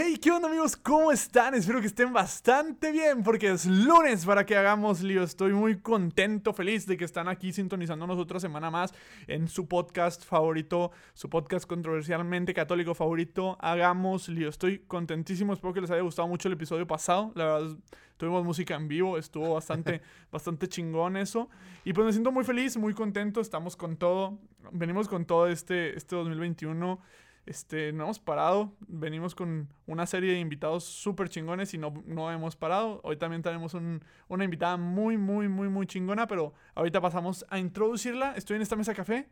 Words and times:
Hey, 0.00 0.16
¿qué 0.16 0.30
onda 0.30 0.46
amigos? 0.46 0.76
¿Cómo 0.76 1.10
están? 1.10 1.54
Espero 1.54 1.80
que 1.80 1.88
estén 1.88 2.12
bastante 2.12 2.92
bien 2.92 3.24
porque 3.24 3.50
es 3.50 3.66
lunes 3.66 4.24
para 4.24 4.46
que 4.46 4.56
hagamos 4.56 5.02
lío. 5.02 5.24
Estoy 5.24 5.52
muy 5.52 5.80
contento, 5.80 6.52
feliz 6.52 6.86
de 6.86 6.96
que 6.96 7.04
están 7.04 7.26
aquí 7.26 7.52
sintonizándonos 7.52 8.16
otra 8.16 8.38
semana 8.38 8.70
más 8.70 8.94
en 9.26 9.48
su 9.48 9.66
podcast 9.66 10.24
favorito, 10.24 10.92
su 11.14 11.28
podcast 11.28 11.66
controversialmente 11.66 12.54
católico 12.54 12.94
favorito, 12.94 13.56
Hagamos 13.58 14.28
lío. 14.28 14.48
Estoy 14.48 14.78
contentísimo, 14.86 15.52
espero 15.52 15.74
que 15.74 15.80
les 15.80 15.90
haya 15.90 16.02
gustado 16.02 16.28
mucho 16.28 16.46
el 16.46 16.54
episodio 16.54 16.86
pasado. 16.86 17.32
La 17.34 17.46
verdad, 17.46 17.76
tuvimos 18.18 18.44
música 18.44 18.76
en 18.76 18.86
vivo, 18.86 19.18
estuvo 19.18 19.54
bastante, 19.54 20.00
bastante 20.30 20.68
chingón 20.68 21.16
eso. 21.16 21.48
Y 21.82 21.92
pues 21.92 22.06
me 22.06 22.12
siento 22.12 22.30
muy 22.30 22.44
feliz, 22.44 22.76
muy 22.76 22.94
contento, 22.94 23.40
estamos 23.40 23.74
con 23.74 23.96
todo, 23.96 24.38
venimos 24.70 25.08
con 25.08 25.24
todo 25.24 25.48
este, 25.48 25.96
este 25.96 26.14
2021. 26.14 27.00
Este, 27.46 27.92
no 27.92 28.04
hemos 28.04 28.18
parado. 28.18 28.72
Venimos 28.86 29.34
con 29.34 29.68
una 29.86 30.06
serie 30.06 30.32
de 30.32 30.40
invitados 30.40 30.84
súper 30.84 31.28
chingones 31.28 31.72
y 31.74 31.78
no, 31.78 32.02
no 32.06 32.30
hemos 32.30 32.56
parado. 32.56 33.00
Hoy 33.04 33.16
también 33.16 33.42
tenemos 33.42 33.74
una 33.74 34.44
invitada 34.44 34.76
muy, 34.76 35.16
muy, 35.16 35.48
muy, 35.48 35.68
muy 35.68 35.86
chingona, 35.86 36.26
pero 36.26 36.52
ahorita 36.74 37.00
pasamos 37.00 37.46
a 37.48 37.58
introducirla. 37.58 38.34
Estoy 38.36 38.56
en 38.56 38.62
esta 38.62 38.76
mesa 38.76 38.94
café 38.94 39.28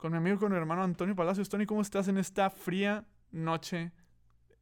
con 0.00 0.12
mi 0.12 0.18
amigo, 0.18 0.38
con 0.38 0.50
mi 0.50 0.58
hermano 0.58 0.82
Antonio 0.82 1.14
Palacios. 1.14 1.48
Tony, 1.48 1.66
¿cómo 1.66 1.82
estás 1.82 2.08
en 2.08 2.18
esta 2.18 2.50
fría 2.50 3.04
noche 3.30 3.92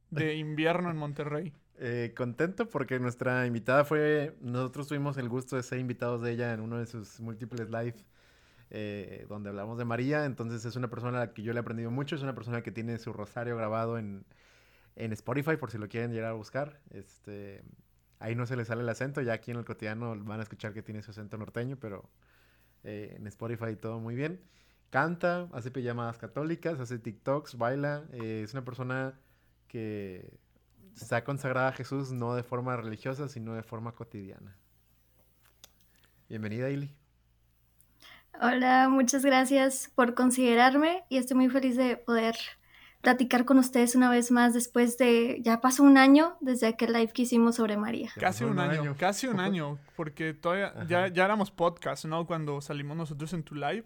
de 0.09 0.35
invierno 0.35 0.91
en 0.91 0.97
Monterrey? 0.97 1.53
Eh, 1.81 2.13
contento 2.15 2.69
porque 2.69 2.99
nuestra 2.99 3.47
invitada 3.47 3.85
fue, 3.85 4.35
nosotros 4.41 4.89
tuvimos 4.89 5.17
el 5.17 5.29
gusto 5.29 5.55
de 5.55 5.63
ser 5.63 5.79
invitados 5.79 6.21
de 6.21 6.33
ella 6.33 6.53
en 6.53 6.59
uno 6.59 6.77
de 6.77 6.85
sus 6.85 7.21
múltiples 7.21 7.69
live 7.69 7.95
eh, 8.71 9.25
donde 9.29 9.49
hablamos 9.49 9.77
de 9.77 9.85
María. 9.85 10.25
Entonces 10.25 10.65
es 10.65 10.75
una 10.75 10.89
persona 10.89 11.17
a 11.17 11.25
la 11.27 11.33
que 11.33 11.43
yo 11.43 11.53
le 11.53 11.59
he 11.59 11.61
aprendido 11.61 11.91
mucho. 11.91 12.15
Es 12.15 12.21
una 12.21 12.35
persona 12.35 12.61
que 12.61 12.71
tiene 12.71 12.97
su 12.97 13.13
rosario 13.13 13.55
grabado 13.57 13.97
en, 13.97 14.25
en 14.95 15.13
Spotify, 15.13 15.57
por 15.57 15.71
si 15.71 15.77
lo 15.77 15.87
quieren 15.87 16.11
llegar 16.11 16.31
a 16.31 16.33
buscar. 16.33 16.79
Este, 16.91 17.63
ahí 18.19 18.35
no 18.35 18.45
se 18.45 18.55
le 18.55 18.65
sale 18.65 18.81
el 18.81 18.89
acento. 18.89 19.21
Ya 19.21 19.33
aquí 19.33 19.51
en 19.51 19.57
el 19.57 19.65
cotidiano 19.65 20.15
van 20.23 20.39
a 20.39 20.43
escuchar 20.43 20.73
que 20.73 20.83
tiene 20.83 21.01
su 21.01 21.11
acento 21.11 21.37
norteño, 21.37 21.77
pero 21.77 22.09
eh, 22.83 23.15
en 23.17 23.27
Spotify 23.27 23.75
todo 23.75 23.99
muy 23.99 24.15
bien. 24.15 24.41
Canta, 24.89 25.47
hace 25.53 25.71
pijamadas 25.71 26.17
católicas, 26.17 26.79
hace 26.79 26.99
TikToks, 26.99 27.57
baila. 27.57 28.05
Eh, 28.11 28.41
es 28.43 28.53
una 28.53 28.65
persona 28.65 29.19
que 29.67 30.39
está 30.95 31.23
consagrada 31.23 31.69
a 31.69 31.73
Jesús 31.73 32.11
no 32.11 32.35
de 32.35 32.43
forma 32.43 32.75
religiosa, 32.75 33.27
sino 33.29 33.53
de 33.53 33.63
forma 33.63 33.93
cotidiana. 33.93 34.57
Bienvenida, 36.27 36.69
Ili. 36.69 36.98
Hola, 38.41 38.87
muchas 38.89 39.25
gracias 39.25 39.91
por 39.95 40.13
considerarme 40.13 41.03
y 41.09 41.17
estoy 41.17 41.37
muy 41.37 41.49
feliz 41.49 41.75
de 41.75 41.97
poder 41.97 42.35
platicar 43.01 43.45
con 43.45 43.57
ustedes 43.57 43.95
una 43.95 44.09
vez 44.09 44.31
más 44.31 44.53
después 44.53 44.97
de, 44.97 45.39
ya 45.41 45.61
pasó 45.61 45.83
un 45.83 45.97
año 45.97 46.35
desde 46.41 46.67
aquel 46.67 46.93
live 46.93 47.11
que 47.13 47.23
hicimos 47.23 47.55
sobre 47.55 47.77
María. 47.77 48.11
Casi 48.19 48.43
un, 48.43 48.59
año, 48.59 48.95
casi 48.97 49.27
un 49.27 49.39
año, 49.39 49.77
porque 49.95 50.33
todavía 50.33 50.73
ya, 50.87 51.07
ya, 51.07 51.25
éramos 51.25 51.51
podcast, 51.51 52.05
¿no? 52.05 52.25
Cuando 52.25 52.61
salimos 52.61 52.97
nosotros 52.97 53.33
en 53.33 53.43
tu 53.43 53.55
live 53.55 53.85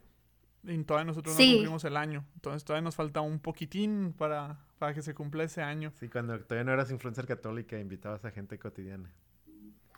y 0.64 0.83
todavía 0.83 1.05
nosotros 1.05 1.36
no 1.38 1.44
cumplimos 1.44 1.83
el 1.83 1.97
año, 1.97 2.25
entonces 2.36 2.64
todavía 2.64 2.83
nos 2.83 2.95
falta 2.95 3.21
un 3.21 3.39
poquitín 3.39 4.14
para, 4.17 4.59
para 4.80 4.94
que 4.94 5.02
se 5.02 5.14
cumpla 5.14 5.44
ese 5.44 5.61
año. 5.61 5.91
Sí, 5.99 6.09
cuando 6.09 6.39
todavía 6.39 6.64
no 6.64 6.73
eras 6.73 6.89
influencer 6.89 7.27
católica, 7.27 7.77
invitabas 7.80 8.23
a 8.25 8.31
gente 8.31 8.58
cotidiana. 8.58 9.11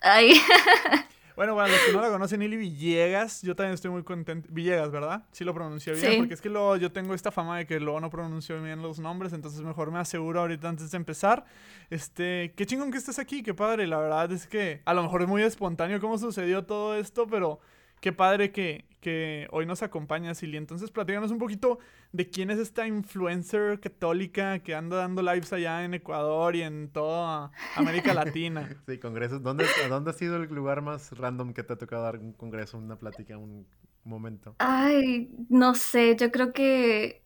Ay. 0.01 0.33
Bueno, 1.35 1.53
bueno, 1.53 1.69
los 1.69 1.79
que 1.81 1.91
no 1.91 2.01
la 2.01 2.09
conocen, 2.09 2.41
Ili 2.41 2.55
Villegas, 2.55 3.41
yo 3.41 3.55
también 3.55 3.73
estoy 3.73 3.91
muy 3.91 4.03
contento. 4.03 4.47
Villegas, 4.51 4.89
¿verdad? 4.89 5.23
Sí 5.31 5.43
lo 5.43 5.53
pronuncié 5.53 5.93
bien, 5.93 6.19
porque 6.19 6.33
es 6.33 6.41
que 6.41 6.49
luego 6.49 6.77
yo 6.77 6.91
tengo 6.91 7.13
esta 7.13 7.31
fama 7.31 7.57
de 7.57 7.65
que 7.65 7.79
luego 7.79 7.99
no 7.99 8.09
pronuncio 8.09 8.61
bien 8.61 8.81
los 8.81 8.99
nombres, 8.99 9.33
entonces 9.33 9.61
mejor 9.61 9.91
me 9.91 9.99
aseguro 9.99 10.39
ahorita 10.41 10.69
antes 10.69 10.91
de 10.91 10.97
empezar. 10.97 11.45
Este, 11.89 12.53
qué 12.55 12.65
chingón 12.65 12.89
que 12.89 12.97
estés 12.97 13.19
aquí, 13.19 13.43
qué 13.43 13.53
padre. 13.53 13.85
La 13.85 13.97
verdad 13.97 14.31
es 14.31 14.47
que 14.47 14.81
a 14.85 14.93
lo 14.93 15.03
mejor 15.03 15.23
es 15.23 15.27
muy 15.27 15.43
espontáneo 15.43 15.99
cómo 15.99 16.17
sucedió 16.17 16.63
todo 16.63 16.95
esto, 16.95 17.27
pero 17.27 17.59
qué 18.05 18.13
padre 18.13 18.51
que, 18.51 18.85
que 19.01 19.47
hoy 19.49 19.65
nos 19.65 19.81
acompaña 19.81 20.35
Silly. 20.35 20.57
Entonces, 20.57 20.91
platícanos 20.91 21.31
un 21.31 21.39
poquito 21.39 21.79
de 22.11 22.29
quién 22.29 22.51
es 22.51 22.59
esta 22.59 22.85
influencer 22.85 23.79
católica 23.79 24.59
que 24.59 24.75
anda 24.75 24.97
dando 24.97 25.23
lives 25.23 25.51
allá 25.53 25.83
en 25.83 25.95
Ecuador 25.95 26.55
y 26.55 26.61
en 26.61 26.89
toda 26.89 27.51
América 27.75 28.13
Latina. 28.13 28.69
Sí, 28.87 28.99
congresos. 28.99 29.41
¿Dónde, 29.41 29.65
¿Dónde 29.89 30.11
ha 30.11 30.13
sido 30.13 30.35
el 30.35 30.53
lugar 30.53 30.83
más 30.83 31.17
random 31.17 31.51
que 31.51 31.63
te 31.63 31.73
ha 31.73 31.77
tocado 31.79 32.03
dar 32.03 32.19
un 32.19 32.33
congreso, 32.33 32.77
una 32.77 32.95
plática, 32.95 33.39
un 33.39 33.65
momento? 34.03 34.53
Ay, 34.59 35.31
no 35.49 35.73
sé, 35.73 36.15
yo 36.15 36.31
creo 36.31 36.53
que 36.53 37.23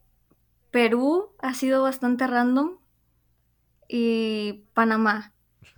Perú 0.72 1.36
ha 1.40 1.54
sido 1.56 1.84
bastante 1.84 2.26
random 2.26 2.78
y 3.90 4.64
Panamá. 4.74 5.34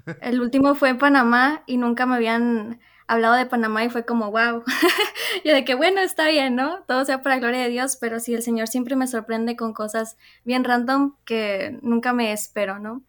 El 0.21 0.41
último 0.41 0.75
fue 0.75 0.89
en 0.89 0.99
Panamá 0.99 1.63
y 1.65 1.77
nunca 1.77 2.05
me 2.05 2.17
habían 2.17 2.79
hablado 3.11 3.35
de 3.35 3.45
Panamá 3.45 3.83
y 3.83 3.89
fue 3.89 4.05
como, 4.05 4.31
wow. 4.31 4.63
Yo 5.45 5.53
de 5.53 5.65
que, 5.65 5.75
bueno, 5.75 5.99
está 5.99 6.29
bien, 6.29 6.55
¿no? 6.55 6.83
Todo 6.87 7.03
sea 7.03 7.21
para 7.21 7.35
la 7.35 7.41
gloria 7.41 7.61
de 7.61 7.69
Dios, 7.69 7.97
pero 7.99 8.19
sí, 8.19 8.33
el 8.33 8.41
Señor 8.41 8.67
siempre 8.67 8.95
me 8.95 9.05
sorprende 9.05 9.55
con 9.55 9.73
cosas 9.73 10.17
bien 10.45 10.63
random 10.63 11.15
que 11.25 11.77
nunca 11.81 12.13
me 12.13 12.31
espero, 12.31 12.79
¿no? 12.79 13.03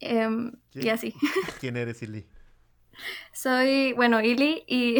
Em, 0.00 0.52
y 0.72 0.88
así. 0.88 1.14
¿Quién 1.60 1.76
eres, 1.76 2.02
Ili? 2.02 2.26
Soy, 3.32 3.92
bueno, 3.92 4.20
Ili 4.20 4.64
y 4.66 4.98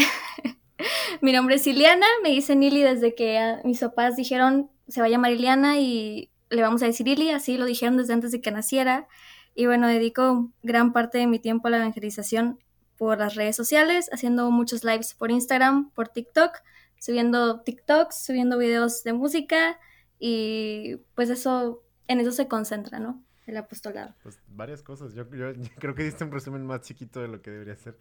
mi 1.20 1.32
nombre 1.32 1.56
es 1.56 1.66
Iliana, 1.66 2.06
me 2.22 2.30
dicen 2.30 2.62
Ili 2.62 2.82
desde 2.82 3.14
que 3.14 3.56
mis 3.64 3.80
papás 3.80 4.16
dijeron 4.16 4.70
se 4.86 5.00
va 5.00 5.06
a 5.06 5.10
llamar 5.10 5.32
Iliana 5.32 5.78
y 5.78 6.30
le 6.50 6.62
vamos 6.62 6.82
a 6.82 6.86
decir 6.86 7.08
Ili, 7.08 7.30
así 7.30 7.56
lo 7.56 7.64
dijeron 7.64 7.96
desde 7.96 8.12
antes 8.12 8.30
de 8.30 8.40
que 8.40 8.50
naciera. 8.50 9.08
Y 9.56 9.66
bueno, 9.66 9.86
dedico 9.86 10.50
gran 10.62 10.92
parte 10.92 11.18
de 11.18 11.26
mi 11.26 11.38
tiempo 11.38 11.68
a 11.68 11.70
la 11.70 11.76
evangelización 11.78 12.58
por 12.96 13.18
las 13.18 13.34
redes 13.34 13.56
sociales, 13.56 14.08
haciendo 14.12 14.50
muchos 14.50 14.84
lives 14.84 15.14
por 15.14 15.30
Instagram, 15.30 15.90
por 15.90 16.08
TikTok, 16.08 16.58
subiendo 16.98 17.60
TikToks, 17.60 18.24
subiendo 18.24 18.58
videos 18.58 19.04
de 19.04 19.12
música 19.12 19.78
y 20.18 20.96
pues 21.14 21.30
eso, 21.30 21.82
en 22.08 22.20
eso 22.20 22.32
se 22.32 22.48
concentra, 22.48 22.98
¿no? 22.98 23.22
El 23.46 23.56
apostolado. 23.58 24.14
Pues 24.22 24.40
varias 24.48 24.82
cosas. 24.82 25.12
Yo, 25.12 25.28
creo 25.28 25.94
que 25.94 26.04
diste 26.04 26.24
un 26.24 26.32
resumen 26.32 26.64
más 26.64 26.80
chiquito 26.80 27.20
de 27.20 27.28
lo 27.28 27.42
que 27.42 27.50
debería 27.50 27.76
ser. 27.76 27.98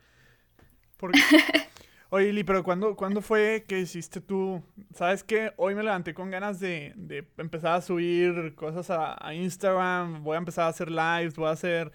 Oye, 2.09 2.27
Lili, 2.27 2.43
pero 2.43 2.63
¿cuándo, 2.63 2.95
¿cuándo 2.95 3.21
fue 3.21 3.65
que 3.67 3.79
hiciste 3.79 4.21
tú? 4.21 4.63
¿Sabes 4.93 5.23
qué? 5.23 5.51
Hoy 5.57 5.73
me 5.73 5.83
levanté 5.83 6.13
con 6.13 6.29
ganas 6.29 6.59
de, 6.59 6.93
empezar 7.37 7.73
a 7.75 7.81
subir 7.81 8.53
cosas 8.55 8.89
a, 8.89 9.17
a, 9.19 9.33
Instagram, 9.33 10.23
voy 10.23 10.35
a 10.35 10.37
empezar 10.37 10.65
a 10.65 10.67
hacer 10.67 10.91
lives, 10.91 11.35
voy 11.35 11.47
a 11.47 11.51
hacer 11.51 11.91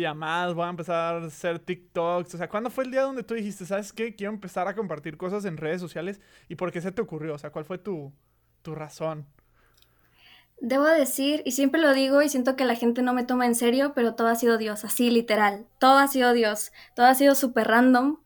llamadas, 0.00 0.54
voy 0.54 0.66
a 0.66 0.70
empezar 0.70 1.22
a 1.22 1.26
hacer 1.26 1.58
TikToks. 1.58 2.34
O 2.34 2.38
sea, 2.38 2.48
¿cuándo 2.48 2.70
fue 2.70 2.84
el 2.84 2.90
día 2.90 3.02
donde 3.02 3.22
tú 3.22 3.34
dijiste, 3.34 3.66
sabes 3.66 3.92
qué? 3.92 4.14
Quiero 4.14 4.32
empezar 4.32 4.68
a 4.68 4.74
compartir 4.74 5.16
cosas 5.16 5.44
en 5.44 5.56
redes 5.56 5.80
sociales. 5.80 6.20
¿Y 6.48 6.56
por 6.56 6.72
qué 6.72 6.80
se 6.80 6.92
te 6.92 7.02
ocurrió? 7.02 7.34
O 7.34 7.38
sea, 7.38 7.50
¿cuál 7.50 7.64
fue 7.64 7.78
tu, 7.78 8.12
tu 8.62 8.74
razón? 8.74 9.26
Debo 10.60 10.84
decir, 10.84 11.42
y 11.44 11.50
siempre 11.50 11.80
lo 11.80 11.92
digo 11.92 12.22
y 12.22 12.28
siento 12.28 12.54
que 12.54 12.64
la 12.64 12.76
gente 12.76 13.02
no 13.02 13.14
me 13.14 13.24
toma 13.24 13.46
en 13.46 13.56
serio, 13.56 13.94
pero 13.96 14.14
todo 14.14 14.28
ha 14.28 14.36
sido 14.36 14.58
Dios, 14.58 14.84
así 14.84 15.10
literal. 15.10 15.66
Todo 15.80 15.98
ha 15.98 16.06
sido 16.06 16.32
Dios. 16.32 16.70
Todo 16.94 17.06
ha 17.06 17.14
sido 17.16 17.34
súper 17.34 17.66
random. 17.66 18.18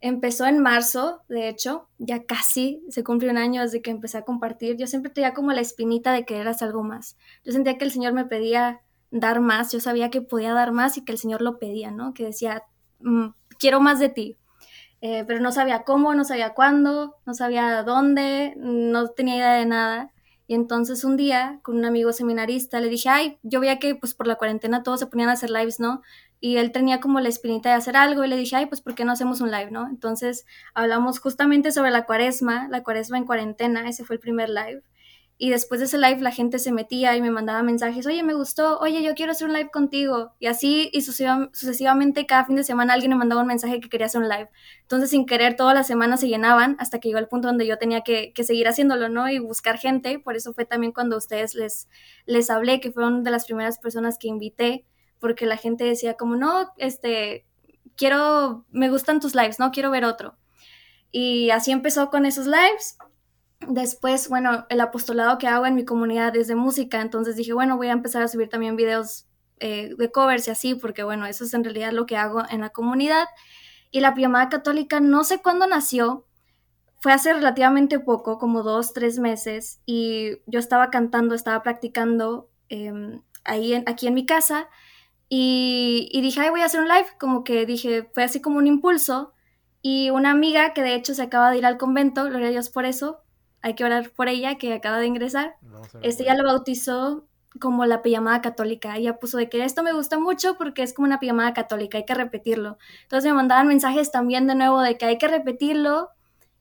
Empezó 0.00 0.44
en 0.46 0.58
marzo, 0.58 1.22
de 1.28 1.48
hecho, 1.48 1.88
ya 1.98 2.24
casi 2.24 2.82
se 2.90 3.04
cumple 3.04 3.30
un 3.30 3.38
año 3.38 3.62
desde 3.62 3.80
que 3.80 3.92
empecé 3.92 4.18
a 4.18 4.22
compartir. 4.22 4.76
Yo 4.76 4.86
siempre 4.88 5.12
tenía 5.12 5.34
como 5.34 5.52
la 5.52 5.60
espinita 5.60 6.12
de 6.12 6.24
querer 6.24 6.48
hacer 6.48 6.66
algo 6.66 6.82
más. 6.82 7.16
Yo 7.44 7.52
sentía 7.52 7.78
que 7.78 7.84
el 7.84 7.92
Señor 7.92 8.12
me 8.12 8.24
pedía 8.24 8.82
dar 9.14 9.40
más, 9.40 9.70
yo 9.70 9.78
sabía 9.78 10.10
que 10.10 10.20
podía 10.20 10.52
dar 10.52 10.72
más 10.72 10.98
y 10.98 11.04
que 11.04 11.12
el 11.12 11.18
Señor 11.18 11.40
lo 11.40 11.58
pedía, 11.60 11.92
¿no? 11.92 12.14
Que 12.14 12.24
decía, 12.24 12.64
mm, 12.98 13.28
quiero 13.60 13.80
más 13.80 14.00
de 14.00 14.08
ti. 14.08 14.36
Eh, 15.00 15.24
pero 15.26 15.40
no 15.40 15.52
sabía 15.52 15.84
cómo, 15.84 16.14
no 16.14 16.24
sabía 16.24 16.54
cuándo, 16.54 17.16
no 17.24 17.34
sabía 17.34 17.82
dónde, 17.84 18.54
no 18.56 19.08
tenía 19.10 19.36
idea 19.36 19.52
de 19.54 19.66
nada. 19.66 20.12
Y 20.48 20.54
entonces 20.54 21.04
un 21.04 21.16
día, 21.16 21.60
con 21.62 21.76
un 21.76 21.84
amigo 21.84 22.12
seminarista, 22.12 22.80
le 22.80 22.88
dije, 22.88 23.08
ay, 23.08 23.38
yo 23.42 23.60
veía 23.60 23.78
que 23.78 23.94
pues 23.94 24.14
por 24.14 24.26
la 24.26 24.34
cuarentena 24.34 24.82
todos 24.82 25.00
se 25.00 25.06
ponían 25.06 25.28
a 25.28 25.32
hacer 25.32 25.50
lives, 25.50 25.78
¿no? 25.78 26.02
Y 26.40 26.56
él 26.56 26.72
tenía 26.72 27.00
como 27.00 27.20
la 27.20 27.28
espinita 27.28 27.68
de 27.68 27.76
hacer 27.76 27.96
algo 27.96 28.24
y 28.24 28.28
le 28.28 28.36
dije, 28.36 28.56
ay, 28.56 28.66
pues 28.66 28.80
¿por 28.80 28.94
qué 28.94 29.04
no 29.04 29.12
hacemos 29.12 29.40
un 29.40 29.50
live, 29.50 29.70
¿no? 29.70 29.86
Entonces 29.88 30.44
hablamos 30.74 31.20
justamente 31.20 31.70
sobre 31.70 31.90
la 31.90 32.04
cuaresma, 32.04 32.68
la 32.68 32.82
cuaresma 32.82 33.18
en 33.18 33.26
cuarentena, 33.26 33.88
ese 33.88 34.04
fue 34.04 34.16
el 34.16 34.20
primer 34.20 34.48
live. 34.48 34.82
Y 35.36 35.50
después 35.50 35.80
de 35.80 35.86
ese 35.86 35.98
live 35.98 36.20
la 36.20 36.30
gente 36.30 36.60
se 36.60 36.70
metía 36.70 37.16
y 37.16 37.20
me 37.22 37.30
mandaba 37.30 37.62
mensajes, 37.64 38.06
oye, 38.06 38.22
me 38.22 38.34
gustó, 38.34 38.78
oye, 38.78 39.02
yo 39.02 39.14
quiero 39.14 39.32
hacer 39.32 39.48
un 39.48 39.54
live 39.54 39.70
contigo. 39.70 40.32
Y 40.38 40.46
así 40.46 40.90
y 40.92 41.00
sucesivamente 41.02 42.24
cada 42.24 42.44
fin 42.44 42.54
de 42.54 42.62
semana 42.62 42.92
alguien 42.94 43.10
me 43.10 43.16
mandaba 43.16 43.40
un 43.42 43.48
mensaje 43.48 43.80
que 43.80 43.88
quería 43.88 44.06
hacer 44.06 44.22
un 44.22 44.28
live. 44.28 44.48
Entonces 44.82 45.10
sin 45.10 45.26
querer 45.26 45.56
todas 45.56 45.74
las 45.74 45.88
semanas 45.88 46.20
se 46.20 46.28
llenaban 46.28 46.76
hasta 46.78 47.00
que 47.00 47.08
llegó 47.08 47.18
el 47.18 47.26
punto 47.26 47.48
donde 47.48 47.66
yo 47.66 47.78
tenía 47.78 48.02
que, 48.02 48.32
seguir 48.44 48.68
haciéndolo, 48.68 49.08
¿no? 49.08 49.28
Y 49.28 49.40
buscar 49.40 49.78
gente. 49.78 50.20
Por 50.20 50.36
eso 50.36 50.52
fue 50.54 50.66
también 50.66 50.92
cuando 50.92 51.16
a 51.16 51.18
ustedes 51.18 51.54
les, 51.56 51.88
les 52.26 52.48
hablé, 52.48 52.80
que 52.80 52.92
fueron 52.92 53.24
de 53.24 53.30
las 53.32 53.46
primeras 53.46 53.78
personas 53.78 54.18
que 54.18 54.28
invité, 54.28 54.86
porque 55.18 55.46
la 55.46 55.56
gente 55.56 55.84
decía 55.84 56.14
como, 56.14 56.36
no, 56.36 56.72
este, 56.76 57.44
quiero, 57.96 58.66
me 58.70 58.88
gustan 58.88 59.20
tus 59.20 59.34
lives, 59.34 59.58
no 59.58 59.72
quiero 59.72 59.90
ver 59.90 60.04
otro. 60.04 60.36
Y 61.10 61.50
así 61.50 61.72
empezó 61.72 62.10
con 62.10 62.26
esos 62.26 62.46
lives 62.46 62.98
Después, 63.68 64.28
bueno, 64.28 64.66
el 64.68 64.80
apostolado 64.80 65.38
que 65.38 65.46
hago 65.46 65.66
en 65.66 65.74
mi 65.74 65.84
comunidad 65.84 66.36
es 66.36 66.48
de 66.48 66.54
música, 66.54 67.00
entonces 67.00 67.36
dije, 67.36 67.52
bueno, 67.52 67.76
voy 67.76 67.88
a 67.88 67.92
empezar 67.92 68.22
a 68.22 68.28
subir 68.28 68.48
también 68.48 68.76
videos 68.76 69.26
eh, 69.60 69.94
de 69.96 70.10
covers 70.10 70.48
y 70.48 70.50
así, 70.50 70.74
porque 70.74 71.04
bueno, 71.04 71.26
eso 71.26 71.44
es 71.44 71.54
en 71.54 71.64
realidad 71.64 71.92
lo 71.92 72.06
que 72.06 72.16
hago 72.16 72.42
en 72.50 72.60
la 72.60 72.70
comunidad. 72.70 73.26
Y 73.90 74.00
la 74.00 74.14
pijamada 74.14 74.48
católica 74.48 75.00
no 75.00 75.24
sé 75.24 75.40
cuándo 75.42 75.66
nació, 75.66 76.26
fue 77.00 77.12
hace 77.12 77.32
relativamente 77.34 78.00
poco, 78.00 78.38
como 78.38 78.62
dos, 78.62 78.92
tres 78.92 79.18
meses, 79.18 79.80
y 79.86 80.38
yo 80.46 80.58
estaba 80.58 80.90
cantando, 80.90 81.34
estaba 81.34 81.62
practicando 81.62 82.50
em, 82.68 83.20
ahí 83.44 83.74
aquí 83.86 84.06
en 84.06 84.14
mi 84.14 84.26
casa, 84.26 84.68
y, 85.28 86.08
y, 86.12 86.22
dije, 86.22 86.40
ay, 86.40 86.50
voy 86.50 86.62
a 86.62 86.66
hacer 86.66 86.80
un 86.80 86.88
live, 86.88 87.06
como 87.18 87.44
que 87.44 87.66
dije, 87.66 88.08
fue 88.14 88.24
así 88.24 88.40
como 88.40 88.58
un 88.58 88.66
impulso, 88.66 89.34
y 89.82 90.10
una 90.10 90.30
amiga 90.30 90.72
que 90.72 90.82
de 90.82 90.94
hecho 90.94 91.14
se 91.14 91.22
acaba 91.22 91.50
de 91.50 91.58
ir 91.58 91.66
al 91.66 91.76
convento, 91.76 92.24
gloria 92.24 92.48
a 92.48 92.50
Dios 92.50 92.70
por 92.70 92.86
eso, 92.86 93.23
hay 93.64 93.74
que 93.74 93.82
orar 93.82 94.10
por 94.10 94.28
ella, 94.28 94.58
que 94.58 94.74
acaba 94.74 94.98
de 94.98 95.06
ingresar, 95.06 95.56
este 96.02 96.24
ya 96.24 96.34
lo 96.34 96.44
bautizó 96.44 97.24
como 97.58 97.86
la 97.86 98.02
pijamada 98.02 98.42
católica. 98.42 98.94
Ella 98.94 99.16
puso 99.16 99.38
de 99.38 99.48
que 99.48 99.64
esto 99.64 99.82
me 99.82 99.94
gusta 99.94 100.18
mucho 100.18 100.58
porque 100.58 100.82
es 100.82 100.92
como 100.92 101.06
una 101.06 101.18
pijamada 101.18 101.54
católica, 101.54 101.96
hay 101.96 102.04
que 102.04 102.12
repetirlo. 102.12 102.76
Entonces 103.04 103.30
me 103.30 103.34
mandaban 103.34 103.66
mensajes 103.66 104.10
también 104.10 104.46
de 104.46 104.54
nuevo 104.54 104.82
de 104.82 104.98
que 104.98 105.06
hay 105.06 105.16
que 105.16 105.28
repetirlo. 105.28 106.10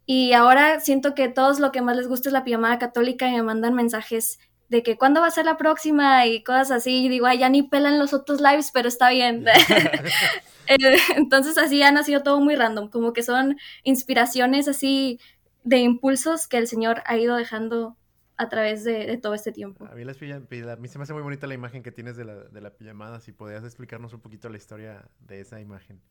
Y 0.05 0.31
ahora 0.31 0.79
siento 0.79 1.13
que 1.13 1.27
todos 1.27 1.59
lo 1.59 1.73
que 1.73 1.81
más 1.81 1.97
les 1.97 2.07
gusta 2.07 2.29
es 2.29 2.33
la 2.33 2.45
pijamada 2.45 2.79
católica 2.79 3.27
y 3.27 3.33
me 3.33 3.43
mandan 3.43 3.73
mensajes 3.73 4.39
de 4.69 4.81
que 4.81 4.97
cuándo 4.97 5.19
va 5.19 5.27
a 5.27 5.31
ser 5.31 5.43
la 5.43 5.57
próxima 5.57 6.25
y 6.25 6.41
cosas 6.41 6.71
así. 6.71 7.03
Y 7.03 7.09
digo, 7.09 7.25
ay, 7.25 7.39
ya 7.39 7.49
ni 7.49 7.63
pelan 7.63 7.99
los 7.99 8.13
otros 8.13 8.39
lives, 8.39 8.71
pero 8.73 8.87
está 8.87 9.09
bien. 9.09 9.45
Eh, 10.67 10.97
entonces 11.15 11.57
así 11.57 11.81
ha 11.83 11.91
nacido 11.91 12.23
todo 12.23 12.39
muy 12.39 12.55
random, 12.55 12.89
como 12.89 13.13
que 13.13 13.23
son 13.23 13.57
inspiraciones 13.83 14.67
así 14.67 15.19
de 15.63 15.77
impulsos 15.77 16.47
que 16.47 16.57
el 16.57 16.67
Señor 16.67 17.01
ha 17.05 17.17
ido 17.17 17.35
dejando 17.35 17.97
a 18.37 18.49
través 18.49 18.83
de, 18.83 19.17
todo 19.17 19.33
este 19.33 19.51
tiempo. 19.51 19.85
A 19.85 19.95
mí, 19.95 20.03
las 20.03 20.17
a 20.17 20.75
mí 20.77 20.87
se 20.87 20.97
me 20.97 21.03
hace 21.03 21.13
muy 21.13 21.21
bonita 21.21 21.47
la 21.47 21.53
imagen 21.53 21.83
que 21.83 21.91
tienes 21.91 22.17
de 22.17 22.25
la, 22.25 22.35
de 22.35 22.61
la 22.61 22.71
pijamada. 22.71 23.19
Si 23.19 23.31
podías 23.31 23.63
explicarnos 23.63 24.13
un 24.13 24.21
poquito 24.21 24.49
la 24.49 24.57
historia 24.57 25.07
de 25.19 25.41
esa 25.41 25.59
imagen. 25.59 26.01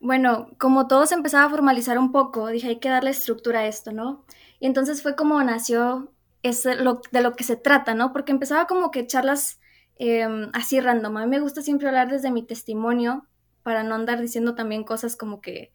Bueno, 0.00 0.50
como 0.58 0.88
todo 0.88 1.06
se 1.06 1.14
empezaba 1.14 1.44
a 1.44 1.50
formalizar 1.50 1.98
un 1.98 2.10
poco, 2.10 2.48
dije, 2.48 2.68
hay 2.68 2.80
que 2.80 2.88
darle 2.88 3.10
estructura 3.10 3.60
a 3.60 3.66
esto, 3.66 3.92
¿no? 3.92 4.24
Y 4.58 4.66
entonces 4.66 5.02
fue 5.02 5.14
como 5.14 5.42
nació 5.42 6.12
ese, 6.42 6.74
lo, 6.74 7.00
de 7.12 7.22
lo 7.22 7.34
que 7.34 7.44
se 7.44 7.56
trata, 7.56 7.94
¿no? 7.94 8.12
Porque 8.12 8.32
empezaba 8.32 8.66
como 8.66 8.90
que 8.90 9.06
charlas 9.06 9.60
em, 9.96 10.50
así 10.54 10.80
random. 10.80 11.16
A 11.16 11.20
mí 11.24 11.30
me 11.30 11.40
gusta 11.40 11.62
siempre 11.62 11.88
hablar 11.88 12.10
desde 12.10 12.32
mi 12.32 12.42
testimonio 12.42 13.26
para 13.62 13.84
no 13.84 13.94
andar 13.94 14.20
diciendo 14.20 14.54
también 14.54 14.82
cosas 14.84 15.16
como 15.16 15.40
que 15.40 15.72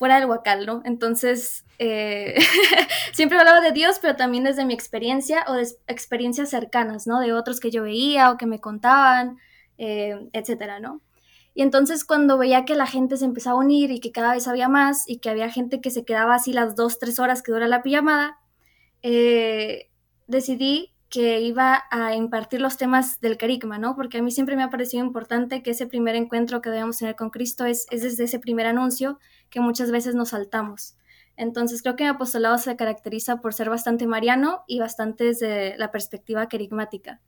fuera 0.00 0.18
del 0.18 0.30
huacal, 0.30 0.64
¿no? 0.64 0.80
Entonces, 0.86 1.66
eh, 1.78 2.34
siempre 3.12 3.38
hablaba 3.38 3.60
de 3.60 3.72
Dios, 3.72 3.98
pero 4.00 4.16
también 4.16 4.44
desde 4.44 4.64
mi 4.64 4.72
experiencia 4.72 5.44
o 5.46 5.52
de 5.52 5.68
experiencias 5.88 6.48
cercanas, 6.48 7.06
¿no? 7.06 7.20
De 7.20 7.34
otros 7.34 7.60
que 7.60 7.70
yo 7.70 7.82
veía 7.82 8.30
o 8.30 8.38
que 8.38 8.46
me 8.46 8.62
contaban, 8.62 9.36
eh, 9.76 10.18
etcétera, 10.32 10.80
¿no? 10.80 11.02
Y 11.54 11.60
entonces 11.60 12.06
cuando 12.06 12.38
veía 12.38 12.64
que 12.64 12.76
la 12.76 12.86
gente 12.86 13.18
se 13.18 13.26
empezaba 13.26 13.56
a 13.56 13.60
unir 13.60 13.90
y 13.90 14.00
que 14.00 14.10
cada 14.10 14.32
vez 14.32 14.48
había 14.48 14.70
más 14.70 15.06
y 15.06 15.18
que 15.18 15.28
había 15.28 15.50
gente 15.50 15.82
que 15.82 15.90
se 15.90 16.06
quedaba 16.06 16.34
así 16.34 16.54
las 16.54 16.76
dos, 16.76 16.98
tres 16.98 17.18
horas 17.18 17.42
que 17.42 17.52
dura 17.52 17.68
la 17.68 17.82
pijamada, 17.82 18.38
eh, 19.02 19.90
decidí 20.28 20.89
que 21.10 21.40
iba 21.40 21.84
a 21.90 22.14
impartir 22.14 22.60
los 22.60 22.76
temas 22.76 23.20
del 23.20 23.36
carigma, 23.36 23.78
¿no? 23.78 23.96
Porque 23.96 24.18
a 24.18 24.22
mí 24.22 24.30
siempre 24.30 24.54
me 24.54 24.62
ha 24.62 24.70
parecido 24.70 25.04
importante 25.04 25.62
que 25.62 25.72
ese 25.72 25.88
primer 25.88 26.14
encuentro 26.14 26.62
que 26.62 26.70
debemos 26.70 26.98
tener 26.98 27.16
con 27.16 27.30
Cristo 27.30 27.66
es, 27.66 27.86
es 27.90 28.02
desde 28.02 28.24
ese 28.24 28.38
primer 28.38 28.66
anuncio 28.66 29.18
que 29.50 29.60
muchas 29.60 29.90
veces 29.90 30.14
nos 30.14 30.28
saltamos. 30.30 30.96
Entonces 31.36 31.82
creo 31.82 31.96
que 31.96 32.04
mi 32.04 32.10
apostolado 32.10 32.58
se 32.58 32.76
caracteriza 32.76 33.40
por 33.40 33.54
ser 33.54 33.70
bastante 33.70 34.06
mariano 34.06 34.62
y 34.68 34.78
bastante 34.78 35.24
desde 35.24 35.76
la 35.78 35.90
perspectiva 35.90 36.48
querigmática. 36.48 37.20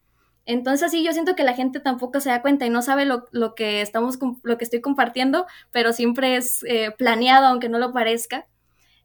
Entonces 0.44 0.92
sí, 0.92 1.04
yo 1.04 1.12
siento 1.12 1.34
que 1.34 1.44
la 1.44 1.54
gente 1.54 1.80
tampoco 1.80 2.20
se 2.20 2.28
da 2.30 2.40
cuenta 2.40 2.66
y 2.66 2.70
no 2.70 2.82
sabe 2.82 3.04
lo, 3.04 3.26
lo 3.32 3.54
que, 3.54 3.80
estamos, 3.80 4.18
lo 4.42 4.58
que 4.58 4.64
estoy 4.64 4.80
compartiendo, 4.80 5.46
pero 5.72 5.92
siempre 5.92 6.36
es 6.36 6.64
eh, 6.68 6.92
planeado, 6.96 7.46
aunque 7.46 7.68
no 7.68 7.78
lo 7.78 7.92
parezca. 7.92 8.46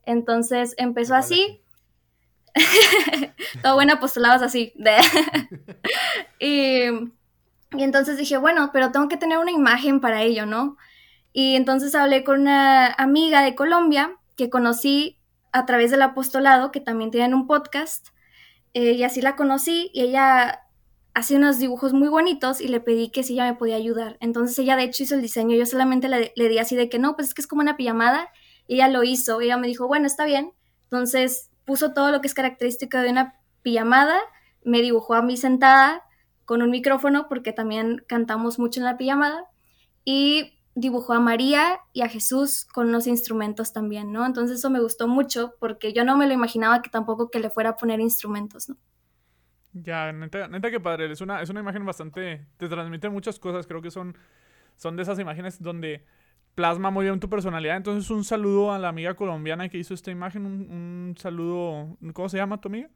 Entonces 0.04 0.76
empezó 0.78 1.16
así 1.16 1.64
Todo 3.64 3.76
buen 3.76 3.90
apostolado 3.90 4.36
es 4.36 4.42
así. 4.42 4.74
y, 6.40 6.84
y 7.72 7.84
entonces 7.84 8.18
dije, 8.18 8.38
bueno, 8.38 8.72
pero 8.74 8.92
tengo 8.92 9.08
que 9.08 9.18
tener 9.18 9.38
una 9.38 9.52
imagen 9.52 10.00
para 10.00 10.22
ello, 10.22 10.46
¿no? 10.46 10.78
Y 11.34 11.56
entonces 11.56 11.94
hablé 11.96 12.24
con 12.24 12.42
una 12.42 12.88
amiga 12.94 13.42
de 13.42 13.56
Colombia 13.56 14.18
que 14.36 14.50
conocí 14.50 15.20
a 15.52 15.66
través 15.66 15.92
del 15.92 16.02
apostolado, 16.02 16.72
que 16.72 16.80
también 16.80 17.12
tienen 17.12 17.34
un 17.34 17.48
podcast, 17.48 18.08
eh, 18.74 18.94
y 18.94 19.04
así 19.04 19.22
la 19.22 19.36
conocí 19.36 19.90
y 19.94 20.02
ella 20.02 20.62
hace 21.14 21.36
unos 21.36 21.58
dibujos 21.58 21.94
muy 21.94 22.10
bonitos 22.10 22.62
y 22.62 22.68
le 22.68 22.80
pedí 22.80 23.10
que 23.10 23.24
si 23.24 23.34
ella 23.34 23.52
me 23.52 23.58
podía 23.58 23.76
ayudar. 23.76 24.18
Entonces 24.20 24.58
ella 24.60 24.76
de 24.76 24.84
hecho 24.84 25.04
hizo 25.04 25.16
el 25.16 25.22
diseño, 25.22 25.56
yo 25.56 25.66
solamente 25.66 26.10
le, 26.10 26.32
le 26.36 26.50
di 26.50 26.60
así 26.60 26.76
de 26.76 26.90
que 26.90 27.00
no, 27.00 27.16
pues 27.16 27.30
es 27.30 27.34
que 27.34 27.42
es 27.42 27.48
como 27.48 27.62
una 27.62 27.78
pijamada, 27.78 28.30
y 28.68 28.76
ella 28.76 28.88
lo 28.88 29.04
hizo, 29.04 29.42
y 29.42 29.46
ella 29.46 29.58
me 29.58 29.68
dijo, 29.68 29.88
bueno, 29.88 30.06
está 30.06 30.26
bien. 30.26 30.54
Entonces 30.84 31.50
puso 31.68 31.94
todo 31.94 32.12
lo 32.12 32.22
que 32.22 32.28
es 32.28 32.34
característico 32.34 32.98
de 32.98 33.10
una 33.10 33.36
pijamada, 33.62 34.18
me 34.64 34.82
dibujó 34.82 35.14
a 35.16 35.22
mí 35.22 35.36
sentada 35.36 36.02
con 36.46 36.62
un 36.62 36.72
micrófono, 36.72 37.28
porque 37.28 37.52
también 37.52 38.04
cantamos 38.08 38.58
mucho 38.58 38.80
en 38.80 38.86
la 38.86 38.98
pijamada, 38.98 39.44
y 40.06 40.58
dibujó 40.76 41.12
a 41.14 41.20
María 41.20 41.82
y 41.92 42.04
a 42.04 42.08
Jesús 42.08 42.64
con 42.66 42.88
unos 42.88 43.06
instrumentos 43.06 43.74
también, 43.74 44.14
¿no? 44.14 44.26
Entonces 44.26 44.60
eso 44.60 44.70
me 44.70 44.80
gustó 44.80 45.10
mucho 45.10 45.56
porque 45.60 45.92
yo 45.92 46.06
no 46.06 46.16
me 46.16 46.26
lo 46.26 46.34
imaginaba 46.34 46.82
que 46.82 46.90
tampoco 46.90 47.30
que 47.30 47.40
le 47.40 47.50
fuera 47.50 47.72
a 47.72 47.76
poner 47.76 48.00
instrumentos, 48.00 48.70
¿no? 48.70 48.78
Ya, 49.74 50.14
neta, 50.14 50.48
neta 50.48 50.72
que 50.72 50.80
padre, 50.80 51.12
es 51.12 51.20
una, 51.20 51.42
es 51.42 51.50
una 51.50 51.60
imagen 51.60 51.86
bastante, 51.86 52.48
te 52.56 52.70
transmite 52.70 53.10
muchas 53.10 53.38
cosas, 53.40 53.68
creo 53.68 53.82
que 53.82 53.92
son, 53.92 54.18
son 54.78 54.96
de 54.96 55.04
esas 55.04 55.20
imágenes 55.20 55.62
donde 55.62 56.06
plasma 56.58 56.90
muy 56.90 57.06
bien 57.06 57.20
tu 57.20 57.30
personalidad. 57.30 57.78
Entonces, 57.78 58.10
un 58.10 58.24
saludo 58.24 58.74
a 58.74 58.80
la 58.80 58.90
amiga 58.90 59.14
colombiana 59.14 59.70
que 59.70 59.78
hizo 59.78 59.94
esta 59.94 60.10
imagen. 60.10 60.44
Un, 60.44 61.16
saludo. 61.16 61.96
¿Cómo 62.14 62.30
se 62.30 62.38
llama 62.38 62.60
tu 62.60 62.68
amiga? 62.68 62.90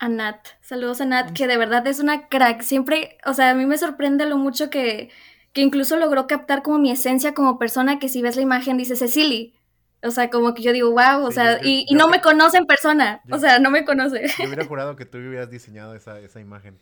A 0.00 0.08
Nat. 0.08 0.48
Saludos 0.60 1.00
a 1.00 1.04
Nat, 1.06 1.32
que 1.32 1.46
de 1.46 1.56
verdad 1.56 1.86
es 1.86 2.00
una 2.00 2.28
crack. 2.28 2.62
Siempre, 2.62 3.16
o 3.24 3.34
sea, 3.34 3.50
a 3.50 3.54
mí 3.54 3.66
me 3.66 3.78
sorprende 3.78 4.26
lo 4.26 4.36
mucho 4.36 4.68
que, 4.68 5.10
que 5.52 5.60
incluso 5.60 5.96
logró 5.96 6.26
captar 6.26 6.64
como 6.64 6.78
mi 6.78 6.90
esencia 6.90 7.34
como 7.34 7.56
persona, 7.56 8.00
que 8.00 8.08
si 8.08 8.20
ves 8.20 8.34
la 8.34 8.42
imagen 8.42 8.76
dice 8.76 8.96
Cecily. 8.96 9.54
O 10.02 10.10
sea, 10.10 10.28
como 10.28 10.52
que 10.54 10.62
yo 10.62 10.72
digo, 10.72 10.90
wow, 10.90 11.24
o 11.24 11.30
sea, 11.30 11.60
y, 11.62 11.86
no 11.94 12.08
me 12.08 12.20
conoce 12.20 12.58
en 12.58 12.66
persona. 12.66 13.22
o 13.30 13.38
sea, 13.38 13.60
no 13.60 13.70
me 13.70 13.84
conoce. 13.84 14.26
Yo 14.38 14.46
hubiera 14.46 14.64
jurado 14.66 14.96
que 14.96 15.06
tú 15.06 15.18
hubieras 15.18 15.50
diseñado 15.50 15.94
esa, 15.94 16.18
esa 16.18 16.40
imagen. 16.40 16.78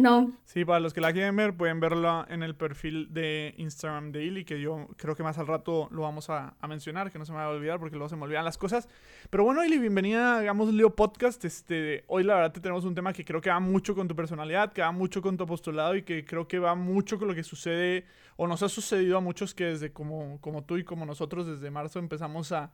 No. 0.00 0.32
Sí, 0.44 0.64
para 0.64 0.80
los 0.80 0.94
que 0.94 1.00
la 1.00 1.12
quieren 1.12 1.36
ver, 1.36 1.54
pueden 1.54 1.78
verla 1.78 2.26
en 2.28 2.42
el 2.42 2.54
perfil 2.54 3.12
de 3.12 3.54
Instagram 3.58 4.12
de 4.12 4.24
Ili, 4.24 4.44
que 4.44 4.60
yo 4.60 4.88
creo 4.96 5.14
que 5.14 5.22
más 5.22 5.38
al 5.38 5.46
rato 5.46 5.88
lo 5.90 6.02
vamos 6.02 6.30
a, 6.30 6.54
mencionar, 6.68 7.10
que 7.10 7.18
no 7.18 7.24
se 7.24 7.32
me 7.32 7.38
va 7.38 7.44
a 7.44 7.50
olvidar 7.50 7.78
porque 7.78 7.96
luego 7.96 8.08
se 8.08 8.16
me 8.16 8.22
olvidan 8.22 8.44
las 8.44 8.56
cosas. 8.56 8.88
Pero 9.28 9.44
bueno, 9.44 9.64
Ili, 9.64 9.78
bienvenida 9.78 10.36
a 10.36 10.38
Hagamos 10.38 10.72
Leo 10.72 10.94
Podcast. 10.96 11.44
Este, 11.44 12.04
hoy 12.06 12.24
la 12.24 12.34
verdad 12.34 12.52
te 12.52 12.60
tenemos 12.60 12.84
un 12.84 12.94
tema 12.94 13.12
que 13.12 13.24
creo 13.24 13.40
que 13.40 13.50
va 13.50 13.60
mucho 13.60 13.94
con 13.94 14.08
tu 14.08 14.16
personalidad, 14.16 14.72
que 14.72 14.82
va 14.82 14.90
mucho 14.90 15.20
con 15.20 15.36
tu 15.36 15.44
apostolado 15.44 15.94
y 15.94 16.02
que 16.02 16.24
creo 16.24 16.48
que 16.48 16.58
va 16.58 16.74
mucho 16.74 17.18
con 17.18 17.28
lo 17.28 17.34
que 17.34 17.42
sucede 17.42 18.06
o 18.36 18.46
nos 18.46 18.62
ha 18.62 18.68
sucedido 18.68 19.18
a 19.18 19.20
muchos 19.20 19.54
que 19.54 19.64
desde 19.64 19.92
como, 19.92 20.38
tú 20.66 20.78
y 20.78 20.84
como 20.84 21.04
nosotros 21.04 21.46
desde 21.46 21.70
marzo 21.70 21.98
empezamos 21.98 22.52
a, 22.52 22.70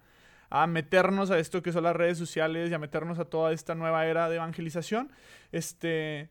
a 0.48 0.66
meternos 0.66 1.30
a 1.30 1.38
esto 1.38 1.62
que 1.62 1.72
son 1.72 1.84
las 1.84 1.96
redes 1.96 2.18
sociales 2.18 2.70
y 2.70 2.74
a 2.74 2.78
meternos 2.78 3.18
a 3.18 3.24
toda 3.24 3.52
esta 3.52 3.74
nueva 3.74 4.06
era 4.06 4.28
de 4.28 4.36
evangelización. 4.36 5.10
Este 5.50 6.30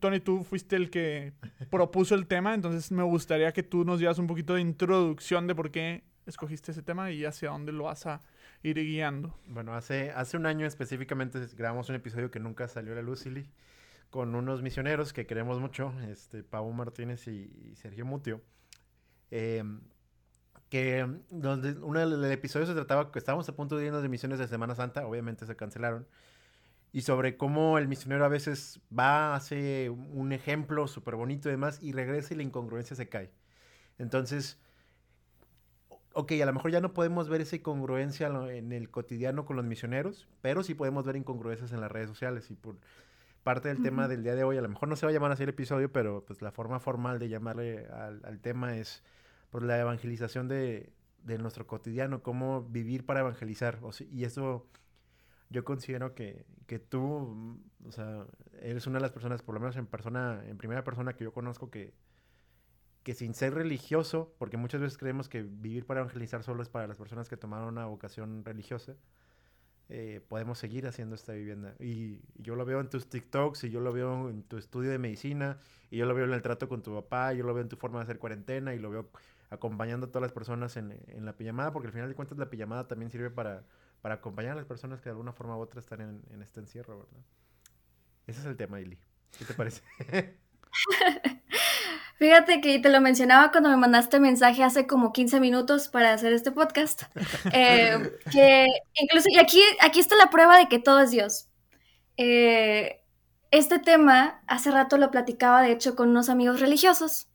Tony, 0.00 0.20
tú 0.20 0.44
fuiste 0.44 0.76
el 0.76 0.90
que 0.90 1.32
propuso 1.70 2.14
el 2.14 2.26
tema, 2.26 2.54
entonces 2.54 2.90
me 2.90 3.02
gustaría 3.02 3.52
que 3.52 3.62
tú 3.62 3.84
nos 3.84 3.98
dieras 3.98 4.18
un 4.18 4.26
poquito 4.26 4.54
de 4.54 4.62
introducción 4.62 5.46
de 5.46 5.54
por 5.54 5.70
qué 5.70 6.04
escogiste 6.26 6.72
ese 6.72 6.82
tema 6.82 7.10
y 7.10 7.24
hacia 7.24 7.50
dónde 7.50 7.72
lo 7.72 7.84
vas 7.84 8.06
a 8.06 8.22
ir 8.62 8.76
guiando. 8.76 9.34
Bueno, 9.46 9.74
hace, 9.74 10.10
hace 10.12 10.36
un 10.36 10.46
año 10.46 10.66
específicamente 10.66 11.38
grabamos 11.56 11.88
un 11.88 11.96
episodio 11.96 12.30
que 12.30 12.40
nunca 12.40 12.68
salió 12.68 12.92
a 12.92 12.96
la 12.96 13.02
luz, 13.02 13.26
con 14.10 14.34
unos 14.34 14.62
misioneros 14.62 15.12
que 15.12 15.26
queremos 15.26 15.60
mucho, 15.60 15.92
este, 16.08 16.42
Pau 16.42 16.70
Martínez 16.72 17.26
y, 17.28 17.74
Sergio 17.76 18.06
Mutio. 18.06 18.42
Em, 19.30 19.80
que 20.70 21.06
donde 21.30 21.72
uno 21.72 21.98
del 21.98 22.32
episodio 22.32 22.66
se 22.66 22.74
trataba 22.74 23.10
que 23.10 23.18
estábamos 23.18 23.48
a 23.48 23.56
punto 23.56 23.76
de 23.76 23.86
irnos 23.86 24.02
de 24.02 24.08
misiones 24.08 24.38
de 24.38 24.48
Semana 24.48 24.74
Santa, 24.74 25.06
obviamente 25.06 25.46
se 25.46 25.56
cancelaron 25.56 26.06
y 26.92 27.02
sobre 27.02 27.36
cómo 27.36 27.78
el 27.78 27.88
misionero 27.88 28.24
a 28.24 28.28
veces 28.28 28.80
va, 28.96 29.34
hace 29.34 29.90
un 29.90 30.32
ejemplo 30.32 30.88
súper 30.88 31.16
bonito 31.16 31.48
y 31.48 31.52
demás, 31.52 31.82
y 31.82 31.92
regresa 31.92 32.34
y 32.34 32.38
la 32.38 32.42
incongruencia 32.42 32.96
se 32.96 33.08
cae. 33.08 33.30
Entonces, 33.98 34.58
ok, 36.12 36.32
a 36.42 36.46
lo 36.46 36.52
mejor 36.52 36.70
ya 36.70 36.80
no 36.80 36.94
podemos 36.94 37.28
ver 37.28 37.40
esa 37.40 37.56
incongruencia 37.56 38.28
en 38.50 38.72
el 38.72 38.90
cotidiano 38.90 39.44
con 39.44 39.56
los 39.56 39.64
misioneros, 39.64 40.28
pero 40.40 40.62
sí 40.62 40.74
podemos 40.74 41.04
ver 41.04 41.16
incongruencias 41.16 41.72
en 41.72 41.80
las 41.80 41.92
redes 41.92 42.08
sociales 42.08 42.50
y 42.50 42.54
por 42.54 42.76
parte 43.42 43.68
del 43.68 43.82
tema 43.82 44.08
del 44.08 44.22
día 44.22 44.34
de 44.34 44.44
hoy, 44.44 44.58
a 44.58 44.60
lo 44.60 44.68
mejor 44.68 44.88
no 44.88 44.96
se 44.96 45.06
va 45.06 45.10
a 45.10 45.12
llamar 45.12 45.32
así 45.32 45.42
el 45.42 45.48
episodio, 45.50 45.90
pero 45.90 46.24
pues 46.26 46.42
la 46.42 46.50
forma 46.50 46.80
formal 46.80 47.18
de 47.18 47.28
llamarle 47.28 47.86
al, 47.86 48.40
tema 48.40 48.76
es 48.76 49.02
pues 49.50 49.64
la 49.64 49.78
evangelización 49.78 50.48
de, 50.48 50.92
de, 51.22 51.38
nuestro 51.38 51.66
cotidiano, 51.66 52.22
cómo 52.22 52.62
vivir 52.62 53.06
para 53.06 53.20
evangelizar. 53.20 53.78
y 54.10 54.24
eso 54.24 54.66
yo 55.50 55.64
considero 55.64 56.14
que, 56.14 56.44
que 56.66 56.78
tú, 56.78 57.58
o 57.86 57.92
sea, 57.92 58.26
eres 58.60 58.86
una 58.86 58.98
de 58.98 59.02
las 59.02 59.12
personas, 59.12 59.42
por 59.42 59.54
lo 59.54 59.60
menos 59.60 59.76
en 59.76 59.86
persona, 59.86 60.42
en 60.46 60.58
primera 60.58 60.84
persona 60.84 61.14
que 61.14 61.24
yo 61.24 61.32
conozco 61.32 61.70
que, 61.70 61.94
que 63.02 63.14
sin 63.14 63.32
ser 63.34 63.54
religioso, 63.54 64.34
porque 64.38 64.58
muchas 64.58 64.80
veces 64.80 64.98
creemos 64.98 65.28
que 65.28 65.42
vivir 65.42 65.86
para 65.86 66.00
evangelizar 66.00 66.42
solo 66.42 66.62
es 66.62 66.68
para 66.68 66.86
las 66.86 66.98
personas 66.98 67.28
que 67.28 67.38
tomaron 67.38 67.68
una 67.68 67.86
vocación 67.86 68.44
religiosa, 68.44 68.96
eh, 69.88 70.20
podemos 70.28 70.58
seguir 70.58 70.86
haciendo 70.86 71.14
esta 71.14 71.32
vivienda. 71.32 71.74
Y, 71.80 72.20
yo 72.36 72.54
lo 72.54 72.66
veo 72.66 72.80
en 72.80 72.90
tus 72.90 73.08
TikToks, 73.08 73.64
y 73.64 73.70
yo 73.70 73.80
lo 73.80 73.92
veo 73.92 74.28
en 74.28 74.42
tu 74.42 74.58
estudio 74.58 74.90
de 74.90 74.98
medicina, 74.98 75.58
y 75.90 75.96
yo 75.96 76.04
lo 76.04 76.14
veo 76.14 76.26
en 76.26 76.34
el 76.34 76.42
trato 76.42 76.68
con 76.68 76.82
tu 76.82 76.94
papá, 76.94 77.32
y 77.32 77.38
yo 77.38 77.44
lo 77.44 77.54
veo 77.54 77.62
en 77.62 77.70
tu 77.70 77.76
forma 77.76 77.98
de 78.00 78.04
hacer 78.04 78.18
cuarentena, 78.18 78.74
y 78.74 78.78
lo 78.78 78.90
veo 78.90 79.08
acompañando 79.48 80.06
a 80.06 80.08
todas 80.10 80.22
las 80.22 80.32
personas 80.32 80.76
en, 80.76 81.00
en 81.06 81.24
la 81.24 81.34
pijamada, 81.34 81.72
porque 81.72 81.86
al 81.86 81.94
final 81.94 82.10
de 82.10 82.14
cuentas 82.14 82.36
la 82.36 82.50
pijamada 82.50 82.86
también 82.86 83.10
sirve 83.10 83.30
para, 83.30 83.64
para 84.02 84.16
acompañar 84.16 84.52
a 84.52 84.56
las 84.56 84.66
personas 84.66 85.00
que 85.00 85.06
de 85.06 85.10
alguna 85.10 85.32
forma 85.32 85.56
u 85.56 85.60
otra 85.60 85.80
están 85.80 86.00
en, 86.00 86.22
en 86.30 86.42
este 86.42 86.60
encierro, 86.60 86.98
¿verdad? 86.98 87.24
Ese 88.26 88.40
es 88.40 88.46
el 88.46 88.56
tema, 88.56 88.80
Ili. 88.80 88.98
¿Qué 89.38 89.44
te 89.44 89.54
parece? 89.54 89.82
Fíjate 92.18 92.60
que 92.60 92.80
te 92.80 92.88
lo 92.88 93.00
mencionaba 93.00 93.52
cuando 93.52 93.70
me 93.70 93.76
mandaste 93.76 94.18
mensaje 94.18 94.64
hace 94.64 94.86
como 94.88 95.12
15 95.12 95.38
minutos 95.38 95.88
para 95.88 96.12
hacer 96.12 96.32
este 96.32 96.50
podcast. 96.52 97.02
Eh, 97.52 98.18
que 98.30 98.66
incluso, 98.94 99.28
y 99.30 99.38
aquí, 99.38 99.62
aquí 99.80 100.00
está 100.00 100.16
la 100.16 100.28
prueba 100.28 100.58
de 100.58 100.68
que 100.68 100.78
todo 100.78 101.00
es 101.00 101.10
Dios. 101.10 101.48
Eh, 102.16 103.00
este 103.50 103.78
tema, 103.78 104.42
hace 104.46 104.70
rato 104.70 104.98
lo 104.98 105.10
platicaba, 105.10 105.62
de 105.62 105.72
hecho, 105.72 105.94
con 105.96 106.10
unos 106.10 106.28
amigos 106.28 106.60
religiosos 106.60 107.27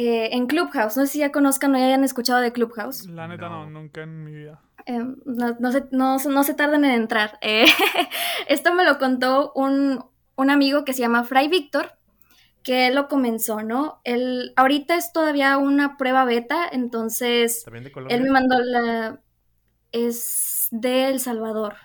eh, 0.00 0.28
en 0.36 0.46
Clubhouse. 0.46 0.96
No 0.96 1.06
sé 1.06 1.12
si 1.12 1.18
ya 1.18 1.32
conozcan 1.32 1.74
o 1.74 1.78
ya 1.78 1.86
hayan 1.86 2.04
escuchado 2.04 2.40
de 2.40 2.52
Clubhouse. 2.52 3.06
La 3.06 3.26
neta, 3.26 3.48
no, 3.48 3.68
nunca 3.68 4.02
en 4.02 4.22
mi 4.22 4.32
vida. 4.32 4.62
no, 4.86 5.56
no, 5.58 5.72
se, 5.72 5.84
no, 5.90 6.18
no, 6.18 6.44
se, 6.44 6.54
tarden 6.54 6.84
en 6.84 6.92
entrar. 6.92 7.38
esto 8.48 8.72
me 8.72 8.84
lo 8.84 8.98
contó 8.98 9.52
un, 9.56 10.04
un 10.36 10.50
amigo 10.50 10.84
que 10.84 10.92
se 10.92 11.00
llama 11.00 11.24
Fray 11.24 11.48
Víctor 11.48 11.98
que 12.62 12.86
él 12.86 12.94
lo 12.94 13.08
comenzó, 13.08 13.62
¿no? 13.62 14.00
Él, 14.04 14.52
ahorita 14.56 14.94
es 14.94 15.12
todavía 15.12 15.56
una 15.58 15.96
prueba 15.96 16.24
beta, 16.24 16.68
entonces 16.70 17.64
él 18.08 18.22
me 18.22 18.30
mandó 18.30 18.58
la... 18.58 19.20
Es 19.90 20.68
de 20.70 21.08
El 21.08 21.18
Salvador. 21.18 21.76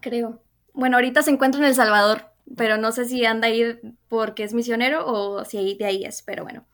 Creo. 0.00 0.42
Bueno, 0.72 0.96
ahorita 0.96 1.22
se 1.22 1.30
encuentra 1.30 1.60
en 1.60 1.68
El 1.68 1.76
Salvador, 1.76 2.33
pero 2.56 2.76
no 2.76 2.92
sé 2.92 3.04
si 3.04 3.24
anda 3.24 3.48
ahí 3.48 3.78
porque 4.08 4.44
es 4.44 4.54
misionero 4.54 5.06
o 5.06 5.44
si 5.44 5.74
de 5.74 5.84
ahí 5.84 6.04
es, 6.04 6.22
pero 6.22 6.44
bueno. 6.44 6.66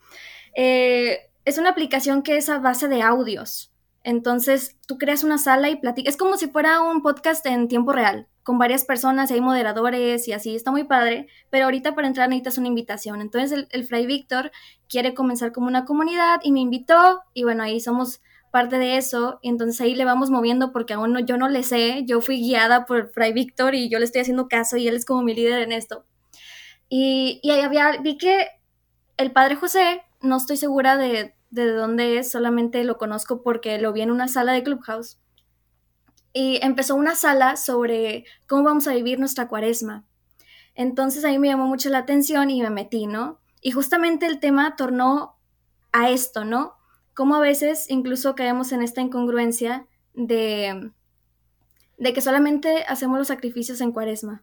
Eh, 0.54 1.30
es 1.44 1.58
una 1.58 1.70
aplicación 1.70 2.22
que 2.22 2.36
es 2.36 2.48
a 2.48 2.58
base 2.58 2.88
de 2.88 3.02
audios. 3.02 3.72
Entonces, 4.02 4.76
tú 4.86 4.98
creas 4.98 5.24
una 5.24 5.38
sala 5.38 5.68
y 5.68 5.76
platicas. 5.76 6.14
Es 6.14 6.18
como 6.18 6.36
si 6.36 6.48
fuera 6.48 6.80
un 6.80 7.02
podcast 7.02 7.44
en 7.46 7.68
tiempo 7.68 7.92
real 7.92 8.26
con 8.42 8.58
varias 8.58 8.84
personas 8.84 9.30
y 9.30 9.34
hay 9.34 9.40
moderadores 9.40 10.26
y 10.26 10.32
así, 10.32 10.56
está 10.56 10.70
muy 10.70 10.84
padre, 10.84 11.28
pero 11.50 11.66
ahorita 11.66 11.94
para 11.94 12.08
entrar 12.08 12.28
necesitas 12.28 12.58
una 12.58 12.68
invitación. 12.68 13.20
Entonces 13.20 13.66
el, 13.70 13.84
Fray 13.84 14.06
Víctor 14.06 14.50
quiere 14.88 15.14
comenzar 15.14 15.52
como 15.52 15.66
una 15.66 15.84
comunidad 15.84 16.40
y 16.42 16.52
me 16.52 16.60
invitó 16.60 17.22
y 17.34 17.44
bueno, 17.44 17.62
ahí 17.62 17.80
somos 17.80 18.20
parte 18.50 18.78
de 18.78 18.96
eso 18.96 19.38
y 19.42 19.48
entonces 19.48 19.80
ahí 19.80 19.94
le 19.94 20.04
vamos 20.04 20.30
moviendo 20.30 20.72
porque 20.72 20.94
aún 20.94 21.12
no, 21.12 21.20
yo 21.20 21.36
no 21.36 21.48
le 21.48 21.62
sé, 21.62 22.04
yo 22.06 22.20
fui 22.20 22.40
guiada 22.40 22.86
por 22.86 23.12
Fray 23.12 23.32
Víctor 23.32 23.74
y 23.74 23.88
yo 23.88 23.98
le 23.98 24.04
estoy 24.04 24.22
haciendo 24.22 24.48
caso 24.48 24.76
y 24.76 24.88
él 24.88 24.96
es 24.96 25.04
como 25.04 25.22
mi 25.22 25.34
líder 25.34 25.62
en 25.62 25.72
esto. 25.72 26.04
Y, 26.88 27.40
y 27.42 27.50
ahí 27.50 27.60
había, 27.60 27.98
vi 28.02 28.18
que 28.18 28.48
el 29.16 29.32
Padre 29.32 29.56
José, 29.56 30.02
no 30.20 30.36
estoy 30.36 30.56
segura 30.56 30.96
de, 30.96 31.34
de 31.50 31.72
dónde 31.72 32.18
es, 32.18 32.30
solamente 32.30 32.82
lo 32.84 32.98
conozco 32.98 33.42
porque 33.42 33.78
lo 33.78 33.92
vi 33.92 34.02
en 34.02 34.10
una 34.10 34.28
sala 34.28 34.52
de 34.52 34.62
Clubhouse 34.62 35.18
y 36.32 36.58
empezó 36.62 36.94
una 36.94 37.14
sala 37.14 37.56
sobre 37.56 38.24
cómo 38.46 38.64
vamos 38.64 38.86
a 38.86 38.94
vivir 38.94 39.18
nuestra 39.18 39.48
cuaresma. 39.48 40.04
Entonces 40.74 41.24
ahí 41.24 41.38
me 41.38 41.48
llamó 41.48 41.66
mucho 41.66 41.90
la 41.90 41.98
atención 41.98 42.50
y 42.50 42.62
me 42.62 42.70
metí, 42.70 43.06
¿no? 43.06 43.40
Y 43.60 43.72
justamente 43.72 44.26
el 44.26 44.40
tema 44.40 44.76
tornó 44.76 45.36
a 45.92 46.10
esto, 46.10 46.44
¿no? 46.44 46.79
Cómo 47.20 47.34
a 47.34 47.40
veces 47.40 47.84
incluso 47.90 48.34
caemos 48.34 48.72
en 48.72 48.80
esta 48.80 49.02
incongruencia 49.02 49.86
de, 50.14 50.90
de 51.98 52.12
que 52.14 52.22
solamente 52.22 52.86
hacemos 52.88 53.18
los 53.18 53.28
sacrificios 53.28 53.82
en 53.82 53.92
cuaresma. 53.92 54.42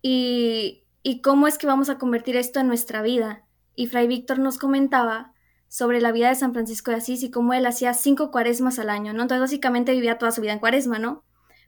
Y, 0.00 0.84
y 1.02 1.20
cómo 1.20 1.46
es 1.46 1.58
que 1.58 1.66
vamos 1.66 1.90
a 1.90 1.98
convertir 1.98 2.36
esto 2.36 2.58
en 2.58 2.68
nuestra 2.68 3.02
vida. 3.02 3.44
Y 3.74 3.88
Fray 3.88 4.06
Víctor 4.06 4.38
nos 4.38 4.56
comentaba 4.56 5.34
sobre 5.68 6.00
la 6.00 6.10
vida 6.10 6.30
de 6.30 6.36
San 6.36 6.54
Francisco 6.54 6.90
de 6.90 6.96
Asís 6.96 7.22
y 7.22 7.30
cómo 7.30 7.52
él 7.52 7.66
hacía 7.66 7.92
cinco 7.92 8.30
cuaresmas 8.30 8.78
al 8.78 8.88
año, 8.88 9.12
¿no? 9.12 9.20
Entonces 9.20 9.42
básicamente 9.42 9.92
vivía 9.92 10.16
toda 10.16 10.32
su 10.32 10.40
vida 10.40 10.54
en 10.54 10.58
cuaresma, 10.58 10.98
¿no? 10.98 11.22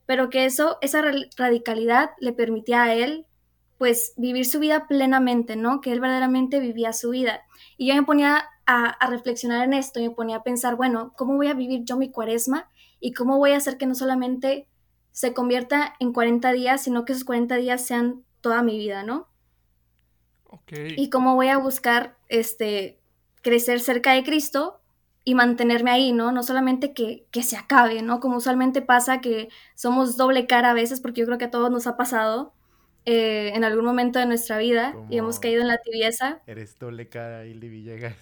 Pero 0.07 0.31
que 0.31 0.47
eso, 0.47 0.79
esa 0.81 1.03
radicalidad 1.37 2.13
le 2.21 2.33
permitía 2.33 2.85
a 2.85 2.95
él, 2.95 3.27
pues, 3.77 4.15
vivir 4.17 4.47
su 4.47 4.61
vida 4.61 4.89
plenamente, 4.89 5.57
¿no? 5.57 5.83
Que 5.83 5.93
él 5.93 6.01
verdaderamente 6.01 6.59
vivía 6.59 6.95
su 6.95 7.11
vida. 7.11 7.43
Y 7.77 7.89
yo 7.89 7.95
me 7.95 8.03
ponía 8.05 8.49
a, 8.67 8.87
a 8.87 9.11
reflexionar 9.11 9.65
en 9.65 9.75
esto, 9.75 10.01
y 10.01 10.09
me 10.09 10.15
ponía 10.15 10.37
a 10.37 10.43
pensar, 10.43 10.77
bueno, 10.77 11.13
¿cómo 11.17 11.37
voy 11.37 11.49
a 11.49 11.55
vivir 11.55 11.85
yo 11.85 11.97
mi 11.97 12.11
cuaresma? 12.11 12.71
Y 13.01 13.13
cómo 13.13 13.39
voy 13.39 13.53
a 13.53 13.57
hacer 13.57 13.77
que 13.77 13.87
no 13.87 13.95
solamente 13.95 14.69
se 15.13 15.33
convierta 15.33 15.95
en 16.01 16.13
40 16.13 16.53
días, 16.53 16.83
sino 16.83 17.05
que 17.05 17.13
esos 17.13 17.25
40 17.25 17.57
días 17.57 17.87
sean 17.87 18.25
toda 18.41 18.63
mi 18.63 18.77
vida, 18.77 19.05
¿no? 19.05 19.29
Okay. 20.45 20.95
Y 20.97 21.11
cómo 21.11 21.35
voy 21.35 21.49
a 21.49 21.59
buscar, 21.59 22.17
este, 22.29 22.99
crecer 23.43 23.79
cerca 23.79 24.13
de 24.13 24.25
Cristo 24.25 24.81
y 25.23 25.35
mantenerme 25.35 25.91
ahí, 25.91 26.13
¿no? 26.13 26.33
No 26.33 26.43
solamente 26.43 26.93
que, 26.93 27.27
que, 27.31 27.43
se 27.43 27.57
acabe, 27.57 28.03
¿no? 28.03 28.21
Como 28.21 28.39
usualmente 28.39 28.83
pasa 28.83 29.21
que 29.21 29.49
somos 29.75 30.17
doble 30.17 30.47
cara 30.47 30.71
a 30.71 30.75
veces, 30.75 31.01
porque 31.01 31.21
yo 31.21 31.27
creo 31.27 31.39
que 31.39 31.47
a 31.47 31.51
todos 31.51 31.71
nos 31.71 31.87
ha 31.87 31.97
pasado 31.97 32.53
eh, 33.07 33.53
en 33.55 33.65
algún 33.65 33.85
momento 33.85 34.19
de 34.19 34.27
nuestra 34.27 34.59
vida 34.59 34.97
y 35.11 35.19
hemos 35.19 35.39
caído 35.39 35.61
en 35.61 35.69
la 35.69 35.79
tibieza. 35.79 36.41
Eres 36.47 36.79
doble 36.79 37.09
cara, 37.09 37.47
Ili 37.47 37.69
Villegas. 37.69 38.15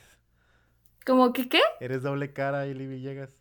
¿Cómo 1.04 1.32
que 1.32 1.48
qué? 1.48 1.60
Eres 1.80 2.02
doble 2.02 2.32
cara, 2.32 2.66
Ili 2.66 2.86
Villegas. 2.86 3.36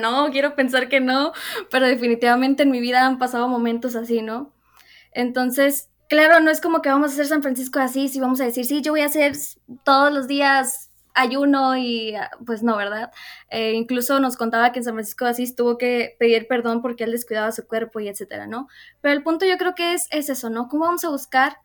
no, 0.00 0.30
quiero 0.30 0.54
pensar 0.54 0.88
que 0.88 1.00
no, 1.00 1.32
pero 1.70 1.86
definitivamente 1.86 2.62
en 2.62 2.70
mi 2.70 2.80
vida 2.80 3.06
han 3.06 3.18
pasado 3.18 3.48
momentos 3.48 3.96
así, 3.96 4.22
¿no? 4.22 4.52
Entonces, 5.12 5.90
Claro, 6.12 6.40
no 6.40 6.50
es 6.50 6.60
como 6.60 6.82
que 6.82 6.90
vamos 6.90 7.10
a 7.10 7.14
hacer 7.14 7.24
San 7.24 7.40
Francisco 7.40 7.78
así, 7.78 8.06
si 8.06 8.20
vamos 8.20 8.38
a 8.42 8.44
decir, 8.44 8.66
sí, 8.66 8.82
yo 8.82 8.92
voy 8.92 9.00
a 9.00 9.06
hacer 9.06 9.32
todos 9.82 10.12
los 10.12 10.28
días 10.28 10.90
ayuno 11.14 11.74
y 11.78 12.14
pues 12.44 12.62
no, 12.62 12.76
¿verdad? 12.76 13.10
Eh, 13.48 13.72
incluso 13.72 14.20
nos 14.20 14.36
contaba 14.36 14.72
que 14.72 14.80
en 14.80 14.84
San 14.84 14.92
Francisco 14.92 15.24
de 15.24 15.30
Asís 15.30 15.56
tuvo 15.56 15.78
que 15.78 16.14
pedir 16.18 16.46
perdón 16.48 16.82
porque 16.82 17.04
él 17.04 17.12
descuidaba 17.12 17.50
su 17.50 17.66
cuerpo 17.66 17.98
y 17.98 18.08
etcétera, 18.08 18.46
¿no? 18.46 18.68
Pero 19.00 19.14
el 19.14 19.22
punto 19.22 19.46
yo 19.46 19.56
creo 19.56 19.74
que 19.74 19.94
es, 19.94 20.06
es 20.10 20.28
eso, 20.28 20.50
¿no? 20.50 20.68
¿Cómo 20.68 20.84
vamos 20.84 21.02
a 21.04 21.08
buscar 21.08 21.56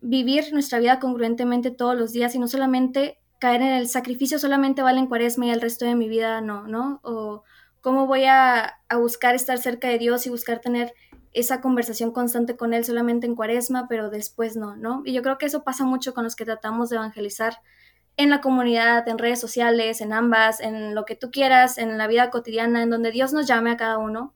vivir 0.00 0.52
nuestra 0.52 0.80
vida 0.80 0.98
congruentemente 0.98 1.70
todos 1.70 1.96
los 1.96 2.12
días 2.12 2.34
y 2.34 2.40
no 2.40 2.48
solamente 2.48 3.20
caer 3.44 3.60
en 3.60 3.74
el 3.74 3.90
sacrificio 3.90 4.38
solamente 4.38 4.80
vale 4.80 5.00
en 5.00 5.06
cuaresma 5.06 5.44
y 5.44 5.50
el 5.50 5.60
resto 5.60 5.84
de 5.84 5.94
mi 5.94 6.08
vida 6.08 6.40
no, 6.40 6.66
¿no? 6.66 7.00
O 7.02 7.42
cómo 7.82 8.06
voy 8.06 8.24
a, 8.24 8.80
a 8.88 8.96
buscar 8.96 9.34
estar 9.34 9.58
cerca 9.58 9.86
de 9.86 9.98
Dios 9.98 10.26
y 10.26 10.30
buscar 10.30 10.60
tener 10.60 10.94
esa 11.32 11.60
conversación 11.60 12.10
constante 12.10 12.56
con 12.56 12.72
Él 12.72 12.86
solamente 12.86 13.26
en 13.26 13.34
cuaresma, 13.34 13.86
pero 13.86 14.08
después 14.08 14.56
no, 14.56 14.76
¿no? 14.76 15.02
Y 15.04 15.12
yo 15.12 15.20
creo 15.20 15.36
que 15.36 15.44
eso 15.44 15.62
pasa 15.62 15.84
mucho 15.84 16.14
con 16.14 16.24
los 16.24 16.36
que 16.36 16.46
tratamos 16.46 16.88
de 16.88 16.96
evangelizar 16.96 17.58
en 18.16 18.30
la 18.30 18.40
comunidad, 18.40 19.06
en 19.08 19.18
redes 19.18 19.40
sociales, 19.40 20.00
en 20.00 20.14
ambas, 20.14 20.60
en 20.60 20.94
lo 20.94 21.04
que 21.04 21.14
tú 21.14 21.30
quieras, 21.30 21.76
en 21.76 21.98
la 21.98 22.06
vida 22.06 22.30
cotidiana, 22.30 22.82
en 22.82 22.88
donde 22.88 23.10
Dios 23.10 23.34
nos 23.34 23.46
llame 23.46 23.72
a 23.72 23.76
cada 23.76 23.98
uno. 23.98 24.32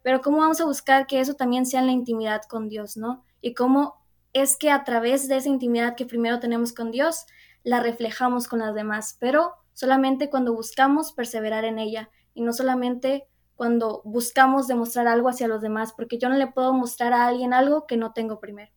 Pero 0.00 0.22
¿cómo 0.22 0.38
vamos 0.38 0.58
a 0.62 0.64
buscar 0.64 1.06
que 1.06 1.20
eso 1.20 1.34
también 1.34 1.66
sea 1.66 1.80
en 1.80 1.86
la 1.86 1.92
intimidad 1.92 2.40
con 2.48 2.70
Dios, 2.70 2.96
¿no? 2.96 3.26
Y 3.42 3.52
cómo 3.52 4.02
es 4.32 4.56
que 4.56 4.70
a 4.70 4.84
través 4.84 5.28
de 5.28 5.36
esa 5.36 5.50
intimidad 5.50 5.96
que 5.96 6.06
primero 6.06 6.40
tenemos 6.40 6.72
con 6.72 6.90
Dios, 6.90 7.26
la 7.64 7.80
reflejamos 7.80 8.48
con 8.48 8.60
las 8.60 8.74
demás, 8.74 9.16
pero 9.20 9.54
solamente 9.72 10.30
cuando 10.30 10.54
buscamos 10.54 11.12
perseverar 11.12 11.64
en 11.64 11.78
ella 11.78 12.10
y 12.34 12.42
no 12.42 12.52
solamente 12.52 13.28
cuando 13.58 14.02
buscamos 14.04 14.68
demostrar 14.68 15.08
algo 15.08 15.28
hacia 15.28 15.48
los 15.48 15.60
demás, 15.60 15.92
porque 15.92 16.18
yo 16.18 16.28
no 16.28 16.36
le 16.36 16.46
puedo 16.46 16.72
mostrar 16.72 17.12
a 17.12 17.26
alguien 17.26 17.52
algo 17.52 17.86
que 17.88 17.96
no 17.96 18.12
tengo 18.12 18.38
primero, 18.38 18.70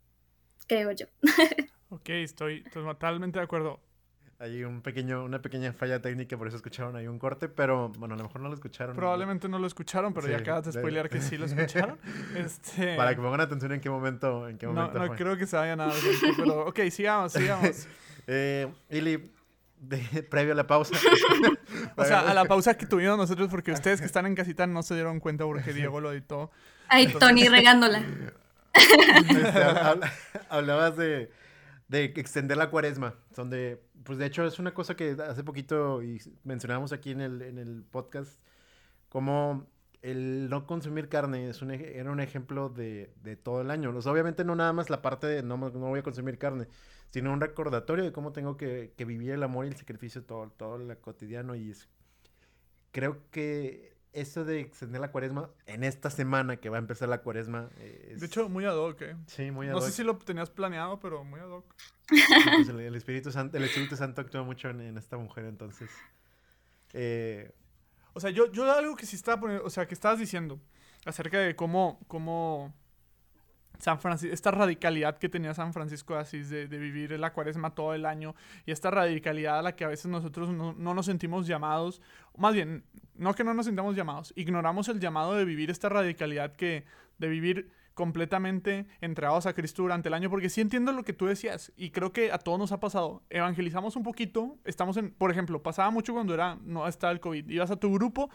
creo 0.67 0.91
yo. 0.91 1.05
ok, 1.89 2.09
estoy 2.09 2.63
totalmente 2.63 3.37
de 3.37 3.45
acuerdo. 3.45 3.79
Hay 4.39 4.63
un 4.63 4.81
pequeño, 4.81 5.23
una 5.23 5.39
pequeña 5.39 5.71
falla 5.71 6.01
técnica, 6.01 6.35
por 6.35 6.47
eso 6.47 6.57
escucharon 6.57 6.95
ahí 6.95 7.05
un 7.05 7.19
corte, 7.19 7.47
pero 7.47 7.89
bueno, 7.89 8.15
a 8.15 8.17
lo 8.17 8.23
mejor 8.23 8.41
no 8.41 8.47
lo 8.47 8.55
escucharon. 8.55 8.95
Probablemente 8.95 9.47
no 9.47 9.59
lo 9.59 9.67
escucharon, 9.67 10.15
pero 10.15 10.27
ya 10.27 10.37
acabas 10.37 10.65
de 10.65 10.71
spoilear 10.71 11.09
que 11.09 11.21
sí 11.21 11.37
lo 11.37 11.45
escucharon. 11.45 11.99
este... 12.35 12.95
Para 12.95 13.13
que 13.13 13.21
pongan 13.21 13.41
atención 13.41 13.71
en 13.73 13.81
qué 13.81 13.89
momento, 13.91 14.49
en 14.49 14.57
qué 14.57 14.65
momento 14.65 14.97
No, 14.97 15.05
no 15.05 15.15
creo 15.15 15.37
que 15.37 15.45
se 15.45 15.57
vaya 15.57 15.75
nada, 15.75 15.93
pero 16.37 16.67
ok, 16.67 16.79
sigamos, 16.89 17.33
sigamos. 17.33 17.87
eh, 18.33 18.67
Ili, 18.89 19.29
previo 20.29 20.53
a 20.53 20.55
la 20.55 20.67
pausa. 20.67 20.95
o 21.95 22.05
sea, 22.05 22.21
a 22.21 22.33
la 22.33 22.45
pausa 22.45 22.77
que 22.77 22.85
tuvimos 22.85 23.17
nosotros, 23.17 23.49
porque 23.49 23.71
ustedes 23.71 23.99
que 23.99 24.05
están 24.05 24.25
en 24.25 24.35
casita 24.35 24.67
no 24.67 24.83
se 24.83 24.95
dieron 24.95 25.19
cuenta 25.19 25.43
porque 25.43 25.73
Diego 25.73 25.99
lo 25.99 26.11
editó. 26.13 26.49
Ay, 26.87 27.07
Tony 27.07 27.47
regándola. 27.47 28.03
Este, 28.73 29.63
hablabas 30.49 30.95
de, 30.95 31.29
de, 31.89 32.05
extender 32.05 32.57
la 32.57 32.69
cuaresma. 32.69 33.15
Donde, 33.35 33.81
pues 34.03 34.17
de 34.17 34.27
hecho, 34.27 34.45
es 34.45 34.59
una 34.59 34.73
cosa 34.73 34.95
que 34.95 35.17
hace 35.27 35.43
poquito 35.43 36.01
y 36.01 36.21
mencionábamos 36.43 36.93
aquí 36.93 37.11
en 37.11 37.21
el, 37.21 37.41
en 37.41 37.57
el 37.57 37.83
podcast, 37.83 38.39
como 39.09 39.67
el 40.01 40.49
no 40.49 40.65
consumir 40.65 41.09
carne 41.09 41.49
es 41.49 41.61
un, 41.61 41.71
era 41.71 42.11
un 42.11 42.19
ejemplo 42.19 42.69
de, 42.69 43.13
de 43.21 43.35
todo 43.35 43.61
el 43.61 43.71
año. 43.71 43.91
obviamente 43.91 44.43
no 44.43 44.55
nada 44.55 44.73
más 44.73 44.89
la 44.89 45.01
parte 45.01 45.27
de 45.27 45.43
no, 45.43 45.57
no 45.57 45.69
voy 45.69 45.99
a 45.99 46.03
consumir 46.03 46.37
carne, 46.37 46.67
sino 47.09 47.31
un 47.31 47.41
recordatorio 47.41 48.03
de 48.03 48.11
cómo 48.11 48.31
tengo 48.31 48.57
que, 48.57 48.93
que 48.97 49.05
vivir 49.05 49.31
el 49.31 49.43
amor 49.43 49.65
y 49.65 49.69
el 49.69 49.75
sacrificio 49.75 50.23
todo, 50.23 50.49
todo 50.49 50.77
lo 50.77 51.01
cotidiano. 51.01 51.55
Y 51.55 51.73
creo 52.91 53.29
que 53.31 53.91
eso 54.13 54.43
de 54.43 54.59
extender 54.59 54.99
la 54.99 55.11
cuaresma 55.11 55.49
en 55.65 55.83
esta 55.83 56.09
semana 56.09 56.57
que 56.57 56.69
va 56.69 56.77
a 56.77 56.79
empezar 56.79 57.07
la 57.09 57.21
cuaresma. 57.21 57.69
Eh, 57.77 58.15
de 58.19 58.25
hecho, 58.25 58.49
muy 58.49 58.65
ad 58.65 58.75
hoc, 58.75 59.01
¿eh? 59.01 59.15
Sí, 59.27 59.51
muy 59.51 59.67
ad 59.67 59.73
hoc. 59.73 59.81
No 59.81 59.85
sé 59.85 59.91
si 59.91 60.03
lo 60.03 60.17
tenías 60.17 60.49
planeado, 60.49 60.99
pero 60.99 61.23
muy 61.23 61.39
ad 61.39 61.49
hoc. 61.49 61.75
Pues 62.07 62.69
el, 62.69 62.95
Espíritu 62.95 63.31
Santo, 63.31 63.55
el 63.57 63.63
Espíritu 63.63 63.95
Santo 63.95 64.19
actúa 64.21 64.43
mucho 64.43 64.69
en, 64.69 64.97
esta 64.97 65.17
mujer, 65.17 65.45
entonces. 65.45 65.89
Eh, 66.93 67.53
o 68.13 68.19
sea, 68.19 68.29
yo, 68.29 68.51
yo 68.51 68.71
algo 68.71 68.95
que 68.95 69.05
sí 69.05 69.15
estaba 69.15 69.39
poniendo, 69.39 69.65
o 69.65 69.69
sea, 69.69 69.87
que 69.87 69.93
estabas 69.93 70.19
diciendo 70.19 70.59
acerca 71.05 71.39
de 71.39 71.55
cómo, 71.55 71.99
cómo 72.07 72.73
San 73.81 73.99
Francisco, 73.99 74.33
esta 74.33 74.51
radicalidad 74.51 75.17
que 75.17 75.27
tenía 75.27 75.53
San 75.53 75.73
Francisco 75.73 76.13
de 76.13 76.19
Asís 76.19 76.49
de, 76.49 76.67
vivir 76.67 77.19
la 77.19 77.33
cuaresma 77.33 77.73
todo 77.73 77.95
el 77.95 78.05
año 78.05 78.35
y 78.65 78.71
esta 78.71 78.91
radicalidad 78.91 79.59
a 79.59 79.61
la 79.63 79.75
que 79.75 79.83
a 79.83 79.87
veces 79.87 80.05
nosotros 80.05 80.49
no, 80.49 80.73
nos 80.73 81.05
sentimos 81.05 81.47
llamados, 81.47 82.01
más 82.37 82.53
bien, 82.53 82.83
no 83.15 83.33
que 83.33 83.43
no 83.43 83.53
nos 83.53 83.65
sintamos 83.65 83.95
llamados, 83.95 84.33
ignoramos 84.35 84.87
el 84.89 84.99
llamado 84.99 85.33
de 85.33 85.45
vivir 85.45 85.71
esta 85.71 85.89
radicalidad 85.89 86.55
que, 86.55 86.85
de 87.17 87.27
vivir 87.27 87.71
completamente 87.93 88.87
entregados 89.01 89.45
a 89.45 89.53
Cristo 89.53 89.83
durante 89.83 90.09
el 90.09 90.13
año, 90.13 90.29
porque 90.29 90.49
sí 90.49 90.61
entiendo 90.61 90.91
lo 90.91 91.03
que 91.03 91.13
tú 91.13 91.25
decías 91.25 91.71
y 91.75 91.91
creo 91.91 92.13
que 92.13 92.31
a 92.31 92.37
todos 92.37 92.57
nos 92.57 92.71
ha 92.71 92.79
pasado. 92.79 93.23
Evangelizamos 93.29 93.95
un 93.95 94.03
poquito, 94.03 94.57
estamos 94.65 94.97
en, 94.97 95.11
por 95.11 95.31
ejemplo, 95.31 95.61
pasaba 95.61 95.91
mucho 95.91 96.13
cuando 96.13 96.33
era, 96.33 96.57
no 96.63 96.87
estaba 96.87 97.11
el 97.11 97.19
COVID, 97.19 97.49
ibas 97.49 97.71
a 97.71 97.75
tu 97.75 97.93
grupo 97.93 98.29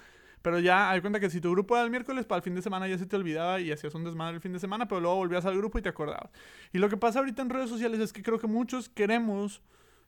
pero 0.47 0.61
ya 0.61 0.93
hay 0.93 1.01
cuenta 1.01 1.19
que 1.19 1.29
si 1.29 1.41
tu 1.41 1.51
grupo 1.51 1.75
era 1.75 1.85
el 1.85 1.91
miércoles, 1.91 2.25
para 2.25 2.37
el 2.37 2.43
fin 2.45 2.55
de 2.55 2.63
semana 2.63 2.87
ya 2.87 2.97
se 2.97 3.05
te 3.05 3.17
olvidaba 3.17 3.59
y 3.59 3.73
hacías 3.73 3.93
un 3.97 4.05
desmadre 4.05 4.37
el 4.37 4.41
fin 4.41 4.53
de 4.53 4.61
semana, 4.61 4.87
pero 4.87 5.01
luego 5.01 5.17
volvías 5.17 5.45
al 5.45 5.57
grupo 5.57 5.77
y 5.77 5.83
te 5.83 5.89
acordabas. 5.89 6.31
Y 6.73 6.79
lo 6.79 6.89
que 6.89 6.97
pasa 6.97 7.19
ahorita 7.19 7.43
en 7.43 7.51
redes 7.51 7.69
sociales 7.69 7.99
es 7.99 8.13
que 8.13 8.23
creo 8.23 8.39
que 8.39 8.47
muchos 8.47 8.89
queremos, 8.89 9.61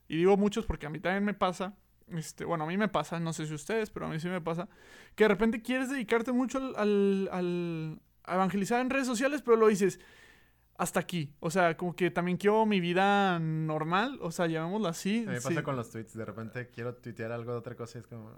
y 0.07 0.17
digo 0.17 0.37
muchos 0.37 0.64
porque 0.64 0.87
a 0.87 0.90
mí 0.90 1.00
también 1.00 1.25
me 1.25 1.35
pasa, 1.35 1.75
este, 2.12 2.45
bueno, 2.45 2.62
a 2.62 2.67
mí 2.69 2.76
me 2.76 2.87
pasa, 2.87 3.19
no 3.19 3.33
sé 3.33 3.47
si 3.47 3.55
ustedes, 3.55 3.90
pero 3.90 4.07
a 4.07 4.09
mí 4.09 4.21
sí 4.21 4.28
me 4.28 4.40
pasa, 4.40 4.69
que 5.17 5.25
de 5.25 5.28
repente 5.28 5.61
quieres 5.61 5.90
dedicarte 5.90 6.31
mucho 6.31 6.59
al, 6.76 7.28
al 7.33 8.00
evangelizar 8.35 8.80
en 8.80 8.90
redes 8.90 9.06
sociales, 9.06 9.42
pero 9.42 9.56
lo 9.56 9.68
dices, 9.68 10.00
hasta 10.78 11.00
aquí. 11.00 11.35
O 11.40 11.50
sea, 11.50 11.76
como 11.76 11.94
que 11.94 12.11
también 12.11 12.37
quiero 12.38 12.64
mi 12.64 12.80
vida 12.80 13.38
normal, 13.40 14.18
o 14.23 14.30
sea, 14.30 14.47
llamémoslo 14.47 14.88
así. 14.88 15.25
A 15.26 15.30
mí 15.30 15.37
me 15.37 15.40
pasa 15.40 15.62
con 15.64 15.75
los 15.75 15.90
tweets, 15.90 16.14
de 16.14 16.25
repente 16.25 16.68
quiero 16.68 16.94
tuitear 16.94 17.32
algo 17.32 17.52
de 17.52 17.58
otra 17.58 17.75
cosa 17.75 17.99
y 17.99 18.00
es 18.00 18.06
como... 18.06 18.30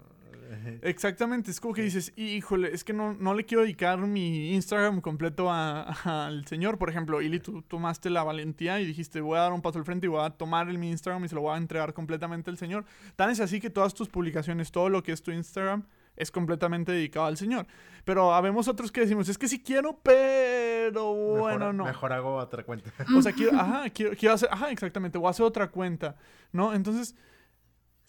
Exactamente, 0.81 1.51
es 1.51 1.61
como 1.61 1.75
que 1.75 1.83
dices, 1.83 2.11
híjole, 2.15 2.73
es 2.73 2.83
que 2.83 2.93
no, 2.93 3.13
no 3.13 3.35
le 3.35 3.45
quiero 3.45 3.61
dedicar 3.61 3.99
mi 3.99 4.53
Instagram 4.55 5.01
completo 5.01 5.51
al 5.51 6.45
señor. 6.47 6.79
Por 6.79 6.89
ejemplo, 6.89 7.21
Ili, 7.21 7.39
tú 7.39 7.61
tomaste 7.61 8.09
la 8.09 8.23
valentía 8.23 8.81
y 8.81 8.85
dijiste, 8.85 9.21
voy 9.21 9.37
a 9.37 9.41
dar 9.41 9.53
un 9.53 9.61
paso 9.61 9.77
al 9.77 9.85
frente 9.85 10.07
y 10.07 10.09
voy 10.09 10.25
a 10.25 10.31
tomar 10.31 10.67
el, 10.67 10.79
mi 10.79 10.89
Instagram 10.89 11.23
y 11.23 11.29
se 11.29 11.35
lo 11.35 11.41
voy 11.41 11.53
a 11.53 11.57
entregar 11.57 11.93
completamente 11.93 12.49
al 12.49 12.57
señor. 12.57 12.85
Tan 13.15 13.29
es 13.29 13.39
así 13.39 13.61
que 13.61 13.69
todas 13.69 13.93
tus 13.93 14.09
publicaciones, 14.09 14.71
todo 14.71 14.89
lo 14.89 15.03
que 15.03 15.11
es 15.11 15.21
tu 15.21 15.29
Instagram, 15.31 15.85
es 16.21 16.31
completamente 16.31 16.91
dedicado 16.91 17.25
al 17.25 17.37
Señor. 17.37 17.67
Pero 18.03 18.33
habemos 18.33 18.67
otros 18.67 18.91
que 18.91 19.01
decimos, 19.01 19.29
es 19.29 19.37
que 19.37 19.47
sí 19.47 19.61
quiero, 19.61 19.99
pero 20.03 21.13
bueno, 21.13 21.73
no. 21.73 21.85
Mejor 21.85 22.13
hago 22.13 22.35
otra 22.35 22.63
cuenta. 22.63 22.91
O 23.15 23.21
sea, 23.21 23.33
quiero, 23.33 23.51
ajá, 23.59 23.89
quiero, 23.89 24.15
quiero 24.15 24.35
hacer, 24.35 24.49
ajá, 24.51 24.71
exactamente, 24.71 25.19
a 25.23 25.29
hacer 25.29 25.45
otra 25.45 25.69
cuenta, 25.69 26.15
¿no? 26.51 26.73
Entonces, 26.73 27.15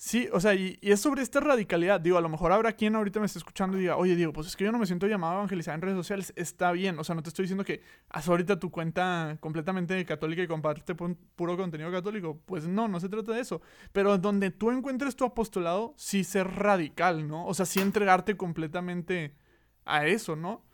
Sí, 0.05 0.29
o 0.33 0.41
sea, 0.41 0.53
y, 0.53 0.81
es 0.83 0.99
sobre 1.01 1.23
esta 1.23 1.39
radicalidad. 1.39 2.01
Digo, 2.01 2.19
a 2.19 2.21
lo 2.21 2.29
mejor 2.29 2.51
habrá 2.51 2.73
quien 2.73 2.97
ahorita 2.97 3.21
me 3.21 3.27
esté 3.27 3.39
escuchando 3.39 3.77
y 3.77 3.83
diga, 3.83 3.97
oye, 3.97 4.17
digo, 4.17 4.33
pues 4.33 4.49
es 4.49 4.57
que 4.57 4.65
yo 4.65 4.73
no 4.73 4.79
me 4.79 4.87
siento 4.87 5.07
llamado 5.07 5.35
a 5.35 5.37
evangelizar 5.37 5.77
en 5.77 5.81
redes 5.81 5.97
sociales. 5.97 6.33
Está 6.35 6.73
bien, 6.73 6.99
o 6.99 7.05
sea, 7.05 7.15
no 7.15 7.23
te 7.23 7.29
estoy 7.29 7.45
diciendo 7.45 7.65
que 7.65 7.83
haz 8.09 8.29
ahorita 8.29 8.59
tu 8.59 8.73
cuenta 8.73 9.37
completamente 9.39 10.05
católica 10.05 10.43
y 10.43 10.49
comparte 10.49 10.97
puro 10.97 11.57
contenido 11.57 11.93
católico. 11.93 12.41
Pues 12.47 12.67
no, 12.67 12.89
no 12.89 12.99
se 12.99 13.09
trata 13.09 13.31
de 13.31 13.43
eso. 13.43 13.63
Pero 13.93 14.19
donde 14.19 14.51
tú 14.51 14.73
encuentres 14.73 15.15
tu 15.15 15.25
apostolado, 15.25 15.95
sí 15.97 16.25
ser 16.25 16.49
radical, 16.49 17.29
¿no? 17.29 17.47
O 17.47 17.55
sea, 17.55 17.65
sí 17.65 17.79
entregarte 17.79 18.37
completamente 18.37 19.37
a 19.85 20.05
eso, 20.05 20.35
¿no? 20.35 20.65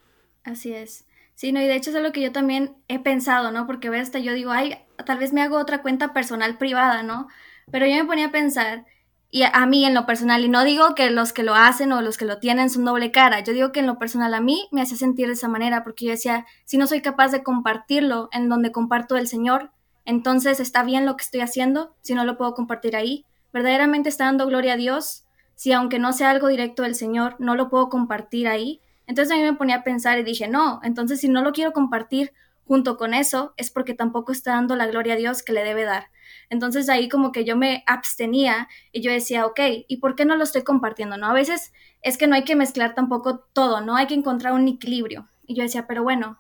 Así 0.43 0.73
es. 0.73 1.07
Sí, 1.35 1.53
no, 1.53 1.61
y 1.61 1.67
de 1.67 1.77
hecho 1.77 1.91
es 1.91 1.97
algo 1.97 2.13
que 2.13 2.23
yo 2.23 2.33
también 2.33 2.77
he 2.89 2.99
pensado, 2.99 3.53
¿no? 3.53 3.67
Porque 3.67 3.91
ves, 3.91 4.05
hasta 4.05 4.21
yo 4.21 4.33
digo, 4.33 4.53
ay, 4.53 4.79
tal 5.05 5.19
vez 5.19 5.35
me 5.35 5.43
hago 5.43 5.59
otra 5.59 5.83
cuenta 5.83 6.15
personal 6.15 6.57
privada, 6.57 7.03
¿no? 7.03 7.29
Pero 7.71 7.85
yo 7.85 7.95
me 7.97 8.07
ponía 8.07 8.29
a 8.29 8.33
pensar 8.33 8.87
y 9.31 9.43
a 9.43 9.67
mí 9.67 9.85
en 9.85 9.95
lo 9.95 10.07
personal, 10.07 10.43
y 10.43 10.49
no 10.49 10.65
digo 10.65 10.95
que 10.95 11.11
los 11.11 11.35
que 11.35 11.43
lo 11.43 11.55
hacen 11.55 11.93
o 11.93 12.01
los 12.01 12.17
que 12.17 12.25
lo 12.25 12.39
tienen 12.39 12.71
son 12.71 12.87
doble 12.87 13.13
cara, 13.13 13.41
yo 13.41 13.53
digo 13.53 13.73
que 13.73 13.81
en 13.81 13.87
lo 13.87 13.99
personal 13.99 14.33
a 14.33 14.41
mí 14.41 14.69
me 14.73 14.81
hace 14.81 14.97
sentir 14.97 15.27
de 15.27 15.35
esa 15.35 15.49
manera, 15.49 15.85
porque 15.85 16.07
yo 16.07 16.13
decía, 16.13 16.47
si 16.65 16.79
no 16.79 16.87
soy 16.87 17.03
capaz 17.03 17.29
de 17.29 17.43
compartirlo 17.43 18.31
en 18.33 18.49
donde 18.49 18.73
comparto 18.73 19.17
el 19.17 19.29
Señor, 19.29 19.71
entonces 20.07 20.61
está 20.61 20.83
bien 20.83 21.05
lo 21.05 21.17
que 21.17 21.25
estoy 21.25 21.41
haciendo, 21.41 21.95
si 22.01 22.15
no 22.15 22.25
lo 22.25 22.39
puedo 22.39 22.55
compartir 22.55 22.97
ahí, 22.97 23.27
verdaderamente 23.53 24.09
está 24.09 24.25
dando 24.25 24.47
gloria 24.47 24.73
a 24.75 24.77
Dios, 24.77 25.25
si 25.55 25.73
aunque 25.73 25.99
no 25.99 26.15
sea 26.15 26.31
algo 26.31 26.49
directo 26.49 26.83
del 26.83 26.95
Señor, 26.95 27.37
no 27.39 27.55
lo 27.55 27.69
puedo 27.69 27.91
compartir 27.91 28.49
ahí. 28.49 28.81
Entonces 29.07 29.33
a 29.33 29.37
mí 29.37 29.43
me 29.43 29.55
ponía 29.55 29.77
a 29.77 29.83
pensar 29.83 30.19
y 30.19 30.23
dije, 30.23 30.49
no, 30.49 30.81
entonces 30.85 31.21
si 31.21 31.29
no 31.29 31.43
lo 31.43 31.53
quiero 31.53 31.73
compartir 31.73 32.33
junto 32.65 32.97
con 32.97 33.13
eso, 33.13 33.55
es 33.57 33.71
porque 33.71 33.93
tampoco 33.93 34.33
está 34.33 34.53
dando 34.53 34.77
la 34.77 34.87
gloria 34.87 35.15
a 35.15 35.17
Dios 35.17 35.43
que 35.43 35.53
le 35.53 35.65
debe 35.65 35.85
dar. 35.85 36.11
Entonces 36.51 36.89
ahí 36.89 37.09
como 37.09 37.33
que 37.33 37.45
yo 37.45 37.57
me 37.57 37.85
abstenía 37.87 38.69
y 38.93 39.03
yo 39.03 39.11
decía, 39.11 39.47
ok, 39.47 39.61
¿y 39.87 39.99
por 39.99 40.15
qué 40.15 40.25
no 40.25 40.37
lo 40.37 40.45
estoy 40.45 40.63
compartiendo? 40.63 41.17
¿No? 41.17 41.27
A 41.27 41.33
veces 41.33 41.73
es 42.03 42.17
que 42.17 42.27
no 42.27 42.35
hay 42.35 42.45
que 42.45 42.57
mezclar 42.57 42.95
tampoco 42.95 43.41
todo, 43.53 43.81
¿no? 43.81 43.97
Hay 43.97 44.07
que 44.07 44.15
encontrar 44.15 44.55
un 44.55 44.67
equilibrio. 44.69 45.29
Y 45.47 45.55
yo 45.55 45.63
decía, 45.63 45.87
pero 45.87 46.03
bueno, 46.03 46.39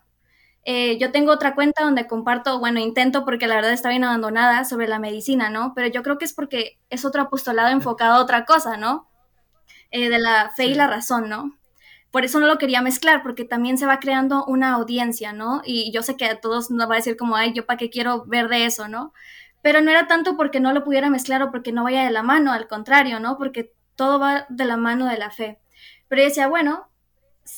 eh, 0.64 0.98
yo 0.98 1.12
tengo 1.12 1.32
otra 1.32 1.54
cuenta 1.54 1.84
donde 1.84 2.06
comparto, 2.06 2.58
bueno, 2.58 2.78
intento 2.80 3.24
porque 3.24 3.46
la 3.46 3.54
verdad 3.54 3.72
está 3.72 3.88
bien 3.88 4.04
abandonada 4.04 4.64
sobre 4.64 4.88
la 4.88 4.98
medicina, 4.98 5.50
¿no? 5.50 5.72
Pero 5.74 5.88
yo 5.88 6.02
creo 6.02 6.18
que 6.18 6.26
es 6.26 6.34
porque 6.34 6.78
es 6.90 7.04
otro 7.04 7.22
apostolado 7.22 7.70
enfocado 7.70 8.14
a 8.14 8.22
otra 8.22 8.44
cosa, 8.44 8.76
¿no? 8.76 9.08
Eh, 9.90 10.10
de 10.10 10.18
la 10.18 10.50
fe 10.56 10.66
y 10.66 10.74
la 10.74 10.86
razón, 10.86 11.28
¿no? 11.28 11.58
Por 12.10 12.24
eso 12.24 12.40
no 12.40 12.46
lo 12.46 12.58
quería 12.58 12.82
mezclar, 12.82 13.22
porque 13.22 13.44
también 13.44 13.78
se 13.78 13.86
va 13.86 13.98
creando 13.98 14.44
una 14.44 14.72
audiencia, 14.72 15.32
¿no? 15.32 15.62
Y 15.64 15.92
yo 15.92 16.02
sé 16.02 16.16
que 16.16 16.26
a 16.26 16.40
todos 16.40 16.70
nos 16.70 16.88
va 16.88 16.94
a 16.94 16.96
decir 16.96 17.16
como, 17.16 17.36
ay, 17.36 17.52
yo 17.54 17.66
para 17.66 17.78
qué 17.78 17.90
quiero 17.90 18.24
ver 18.26 18.48
de 18.48 18.66
eso, 18.66 18.88
¿no? 18.88 19.12
Pero 19.62 19.80
no 19.80 19.90
era 19.90 20.06
tanto 20.06 20.36
porque 20.36 20.60
no 20.60 20.72
lo 20.72 20.84
pudiera 20.84 21.10
mezclar 21.10 21.42
o 21.42 21.50
porque 21.50 21.72
no 21.72 21.84
vaya 21.84 22.04
de 22.04 22.10
la 22.10 22.22
mano, 22.22 22.52
al 22.52 22.68
contrario, 22.68 23.20
¿no? 23.20 23.36
Porque 23.38 23.72
todo 23.96 24.18
va 24.18 24.46
de 24.48 24.64
la 24.64 24.76
mano 24.76 25.06
de 25.06 25.18
la 25.18 25.30
fe. 25.30 25.60
Pero 26.08 26.22
yo 26.22 26.28
decía, 26.28 26.48
bueno, 26.48 26.88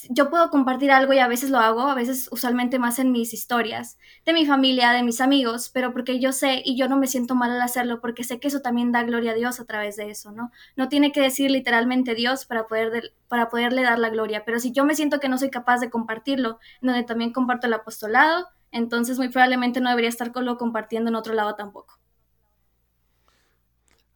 yo 0.08 0.30
puedo 0.30 0.50
compartir 0.50 0.90
algo 0.90 1.12
y 1.12 1.18
a 1.18 1.28
veces 1.28 1.50
lo 1.50 1.58
hago, 1.58 1.82
a 1.82 1.94
veces 1.94 2.28
usualmente 2.30 2.78
más 2.78 2.98
en 2.98 3.12
mis 3.12 3.34
historias, 3.34 3.98
de 4.24 4.32
mi 4.32 4.46
familia, 4.46 4.92
de 4.92 5.02
mis 5.02 5.20
amigos, 5.20 5.70
pero 5.72 5.92
porque 5.92 6.20
yo 6.20 6.32
sé 6.32 6.62
y 6.64 6.76
yo 6.76 6.88
no 6.88 6.96
me 6.96 7.06
siento 7.06 7.34
mal 7.34 7.50
al 7.50 7.60
hacerlo, 7.60 8.00
porque 8.00 8.24
sé 8.24 8.38
que 8.40 8.48
eso 8.48 8.60
también 8.60 8.92
da 8.92 9.02
gloria 9.02 9.32
a 9.32 9.34
Dios 9.34 9.60
a 9.60 9.64
través 9.64 9.96
de 9.96 10.10
eso, 10.10 10.32
¿no? 10.32 10.52
No 10.76 10.88
tiene 10.88 11.12
que 11.12 11.20
decir 11.20 11.50
literalmente 11.50 12.14
Dios 12.14 12.44
para, 12.44 12.66
poder 12.66 13.14
para 13.28 13.48
poderle 13.48 13.82
dar 13.82 13.98
la 13.98 14.10
gloria, 14.10 14.44
pero 14.44 14.60
si 14.60 14.72
yo 14.72 14.84
me 14.84 14.94
siento 14.94 15.20
que 15.20 15.28
no 15.28 15.38
soy 15.38 15.50
capaz 15.50 15.78
de 15.78 15.90
compartirlo, 15.90 16.58
donde 16.80 17.02
también 17.02 17.32
comparto 17.32 17.66
el 17.66 17.74
apostolado, 17.74 18.48
entonces 18.72 19.18
muy 19.18 19.28
probablemente 19.28 19.80
no 19.80 19.90
debería 19.90 20.08
estar 20.08 20.32
lo 20.34 20.56
compartiendo 20.58 21.10
en 21.10 21.16
otro 21.16 21.34
lado 21.34 21.54
tampoco. 21.54 21.98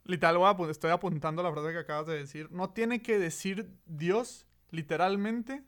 Literal, 0.04 0.36
estoy 0.68 0.90
apuntando 0.90 1.42
la 1.42 1.50
frase 1.50 1.72
que 1.72 1.78
acabas 1.78 2.06
de 2.06 2.18
decir. 2.18 2.50
No 2.50 2.70
tiene 2.70 3.00
que 3.00 3.18
decir 3.18 3.70
Dios 3.86 4.46
literalmente 4.70 5.64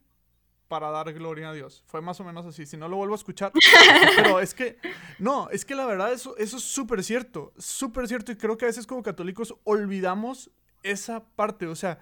para 0.69 0.91
dar 0.91 1.13
gloria 1.15 1.51
a 1.51 1.53
Dios. 1.53 1.83
Fue 1.87 2.03
más 2.03 2.21
o 2.21 2.25
menos 2.25 2.45
así. 2.45 2.67
Si 2.67 2.77
no 2.77 2.89
lo 2.89 2.97
vuelvo 2.97 3.15
a 3.15 3.17
escuchar. 3.17 3.53
Pero 4.17 4.41
es 4.41 4.53
que, 4.53 4.79
no, 5.19 5.49
es 5.51 5.65
que 5.65 5.75
la 5.75 5.87
verdad 5.87 6.13
eso, 6.13 6.37
eso 6.37 6.59
es 6.59 6.63
súper 6.63 7.03
cierto. 7.03 7.53
Súper 7.57 8.09
cierto. 8.09 8.33
Y 8.33 8.37
creo 8.37 8.59
que 8.59 8.67
a 8.67 8.69
veces 8.69 8.87
como 8.87 9.03
católicos 9.03 9.55
olvidamos 9.65 10.51
esa 10.83 11.25
parte. 11.25 11.67
O 11.67 11.77
sea, 11.77 11.99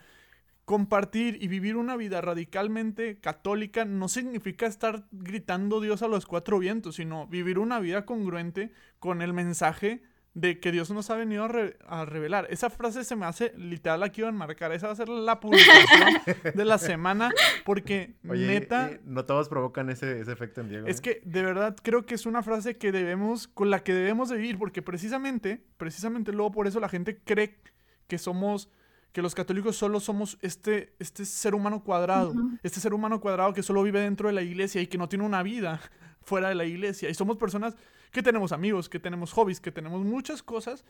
compartir 0.64 1.38
y 1.42 1.48
vivir 1.48 1.76
una 1.76 1.96
vida 1.96 2.20
radicalmente 2.20 3.18
católica 3.20 3.84
no 3.84 4.08
significa 4.08 4.66
estar 4.66 5.06
gritando 5.12 5.80
Dios 5.80 6.02
a 6.02 6.08
los 6.08 6.26
cuatro 6.26 6.58
vientos, 6.58 6.96
sino 6.96 7.26
vivir 7.26 7.58
una 7.58 7.80
vida 7.80 8.06
congruente 8.06 8.72
con 8.98 9.20
el 9.20 9.32
mensaje 9.32 10.02
de 10.34 10.58
que 10.58 10.72
Dios 10.72 10.90
nos 10.90 11.10
ha 11.10 11.14
venido 11.14 11.44
a, 11.86 12.04
revelar. 12.04 12.48
Esa 12.50 12.68
frase 12.68 13.04
se 13.04 13.14
me 13.14 13.24
hace 13.24 13.52
literal 13.56 14.02
aquí 14.02 14.20
iba 14.20 14.28
a 14.28 14.32
enmarcar. 14.32 14.72
Esa 14.72 14.88
va 14.88 14.92
a 14.92 14.96
ser 14.96 15.08
la 15.08 15.38
publicación 15.38 16.22
de 16.54 16.64
la 16.64 16.78
semana. 16.78 17.30
Porque 17.64 18.16
neta. 18.24 18.90
Eh, 18.90 19.00
no 19.04 19.24
todos 19.24 19.48
provocan 19.48 19.90
ese, 19.90 20.20
efecto 20.20 20.60
en 20.60 20.68
Diego. 20.68 20.86
Es 20.88 20.98
¿eh? 20.98 21.02
que 21.02 21.22
de 21.24 21.42
verdad 21.42 21.76
creo 21.80 22.04
que 22.04 22.16
es 22.16 22.26
una 22.26 22.42
frase 22.42 22.76
que 22.76 22.90
debemos, 22.90 23.46
con 23.46 23.70
la 23.70 23.84
que 23.84 23.94
debemos 23.94 24.28
de 24.28 24.36
vivir. 24.36 24.58
Porque 24.58 24.82
precisamente, 24.82 25.64
precisamente 25.76 26.32
luego 26.32 26.50
por 26.50 26.66
eso 26.66 26.80
la 26.80 26.88
gente 26.88 27.20
cree 27.24 27.60
que 28.08 28.18
somos 28.18 28.68
que 29.14 29.22
los 29.22 29.36
católicos 29.36 29.76
solo 29.76 30.00
somos 30.00 30.38
este, 30.42 30.96
este 30.98 31.24
ser 31.24 31.54
humano 31.54 31.84
cuadrado, 31.84 32.34
este 32.64 32.80
ser 32.80 32.92
humano 32.92 33.20
cuadrado 33.20 33.52
que 33.52 33.62
solo 33.62 33.84
vive 33.84 34.00
dentro 34.00 34.26
de 34.26 34.34
la 34.34 34.42
iglesia 34.42 34.82
y 34.82 34.88
que 34.88 34.98
no 34.98 35.08
tiene 35.08 35.24
una 35.24 35.44
vida 35.44 35.80
fuera 36.22 36.48
de 36.48 36.56
la 36.56 36.64
iglesia. 36.64 37.08
Y 37.08 37.14
somos 37.14 37.36
personas 37.36 37.76
que 38.10 38.24
tenemos 38.24 38.50
amigos, 38.50 38.88
que 38.88 38.98
tenemos 38.98 39.32
hobbies, 39.32 39.60
que 39.60 39.70
tenemos 39.70 40.04
muchas 40.04 40.42
cosas 40.42 40.84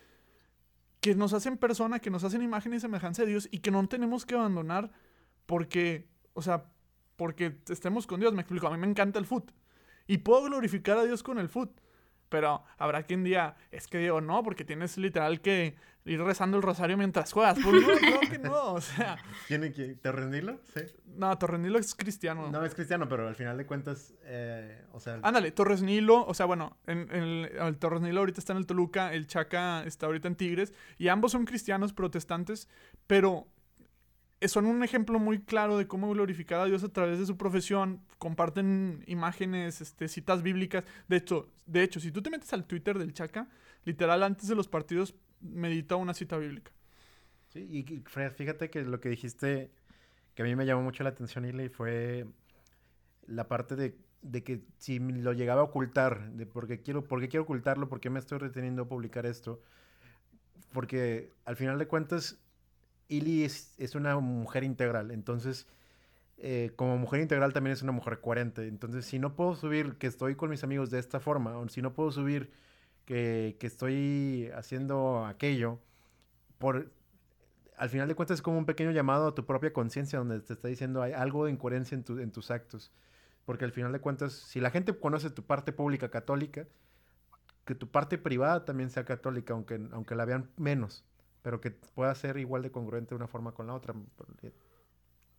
que 1.02 1.14
nos 1.14 1.34
hacen 1.34 1.58
persona, 1.58 1.98
que 1.98 2.08
nos 2.08 2.24
hacen 2.24 2.40
imagen 2.40 2.72
y 2.72 2.80
semejanza 2.80 3.24
de 3.24 3.28
Dios 3.28 3.46
y 3.50 3.58
que 3.58 3.70
no 3.70 3.86
tenemos 3.88 4.24
que 4.24 4.36
abandonar 4.36 4.90
porque, 5.44 6.08
o 6.32 6.40
sea, 6.40 6.72
porque 7.16 7.60
estemos 7.68 8.06
con 8.06 8.20
Dios. 8.20 8.32
Me 8.32 8.40
explico, 8.40 8.68
a 8.68 8.70
mí 8.70 8.78
me 8.78 8.86
encanta 8.86 9.18
el 9.18 9.26
foot. 9.26 9.52
Y 10.06 10.16
puedo 10.16 10.44
glorificar 10.44 10.96
a 10.96 11.04
Dios 11.04 11.22
con 11.22 11.38
el 11.38 11.50
foot. 11.50 11.78
Pero 12.34 12.64
habrá 12.78 13.04
quien 13.04 13.22
diga, 13.22 13.54
es 13.70 13.86
que 13.86 13.98
digo, 13.98 14.20
no, 14.20 14.42
porque 14.42 14.64
tienes 14.64 14.98
literal 14.98 15.40
que 15.40 15.76
ir 16.04 16.20
rezando 16.20 16.56
el 16.56 16.64
rosario 16.64 16.96
mientras 16.96 17.32
juegas. 17.32 17.56
Pues 17.62 17.80
no, 17.80 17.94
creo 17.96 18.20
que 18.28 18.38
no, 18.40 18.72
o 18.72 18.80
sea. 18.80 19.18
¿Tiene 19.46 19.72
que 19.72 19.94
Torrenilo? 19.94 20.58
Sí. 20.74 20.80
No, 21.14 21.38
Torrenilo 21.38 21.78
es 21.78 21.94
cristiano. 21.94 22.50
No, 22.50 22.64
es 22.64 22.74
cristiano, 22.74 23.08
pero 23.08 23.28
al 23.28 23.36
final 23.36 23.56
de 23.56 23.66
cuentas, 23.66 24.14
eh, 24.24 24.82
o 24.90 24.98
sea. 24.98 25.20
Ándale, 25.22 25.52
Torres 25.52 25.80
Nilo, 25.82 26.26
o 26.26 26.34
sea, 26.34 26.46
bueno, 26.46 26.76
en, 26.88 27.08
el, 27.12 27.52
el, 27.56 27.76
Torres 27.78 28.00
Nilo 28.00 28.18
ahorita 28.18 28.40
está 28.40 28.52
en 28.52 28.58
el 28.58 28.66
Toluca, 28.66 29.14
el 29.14 29.28
Chaca 29.28 29.84
está 29.84 30.06
ahorita 30.06 30.26
en 30.26 30.34
Tigres, 30.34 30.74
y 30.98 31.06
ambos 31.06 31.30
son 31.30 31.44
cristianos 31.44 31.92
protestantes, 31.92 32.68
pero 33.06 33.46
son 34.48 34.66
un 34.66 34.82
ejemplo 34.82 35.18
muy 35.18 35.40
claro 35.40 35.78
de 35.78 35.86
cómo 35.86 36.10
glorificar 36.10 36.60
a 36.60 36.64
Dios 36.66 36.84
a 36.84 36.88
través 36.88 37.18
de 37.18 37.26
su 37.26 37.36
profesión. 37.36 38.00
Comparten 38.18 39.04
imágenes, 39.06 39.80
este, 39.80 40.08
citas 40.08 40.42
bíblicas. 40.42 40.84
De 41.08 41.16
hecho, 41.16 41.48
de 41.66 41.82
hecho, 41.82 42.00
si 42.00 42.10
tú 42.10 42.22
te 42.22 42.30
metes 42.30 42.52
al 42.52 42.66
Twitter 42.66 42.98
del 42.98 43.12
Chaca, 43.12 43.48
literal 43.84 44.22
antes 44.22 44.48
de 44.48 44.54
los 44.54 44.68
partidos 44.68 45.14
medita 45.40 45.96
una 45.96 46.14
cita 46.14 46.36
bíblica. 46.36 46.72
Sí, 47.48 47.60
y 47.60 48.02
Fred, 48.06 48.32
fíjate 48.32 48.70
que 48.70 48.82
lo 48.82 49.00
que 49.00 49.08
dijiste 49.08 49.70
que 50.34 50.42
a 50.42 50.44
mí 50.44 50.56
me 50.56 50.66
llamó 50.66 50.82
mucho 50.82 51.04
la 51.04 51.10
atención, 51.10 51.44
y 51.60 51.68
fue 51.68 52.26
la 53.26 53.46
parte 53.46 53.76
de, 53.76 54.42
que 54.42 54.62
si 54.78 54.98
lo 54.98 55.32
llegaba 55.32 55.60
a 55.60 55.64
ocultar, 55.64 56.32
de 56.32 56.46
por 56.46 56.66
qué 56.66 56.80
quiero, 56.80 57.04
por 57.04 57.20
qué 57.20 57.28
quiero 57.28 57.44
ocultarlo, 57.44 57.88
por 57.88 58.00
qué 58.00 58.10
me 58.10 58.18
estoy 58.18 58.38
reteniendo 58.38 58.82
a 58.82 58.88
publicar 58.88 59.26
esto. 59.26 59.62
Porque 60.72 61.30
al 61.44 61.54
final 61.56 61.78
de 61.78 61.86
cuentas, 61.86 62.40
Ili 63.08 63.44
es, 63.44 63.94
una 63.94 64.18
mujer 64.18 64.64
integral, 64.64 65.10
entonces 65.10 65.66
eh, 66.38 66.72
como 66.76 66.98
mujer 66.98 67.20
integral 67.20 67.52
también 67.52 67.72
es 67.72 67.82
una 67.82 67.92
mujer 67.92 68.20
coherente. 68.20 68.66
Entonces, 68.66 69.04
si 69.06 69.18
no 69.18 69.34
puedo 69.36 69.54
subir 69.54 69.96
que 69.96 70.06
estoy 70.06 70.34
con 70.36 70.50
mis 70.50 70.64
amigos 70.64 70.90
de 70.90 70.98
esta 70.98 71.20
forma, 71.20 71.56
o 71.58 71.68
si 71.68 71.82
no 71.82 71.92
puedo 71.94 72.10
subir 72.10 72.50
que, 73.04 73.56
estoy 73.60 74.50
haciendo 74.54 75.26
aquello, 75.26 75.78
por, 76.58 76.90
al 77.76 77.88
final 77.90 78.08
de 78.08 78.14
cuentas 78.14 78.36
es 78.36 78.42
como 78.42 78.58
un 78.58 78.66
pequeño 78.66 78.90
llamado 78.90 79.28
a 79.28 79.34
tu 79.34 79.44
propia 79.46 79.72
conciencia 79.72 80.18
donde 80.18 80.40
te 80.40 80.52
está 80.54 80.68
diciendo 80.68 81.02
hay 81.02 81.12
algo 81.12 81.46
de 81.46 81.52
incoherencia 81.52 81.96
en, 81.96 82.04
en 82.20 82.30
tus 82.32 82.50
actos. 82.50 82.92
Porque 83.44 83.64
al 83.66 83.72
final 83.72 83.92
de 83.92 84.00
cuentas, 84.00 84.32
si 84.32 84.60
la 84.60 84.70
gente 84.70 84.98
conoce 84.98 85.30
tu 85.30 85.44
parte 85.44 85.72
pública 85.72 86.10
católica, 86.10 86.66
que 87.66 87.74
tu 87.74 87.90
parte 87.90 88.18
privada 88.18 88.64
también 88.64 88.90
sea 88.90 89.04
católica, 89.04 89.54
aunque, 89.54 89.80
aunque 89.92 90.14
la 90.14 90.24
vean 90.24 90.50
menos 90.56 91.04
pero 91.44 91.60
que 91.60 91.70
pueda 91.70 92.14
ser 92.14 92.38
igual 92.38 92.62
de 92.62 92.70
congruente 92.70 93.14
una 93.14 93.26
forma 93.26 93.52
con 93.52 93.66
la 93.66 93.74
otra. 93.74 93.94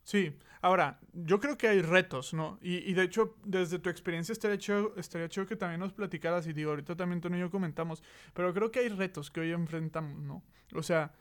Sí, 0.04 0.38
ahora, 0.62 1.00
yo 1.12 1.40
creo 1.40 1.58
que 1.58 1.66
hay 1.66 1.82
retos, 1.82 2.32
¿no? 2.32 2.60
Y, 2.62 2.92
de 2.94 3.02
hecho, 3.02 3.34
desde 3.44 3.80
tu 3.80 3.90
experiencia 3.90 4.32
estaría 4.32 4.56
chido, 4.56 4.94
estaría 4.96 5.28
que 5.28 5.56
también 5.56 5.80
nos 5.80 5.92
platicaras, 5.92 6.46
y 6.46 6.52
digo, 6.52 6.70
ahorita 6.70 6.94
también 6.94 7.20
tú 7.20 7.26
y 7.34 7.40
yo 7.40 7.50
comentamos, 7.50 8.04
pero 8.34 8.54
creo 8.54 8.70
que 8.70 8.78
hay 8.78 8.88
retos 8.88 9.32
que 9.32 9.40
hoy 9.40 9.50
enfrentamos, 9.50 10.22
¿no? 10.22 10.44
O 10.74 10.82
sea, 10.84 11.12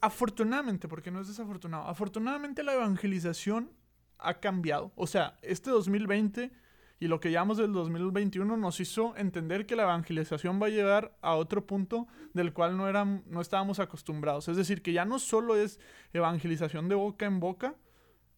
afortunadamente, 0.00 0.88
porque 0.88 1.12
no 1.12 1.20
es 1.20 1.28
desafortunado, 1.28 1.86
afortunadamente 1.86 2.64
la 2.64 2.74
evangelización 2.74 3.70
ha 4.18 4.40
cambiado. 4.40 4.90
O 4.96 5.06
sea, 5.06 5.38
este 5.42 5.70
2020 5.70 6.50
y 6.98 7.08
lo 7.08 7.20
que 7.20 7.30
llamamos 7.30 7.58
del 7.58 7.72
2021 7.72 8.56
nos 8.56 8.80
hizo 8.80 9.14
entender 9.16 9.66
que 9.66 9.76
la 9.76 9.82
evangelización 9.82 10.60
va 10.60 10.66
a 10.66 10.70
llegar 10.70 11.16
a 11.20 11.34
otro 11.34 11.66
punto 11.66 12.06
del 12.32 12.52
cual 12.52 12.76
no, 12.76 12.88
eran, 12.88 13.22
no 13.26 13.40
estábamos 13.40 13.80
acostumbrados. 13.80 14.48
Es 14.48 14.56
decir, 14.56 14.80
que 14.80 14.92
ya 14.92 15.04
no 15.04 15.18
solo 15.18 15.56
es 15.56 15.78
evangelización 16.14 16.88
de 16.88 16.94
boca 16.94 17.26
en 17.26 17.38
boca, 17.38 17.74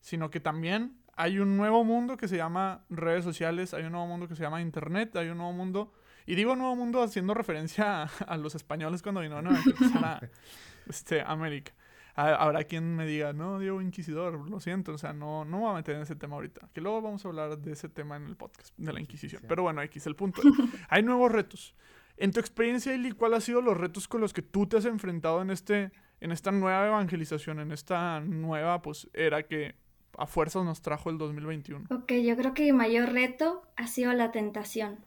sino 0.00 0.30
que 0.30 0.40
también 0.40 0.98
hay 1.16 1.38
un 1.38 1.56
nuevo 1.56 1.84
mundo 1.84 2.16
que 2.16 2.26
se 2.26 2.36
llama 2.36 2.84
redes 2.90 3.24
sociales, 3.24 3.74
hay 3.74 3.84
un 3.84 3.92
nuevo 3.92 4.06
mundo 4.06 4.26
que 4.26 4.34
se 4.34 4.42
llama 4.42 4.60
internet, 4.60 5.14
hay 5.16 5.28
un 5.28 5.38
nuevo 5.38 5.52
mundo... 5.52 5.92
Y 6.26 6.34
digo 6.34 6.54
nuevo 6.56 6.76
mundo 6.76 7.02
haciendo 7.02 7.32
referencia 7.32 8.02
a, 8.02 8.36
los 8.36 8.54
españoles 8.54 9.02
cuando 9.02 9.22
vinieron 9.22 9.46
a 9.46 9.50
evangelizar 9.50 10.30
este, 10.86 11.22
América 11.22 11.72
habrá 12.18 12.64
quien 12.64 12.96
me 12.96 13.06
diga, 13.06 13.32
no, 13.32 13.58
Diego 13.58 13.80
Inquisidor, 13.80 14.50
lo 14.50 14.60
siento, 14.60 14.92
o 14.92 14.98
sea, 14.98 15.12
no, 15.12 15.44
no 15.44 15.58
me 15.58 15.62
voy 15.62 15.72
a 15.72 15.76
meter 15.76 15.96
en 15.96 16.02
ese 16.02 16.16
tema 16.16 16.34
ahorita. 16.34 16.68
Que 16.74 16.80
luego 16.80 17.00
vamos 17.00 17.24
a 17.24 17.28
hablar 17.28 17.58
de 17.58 17.72
ese 17.72 17.88
tema 17.88 18.16
en 18.16 18.24
el 18.24 18.36
podcast, 18.36 18.74
de 18.76 18.92
la 18.92 19.00
Inquisición. 19.00 19.42
Pero 19.46 19.62
bueno, 19.62 19.80
aquí 19.80 19.98
es 19.98 20.06
el 20.06 20.16
punto. 20.16 20.42
Hay 20.88 21.02
nuevos 21.02 21.30
retos. 21.30 21.74
En 22.16 22.32
tu 22.32 22.40
experiencia, 22.40 22.92
Eli, 22.92 23.12
¿cuáles 23.12 23.36
han 23.36 23.42
sido 23.42 23.62
los 23.62 23.76
retos 23.76 24.08
con 24.08 24.20
los 24.20 24.32
que 24.32 24.42
tú 24.42 24.66
te 24.66 24.76
has 24.76 24.84
enfrentado 24.84 25.40
en, 25.40 25.50
este, 25.50 25.92
en 26.20 26.32
esta 26.32 26.50
nueva 26.50 26.88
evangelización, 26.88 27.60
en 27.60 27.70
esta 27.70 28.18
nueva 28.20 28.82
pues, 28.82 29.08
era 29.14 29.44
que 29.44 29.76
a 30.16 30.26
fuerzas 30.26 30.64
nos 30.64 30.82
trajo 30.82 31.10
el 31.10 31.18
2021? 31.18 31.86
Ok, 31.90 32.14
yo 32.14 32.36
creo 32.36 32.52
que 32.54 32.64
mi 32.64 32.72
mayor 32.72 33.12
reto 33.12 33.62
ha 33.76 33.86
sido 33.86 34.12
la 34.12 34.32
tentación. 34.32 34.98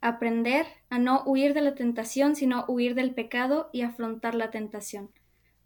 Aprender 0.00 0.66
a 0.88 1.00
no 1.00 1.24
huir 1.26 1.52
de 1.52 1.62
la 1.62 1.74
tentación, 1.74 2.36
sino 2.36 2.64
huir 2.68 2.94
del 2.94 3.12
pecado 3.12 3.68
y 3.72 3.82
afrontar 3.82 4.36
la 4.36 4.52
tentación 4.52 5.10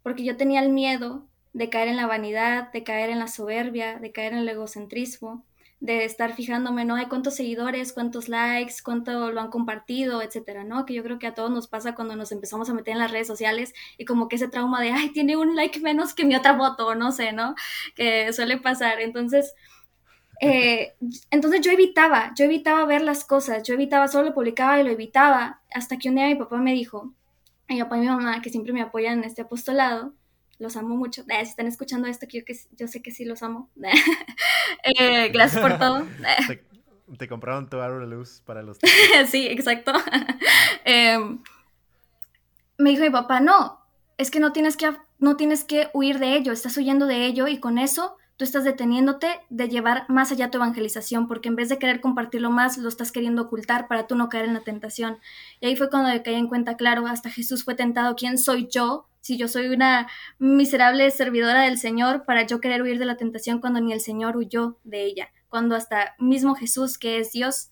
porque 0.05 0.23
yo 0.23 0.37
tenía 0.37 0.61
el 0.61 0.69
miedo 0.69 1.25
de 1.53 1.71
caer 1.71 1.87
en 1.87 1.95
la 1.95 2.05
vanidad, 2.05 2.71
de 2.71 2.83
caer 2.83 3.09
en 3.09 3.17
la 3.17 3.27
soberbia, 3.27 3.97
de 3.97 4.11
caer 4.11 4.33
en 4.33 4.37
el 4.37 4.49
egocentrismo, 4.49 5.43
de 5.79 6.05
estar 6.05 6.35
fijándome, 6.35 6.85
¿no? 6.85 6.93
Hay 6.93 7.07
cuántos 7.07 7.33
seguidores, 7.33 7.91
cuántos 7.91 8.29
likes, 8.29 8.75
cuánto 8.83 9.31
lo 9.31 9.41
han 9.41 9.49
compartido, 9.49 10.21
etcétera, 10.21 10.63
¿no? 10.63 10.85
Que 10.85 10.93
yo 10.93 11.01
creo 11.01 11.17
que 11.17 11.25
a 11.25 11.33
todos 11.33 11.49
nos 11.49 11.67
pasa 11.67 11.95
cuando 11.95 12.15
nos 12.15 12.31
empezamos 12.31 12.69
a 12.69 12.75
meter 12.75 12.91
en 12.91 12.99
las 12.99 13.09
redes 13.09 13.25
sociales 13.25 13.73
y 13.97 14.05
como 14.05 14.27
que 14.27 14.35
ese 14.35 14.47
trauma 14.47 14.79
de, 14.79 14.91
ay, 14.91 15.09
tiene 15.09 15.37
un 15.37 15.55
like 15.55 15.79
menos 15.79 16.13
que 16.13 16.23
mi 16.23 16.35
otra 16.35 16.55
foto, 16.55 16.93
no 16.93 17.11
sé, 17.11 17.31
¿no? 17.31 17.55
Que 17.95 18.31
suele 18.31 18.59
pasar. 18.59 19.01
Entonces, 19.01 19.55
eh, 20.39 20.93
entonces 21.31 21.61
yo 21.61 21.71
evitaba, 21.71 22.31
yo 22.37 22.45
evitaba 22.45 22.85
ver 22.85 23.01
las 23.01 23.25
cosas, 23.25 23.63
yo 23.63 23.73
evitaba, 23.73 24.07
solo 24.07 24.25
lo 24.29 24.35
publicaba 24.35 24.79
y 24.79 24.83
lo 24.83 24.91
evitaba, 24.91 25.63
hasta 25.73 25.97
que 25.97 26.09
un 26.09 26.15
día 26.15 26.27
mi 26.27 26.35
papá 26.35 26.57
me 26.57 26.73
dijo, 26.73 27.11
mi 27.67 27.79
papá 27.81 27.97
y 27.97 28.01
mi 28.01 28.07
mamá, 28.07 28.41
que 28.41 28.49
siempre 28.49 28.73
me 28.73 28.81
apoyan 28.81 29.19
en 29.19 29.23
este 29.23 29.41
apostolado, 29.41 30.13
los 30.59 30.77
amo 30.77 30.95
mucho. 30.95 31.23
Eh, 31.23 31.43
si 31.43 31.49
están 31.49 31.67
escuchando 31.67 32.07
esto, 32.07 32.25
yo, 32.31 32.45
que, 32.45 32.57
yo 32.77 32.87
sé 32.87 33.01
que 33.01 33.11
sí 33.11 33.25
los 33.25 33.43
amo. 33.43 33.69
Eh, 34.99 35.29
gracias 35.29 35.61
por 35.61 35.77
todo. 35.77 36.05
Te, 37.19 37.27
compraron 37.27 37.69
tu 37.69 37.79
árbol 37.79 38.01
de 38.09 38.15
luz 38.15 38.41
para 38.45 38.63
los... 38.63 38.79
sí, 39.27 39.45
exacto. 39.47 39.93
Em, 40.83 41.39
me 42.79 42.89
dijo 42.89 43.03
mi 43.03 43.11
papá, 43.11 43.39
no, 43.39 43.79
es 44.17 44.31
que 44.31 44.39
no 44.39 44.53
tienes 44.53 44.75
que, 44.75 44.91
no 45.19 45.37
tienes 45.37 45.63
que 45.63 45.89
huir 45.93 46.17
de 46.17 46.35
ello, 46.35 46.51
estás 46.51 46.75
huyendo 46.77 47.05
de 47.05 47.25
ello 47.25 47.47
y 47.47 47.59
con 47.59 47.77
eso 47.77 48.17
tú 48.37 48.43
estás 48.43 48.63
deteniéndote 48.63 49.27
de 49.49 49.69
llevar 49.69 50.05
más 50.09 50.31
allá 50.31 50.51
tu 50.51 50.57
evangelización, 50.57 51.27
porque 51.27 51.49
en 51.49 51.55
vez 51.55 51.69
de 51.69 51.79
querer 51.79 52.01
compartirlo 52.01 52.51
más, 52.51 52.77
lo 52.77 52.89
estás 52.89 53.11
queriendo 53.11 53.43
ocultar 53.43 53.87
para 53.87 54.07
tú 54.07 54.15
no 54.15 54.29
caer 54.29 54.45
en 54.45 54.53
la 54.53 54.59
tentación. 54.61 55.19
Y 55.61 55.67
ahí 55.67 55.75
fue 55.75 55.89
cuando 55.89 56.09
me 56.09 56.21
caí 56.21 56.35
en 56.35 56.47
cuenta, 56.47 56.75
claro, 56.75 57.07
hasta 57.07 57.29
Jesús 57.29 57.63
fue 57.63 57.75
tentado, 57.75 58.15
¿quién 58.15 58.37
soy 58.37 58.67
yo? 58.69 59.07
Si 59.21 59.37
yo 59.37 59.47
soy 59.47 59.67
una 59.67 60.07
miserable 60.37 61.09
servidora 61.11 61.61
del 61.61 61.79
Señor 61.79 62.25
para 62.25 62.45
yo 62.45 62.59
querer 62.59 62.81
huir 62.81 62.99
de 62.99 63.05
la 63.05 63.17
tentación 63.17 63.59
cuando 63.59 63.79
ni 63.81 63.93
el 63.93 64.01
Señor 64.01 64.37
huyó 64.37 64.77
de 64.83 65.05
ella, 65.05 65.29
cuando 65.47 65.75
hasta 65.75 66.15
mismo 66.19 66.55
Jesús, 66.55 66.97
que 66.97 67.19
es 67.19 67.31
Dios, 67.31 67.69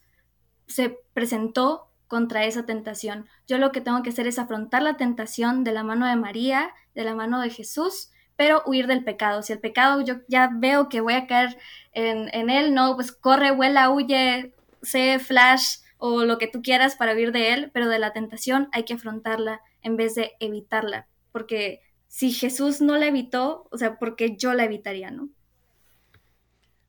se 0.68 0.98
presentó 1.14 1.90
contra 2.08 2.46
esa 2.46 2.66
tentación. 2.66 3.28
Yo 3.48 3.58
lo 3.58 3.72
que 3.72 3.82
tengo 3.82 4.02
que 4.02 4.12
hacer 4.12 4.28
es 4.28 4.40
afrontar 4.40 4.82
la 4.82 4.98
tentación 4.98 5.64
de 5.64 5.74
la 5.74 5.84
mano 5.84 6.08
de 6.08 6.16
María, 6.16 6.72
de 6.96 7.04
la 7.04 7.16
mano 7.16 7.42
de 7.42 7.50
Jesús, 7.50 8.12
pero 8.36 8.64
huir 8.66 8.88
del 8.88 9.04
pecado. 9.04 9.42
Si 9.44 9.54
el 9.54 9.60
pecado 9.60 10.02
yo 10.02 10.16
ya 10.28 10.50
veo 10.54 10.90
que 10.90 11.02
voy 11.02 11.14
a 11.14 11.28
caer 11.28 11.58
en, 11.94 12.50
él, 12.50 12.74
no, 12.74 12.96
pues 12.96 13.12
corre, 13.12 13.52
vuela, 13.52 13.90
huye, 13.90 14.54
sé 14.82 15.20
flash 15.20 15.78
o 15.98 16.26
lo 16.26 16.38
que 16.38 16.48
tú 16.48 16.62
quieras 16.62 16.96
para 16.96 17.14
huir 17.14 17.32
de 17.32 17.54
él, 17.54 17.72
pero 17.74 17.88
de 17.88 18.00
la 18.00 18.14
tentación 18.14 18.70
hay 18.72 18.84
que 18.84 18.94
afrontarla 18.94 19.62
en 19.82 19.96
vez 19.96 20.16
de 20.16 20.34
evitarla, 20.40 21.08
porque 21.32 21.82
si 22.08 22.32
Jesús 22.32 22.82
no 22.82 22.98
la 22.98 23.08
evitó, 23.08 23.68
o 23.72 23.78
sea, 23.78 23.98
porque 23.98 24.36
yo 24.38 24.54
la 24.54 24.66
evitaría, 24.66 25.12
¿no? 25.12 25.30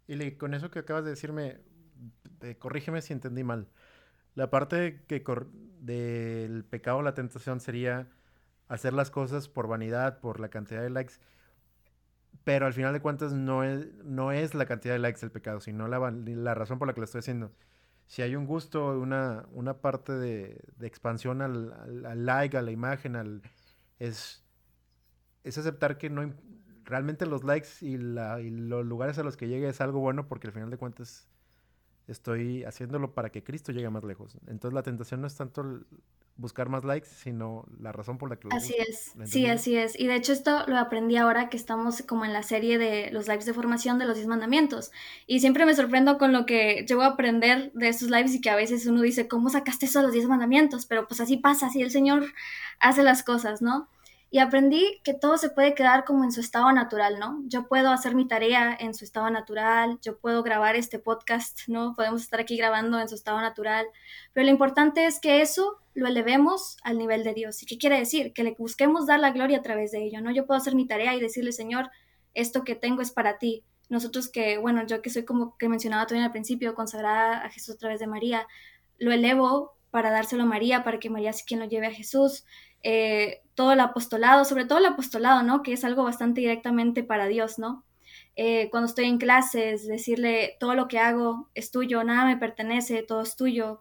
Y 0.07 0.33
con 0.33 0.53
eso 0.53 0.71
que 0.71 0.81
acabas 0.81 1.05
de 1.05 1.11
decirme, 1.11 1.61
corrígeme 2.59 3.01
si 3.01 3.13
entendí 3.13 3.43
mal. 3.43 3.69
La 4.35 4.51
parte 4.51 5.03
que 5.07 5.25
del 5.81 6.65
pecado, 6.65 7.03
la 7.03 7.15
tentación 7.15 7.61
sería 7.61 8.09
hacer 8.69 8.93
las 8.93 9.11
cosas 9.11 9.49
por 9.49 9.69
vanidad, 9.69 10.21
por 10.21 10.41
la 10.41 10.49
cantidad 10.49 10.83
de 10.83 10.91
likes. 10.91 11.15
Pero 12.45 12.67
al 12.67 12.75
final 12.75 12.93
de 12.93 13.01
cuentas 13.01 13.33
no 13.33 13.65
es, 13.65 13.93
no 14.05 14.33
es 14.33 14.55
la 14.55 14.67
cantidad 14.67 14.95
de 14.95 14.99
likes 15.01 15.25
el 15.25 15.33
pecado, 15.33 15.61
sino 15.61 15.89
la, 15.89 16.11
la 16.11 16.55
razón 16.55 16.79
por 16.79 16.87
la 16.87 16.95
que 16.95 17.01
lo 17.01 17.07
estoy 17.07 17.21
haciendo. 17.21 17.53
Si 18.07 18.23
hay 18.23 18.37
un 18.37 18.47
gusto, 18.47 18.99
una, 19.01 19.47
una 19.53 19.81
parte 19.81 20.13
de, 20.13 20.63
expansión 20.83 21.41
al, 21.41 21.73
al, 22.05 22.27
like, 22.27 22.57
a 22.57 22.63
la 22.63 22.71
imagen, 22.71 23.17
al, 23.17 23.43
es, 23.99 24.45
es 25.43 25.59
aceptar 25.59 25.97
que 25.97 26.11
no 26.11 26.35
realmente 26.85 27.27
los 27.27 27.45
likes 27.45 27.69
y, 27.81 27.97
la, 27.97 28.41
y 28.41 28.51
los 28.51 28.85
lugares 28.85 29.19
a 29.19 29.23
los 29.23 29.37
que 29.37 29.49
llegue 29.49 29.69
es 29.69 29.81
algo 29.81 30.01
bueno 30.01 30.29
porque 30.29 30.49
al 30.49 30.53
final 30.53 30.71
de 30.71 30.77
cuentas 30.77 31.27
estoy 32.09 32.65
haciéndolo 32.65 33.13
para 33.13 33.31
que 33.31 33.43
Cristo 33.43 33.73
llegue 33.73 33.89
más 33.91 34.05
lejos. 34.05 34.37
Entonces 34.47 34.75
la 34.75 34.83
tentación 34.83 35.21
no 35.21 35.27
es 35.27 35.35
tanto 35.35 35.85
buscar 36.37 36.69
más 36.69 36.85
likes, 36.85 37.09
sino 37.09 37.65
la 37.81 37.93
razón 37.93 38.19
por 38.19 38.29
la 38.29 38.37
que 38.37 38.49
lo 38.49 38.55
Así 38.55 38.75
es, 38.77 39.13
sí, 39.25 39.47
así 39.47 39.77
es. 39.77 39.99
Y 39.99 40.09
de 40.09 40.17
hecho 40.17 40.33
esto 40.33 40.65
lo 40.67 40.79
aprendí 40.79 41.17
ahora 41.17 41.49
que 41.49 41.57
estamos 41.57 42.03
como 42.03 42.25
en 42.25 42.33
la 42.33 42.43
serie 42.43 42.77
de 42.77 43.11
los 43.13 43.29
lives 43.29 43.47
de 43.47 43.55
formación 43.55 43.99
de 43.99 44.07
los 44.07 44.17
10 44.17 44.27
mandamientos. 44.27 44.91
Y 45.27 45.41
siempre 45.41 45.65
me 45.65 45.75
sorprendo 45.75 46.19
con 46.19 46.33
lo 46.33 46.45
que 46.45 46.85
llego 46.89 47.03
a 47.03 47.09
aprender 47.09 47.71
de 47.75 47.89
estos 47.89 48.11
lives 48.11 48.35
y 48.35 48.41
que 48.41 48.51
a 48.51 48.57
veces 48.57 48.87
uno 48.87 49.03
dice, 49.03 49.29
¿cómo 49.29 49.49
sacaste 49.49 49.87
eso 49.87 50.01
de 50.01 50.07
los 50.07 50.13
10 50.13 50.27
mandamientos? 50.27 50.87
Pero 50.87 51.07
pues 51.07 51.21
así 51.21 51.37
pasa, 51.37 51.67
así 51.67 51.83
el 51.83 51.91
Señor 51.91 52.25
hace 52.81 53.03
las 53.03 53.23
cosas, 53.23 53.63
¿no? 53.63 53.89
Y 54.35 54.41
aprendí 54.41 55.01
que 55.05 55.15
todo 55.15 55.39
se 55.39 55.49
puede 55.49 55.77
quedar 55.77 56.05
como 56.05 56.25
en 56.25 56.33
su 56.33 56.41
estado 56.41 56.73
natural, 56.73 57.21
¿no? 57.21 57.45
Yo 57.47 57.69
puedo 57.69 57.93
hacer 57.93 58.17
mi 58.17 58.27
tarea 58.27 58.77
en 58.81 58.93
su 58.93 59.05
estado 59.05 59.31
natural, 59.31 60.01
yo 60.03 60.19
puedo 60.19 60.43
grabar 60.43 60.75
este 60.75 60.99
podcast, 60.99 61.61
¿no? 61.69 61.95
Podemos 61.95 62.23
estar 62.23 62.41
aquí 62.41 62.57
grabando 62.57 62.99
en 62.99 63.09
su 63.09 63.15
estado 63.15 63.41
natural, 63.41 63.87
pero 64.33 64.47
lo 64.47 64.51
importante 64.51 65.07
es 65.07 65.21
que 65.21 65.41
eso 65.41 65.79
lo 65.95 66.09
elevemos 66.09 66.79
al 66.83 66.99
nivel 66.99 67.23
de 67.23 67.33
Dios. 67.33 67.63
¿Y 67.63 67.67
qué 67.67 67.79
quiere 67.79 67.97
decir? 67.97 68.33
Que 68.33 68.43
le 68.43 68.57
busquemos 68.59 69.07
dar 69.07 69.21
la 69.21 69.31
gloria 69.31 69.59
a 69.59 69.63
través 69.63 69.93
de 69.93 70.03
ello, 70.03 70.21
¿no? 70.21 70.33
Yo 70.33 70.47
puedo 70.47 70.59
hacer 70.59 70.75
mi 70.75 70.89
tarea 70.89 71.15
y 71.15 71.21
decirle, 71.21 71.53
Señor, 71.53 71.93
esto 72.35 72.65
que 72.65 72.75
tengo 72.75 73.03
es 73.03 73.13
para 73.13 73.39
ti. 73.39 73.63
Nosotros 73.89 74.29
que, 74.29 74.59
bueno, 74.59 74.85
yo 74.85 75.01
que 75.01 75.11
soy 75.11 75.25
como 75.25 75.57
que 75.59 75.69
mencionaba 75.69 76.09
también 76.09 76.25
al 76.25 76.33
principio, 76.33 76.75
consagrada 76.75 77.39
a 77.39 77.51
Jesús 77.51 77.77
a 77.77 77.79
través 77.79 78.01
de 78.01 78.09
María, 78.09 78.49
lo 78.99 79.13
elevo 79.13 79.77
para 79.93 80.11
dárselo 80.11 80.43
a 80.43 80.47
María, 80.47 80.83
para 80.83 80.99
que 80.99 81.09
María 81.09 81.33
sea 81.33 81.45
quien 81.47 81.61
lo 81.61 81.67
lleve 81.67 81.87
a 81.87 81.93
Jesús. 81.93 82.45
Eh, 82.85 83.41
todo 83.55 83.73
el 83.73 83.81
apostolado, 83.81 84.45
sobre 84.45 84.67
todo 84.67 84.79
el 84.79 84.87
apostolado, 84.87 85.43
¿no? 85.43 85.63
Que 85.63 85.73
es 85.73 85.85
algo 85.85 86.05
bastante 86.05 86.43
directamente 86.43 87.03
para 87.03 87.27
Dios, 87.27 87.59
¿no? 87.59 87.85
Eh, 88.37 88.69
cuando 88.71 88.89
estoy 88.89 89.07
en 89.07 89.19
clases, 89.19 89.87
decirle 89.87 90.57
todo 90.61 90.75
lo 90.75 90.87
que 90.87 90.99
hago 90.99 91.49
es 91.55 91.71
tuyo, 91.71 92.05
nada 92.05 92.27
me 92.27 92.37
pertenece, 92.37 93.03
todo 93.03 93.23
es 93.23 93.37
tuyo. 93.37 93.81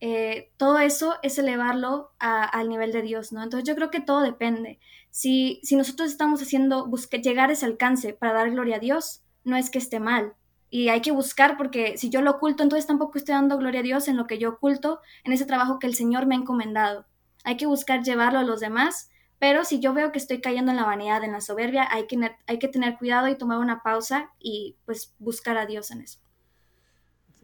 Eh, 0.00 0.52
todo 0.56 0.78
eso 0.78 1.16
es 1.22 1.38
elevarlo 1.38 2.12
al 2.18 2.70
nivel 2.70 2.92
de 2.92 3.02
Dios, 3.02 3.32
¿no? 3.32 3.42
Entonces 3.42 3.68
yo 3.68 3.74
creo 3.74 3.90
que 3.90 4.00
todo 4.00 4.22
depende. 4.22 4.80
Si, 5.10 5.60
si 5.62 5.76
nosotros 5.76 6.10
estamos 6.10 6.40
haciendo, 6.40 6.86
buscar 6.86 7.20
llegar 7.20 7.50
ese 7.50 7.66
alcance 7.66 8.14
para 8.14 8.32
dar 8.32 8.50
gloria 8.50 8.76
a 8.76 8.78
Dios, 8.78 9.22
no 9.44 9.56
es 9.56 9.68
que 9.68 9.78
esté 9.78 10.00
mal. 10.00 10.34
Y 10.70 10.88
hay 10.88 11.02
que 11.02 11.12
buscar 11.12 11.58
porque 11.58 11.98
si 11.98 12.08
yo 12.08 12.22
lo 12.22 12.30
oculto, 12.30 12.62
entonces 12.62 12.86
tampoco 12.86 13.18
estoy 13.18 13.34
dando 13.34 13.58
gloria 13.58 13.80
a 13.80 13.82
Dios 13.82 14.08
en 14.08 14.16
lo 14.16 14.26
que 14.26 14.38
yo 14.38 14.50
oculto, 14.50 15.00
en 15.24 15.32
ese 15.32 15.44
trabajo 15.44 15.78
que 15.78 15.88
el 15.88 15.94
Señor 15.94 16.26
me 16.26 16.36
ha 16.36 16.38
encomendado 16.38 17.06
hay 17.44 17.56
que 17.56 17.66
buscar 17.66 18.02
llevarlo 18.02 18.38
a 18.38 18.44
los 18.44 18.60
demás, 18.60 19.10
pero 19.38 19.64
si 19.64 19.80
yo 19.80 19.94
veo 19.94 20.12
que 20.12 20.18
estoy 20.18 20.40
cayendo 20.40 20.70
en 20.70 20.76
la 20.76 20.84
vanidad, 20.84 21.24
en 21.24 21.32
la 21.32 21.40
soberbia, 21.40 21.88
hay 21.90 22.06
que, 22.06 22.18
hay 22.46 22.58
que 22.58 22.68
tener 22.68 22.98
cuidado 22.98 23.28
y 23.28 23.36
tomar 23.36 23.58
una 23.58 23.82
pausa 23.82 24.30
y 24.38 24.76
pues 24.84 25.14
buscar 25.18 25.56
a 25.56 25.66
Dios 25.66 25.90
en 25.90 26.02
eso. 26.02 26.20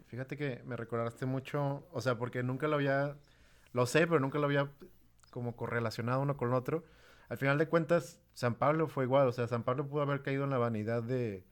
Fíjate 0.06 0.36
que 0.36 0.62
me 0.66 0.76
recordaste 0.76 1.26
mucho, 1.26 1.86
o 1.90 2.00
sea, 2.00 2.18
porque 2.18 2.42
nunca 2.42 2.68
lo 2.68 2.76
había, 2.76 3.16
lo 3.72 3.86
sé, 3.86 4.06
pero 4.06 4.20
nunca 4.20 4.38
lo 4.38 4.44
había 4.44 4.70
como 5.30 5.56
correlacionado 5.56 6.20
uno 6.20 6.36
con 6.36 6.52
otro. 6.52 6.84
Al 7.28 7.38
final 7.38 7.58
de 7.58 7.68
cuentas, 7.68 8.20
San 8.34 8.54
Pablo 8.54 8.88
fue 8.88 9.04
igual, 9.04 9.26
o 9.26 9.32
sea, 9.32 9.48
San 9.48 9.64
Pablo 9.64 9.88
pudo 9.88 10.02
haber 10.02 10.22
caído 10.22 10.44
en 10.44 10.50
la 10.50 10.58
vanidad 10.58 11.02
de, 11.02 11.44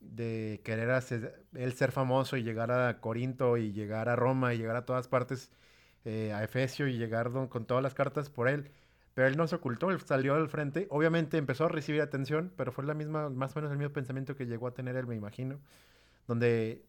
de 0.00 0.60
querer 0.64 0.90
hacer, 0.92 1.44
él 1.54 1.72
ser 1.74 1.92
famoso 1.92 2.36
y 2.36 2.42
llegar 2.42 2.70
a 2.70 3.00
Corinto 3.00 3.56
y 3.56 3.72
llegar 3.72 4.08
a 4.08 4.16
Roma 4.16 4.54
y 4.54 4.58
llegar 4.58 4.76
a 4.76 4.86
todas 4.86 5.08
partes 5.08 5.52
eh, 6.04 6.32
a 6.32 6.42
Efesio 6.44 6.88
y 6.88 6.96
llegar 6.98 7.30
con 7.48 7.66
todas 7.66 7.82
las 7.82 7.94
cartas 7.94 8.30
por 8.30 8.48
él. 8.48 8.70
Pero 9.14 9.28
él 9.28 9.36
no 9.36 9.46
se 9.46 9.56
ocultó, 9.56 9.90
él 9.90 10.00
salió 10.00 10.34
al 10.34 10.48
frente. 10.48 10.86
Obviamente 10.90 11.36
empezó 11.36 11.64
a 11.66 11.68
recibir 11.68 12.00
atención, 12.00 12.52
pero 12.56 12.72
fue 12.72 12.84
la 12.84 12.94
misma, 12.94 13.28
más 13.28 13.54
o 13.54 13.56
menos 13.56 13.72
el 13.72 13.78
mismo 13.78 13.92
pensamiento 13.92 14.36
que 14.36 14.46
llegó 14.46 14.66
a 14.68 14.74
tener 14.74 14.96
él, 14.96 15.06
me 15.06 15.16
imagino. 15.16 15.60
Donde, 16.26 16.86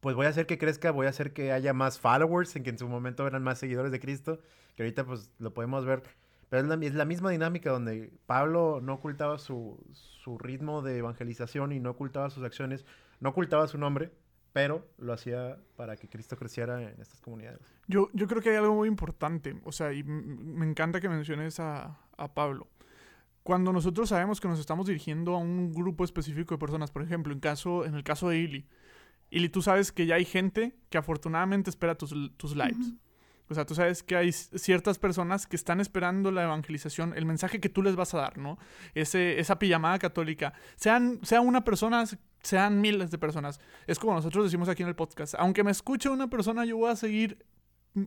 pues 0.00 0.16
voy 0.16 0.26
a 0.26 0.30
hacer 0.30 0.46
que 0.46 0.58
crezca, 0.58 0.90
voy 0.90 1.06
a 1.06 1.10
hacer 1.10 1.32
que 1.32 1.52
haya 1.52 1.72
más 1.72 1.98
followers, 1.98 2.56
en 2.56 2.62
que 2.62 2.70
en 2.70 2.78
su 2.78 2.88
momento 2.88 3.26
eran 3.26 3.42
más 3.42 3.58
seguidores 3.58 3.92
de 3.92 4.00
Cristo, 4.00 4.40
que 4.76 4.84
ahorita 4.84 5.04
pues 5.04 5.30
lo 5.38 5.52
podemos 5.54 5.84
ver. 5.84 6.02
Pero 6.48 6.62
es 6.62 6.68
la, 6.68 6.86
es 6.86 6.94
la 6.94 7.04
misma 7.04 7.30
dinámica 7.30 7.70
donde 7.70 8.12
Pablo 8.26 8.80
no 8.82 8.94
ocultaba 8.94 9.38
su, 9.38 9.84
su 9.92 10.38
ritmo 10.38 10.82
de 10.82 10.98
evangelización 10.98 11.72
y 11.72 11.80
no 11.80 11.90
ocultaba 11.90 12.30
sus 12.30 12.44
acciones, 12.44 12.84
no 13.20 13.30
ocultaba 13.30 13.66
su 13.68 13.78
nombre, 13.78 14.12
pero 14.52 14.86
lo 14.98 15.12
hacía 15.12 15.58
para 15.76 15.96
que 15.96 16.08
Cristo 16.08 16.36
creciera 16.36 16.82
en 16.82 17.00
estas 17.00 17.20
comunidades. 17.20 17.60
Yo, 17.86 18.10
yo 18.12 18.26
creo 18.26 18.42
que 18.42 18.50
hay 18.50 18.56
algo 18.56 18.74
muy 18.74 18.88
importante, 18.88 19.56
o 19.64 19.72
sea, 19.72 19.92
y 19.92 20.02
me 20.02 20.66
encanta 20.66 21.00
que 21.00 21.08
menciones 21.08 21.60
a, 21.60 21.98
a 22.16 22.34
Pablo. 22.34 22.68
Cuando 23.42 23.72
nosotros 23.72 24.10
sabemos 24.10 24.40
que 24.40 24.48
nos 24.48 24.60
estamos 24.60 24.86
dirigiendo 24.86 25.34
a 25.34 25.38
un 25.38 25.72
grupo 25.72 26.04
específico 26.04 26.54
de 26.54 26.58
personas, 26.58 26.90
por 26.90 27.02
ejemplo, 27.02 27.32
en, 27.32 27.40
caso, 27.40 27.84
en 27.84 27.94
el 27.94 28.04
caso 28.04 28.28
de 28.28 28.38
Ili, 28.38 28.68
Ili, 29.30 29.48
tú 29.48 29.62
sabes 29.62 29.92
que 29.92 30.04
ya 30.04 30.16
hay 30.16 30.26
gente 30.26 30.76
que 30.90 30.98
afortunadamente 30.98 31.70
espera 31.70 31.96
tus, 31.96 32.14
tus 32.36 32.54
lives. 32.54 32.92
O 33.48 33.54
sea, 33.54 33.64
tú 33.64 33.74
sabes 33.74 34.02
que 34.02 34.14
hay 34.14 34.30
ciertas 34.30 34.98
personas 34.98 35.46
que 35.46 35.56
están 35.56 35.80
esperando 35.80 36.30
la 36.30 36.44
evangelización, 36.44 37.14
el 37.16 37.24
mensaje 37.24 37.58
que 37.58 37.70
tú 37.70 37.82
les 37.82 37.96
vas 37.96 38.12
a 38.14 38.18
dar, 38.18 38.38
¿no? 38.38 38.58
Ese, 38.94 39.40
esa 39.40 39.58
pijamada 39.58 39.98
católica. 39.98 40.52
Sean, 40.76 41.18
sea 41.22 41.40
una 41.40 41.64
persona, 41.64 42.04
sean 42.42 42.80
miles 42.80 43.10
de 43.10 43.18
personas. 43.18 43.60
Es 43.86 43.98
como 43.98 44.14
nosotros 44.14 44.44
decimos 44.44 44.68
aquí 44.68 44.82
en 44.82 44.88
el 44.88 44.94
podcast. 44.94 45.34
Aunque 45.38 45.64
me 45.64 45.70
escuche 45.70 46.08
una 46.08 46.28
persona, 46.28 46.64
yo 46.64 46.76
voy 46.76 46.90
a 46.90 46.96
seguir 46.96 47.44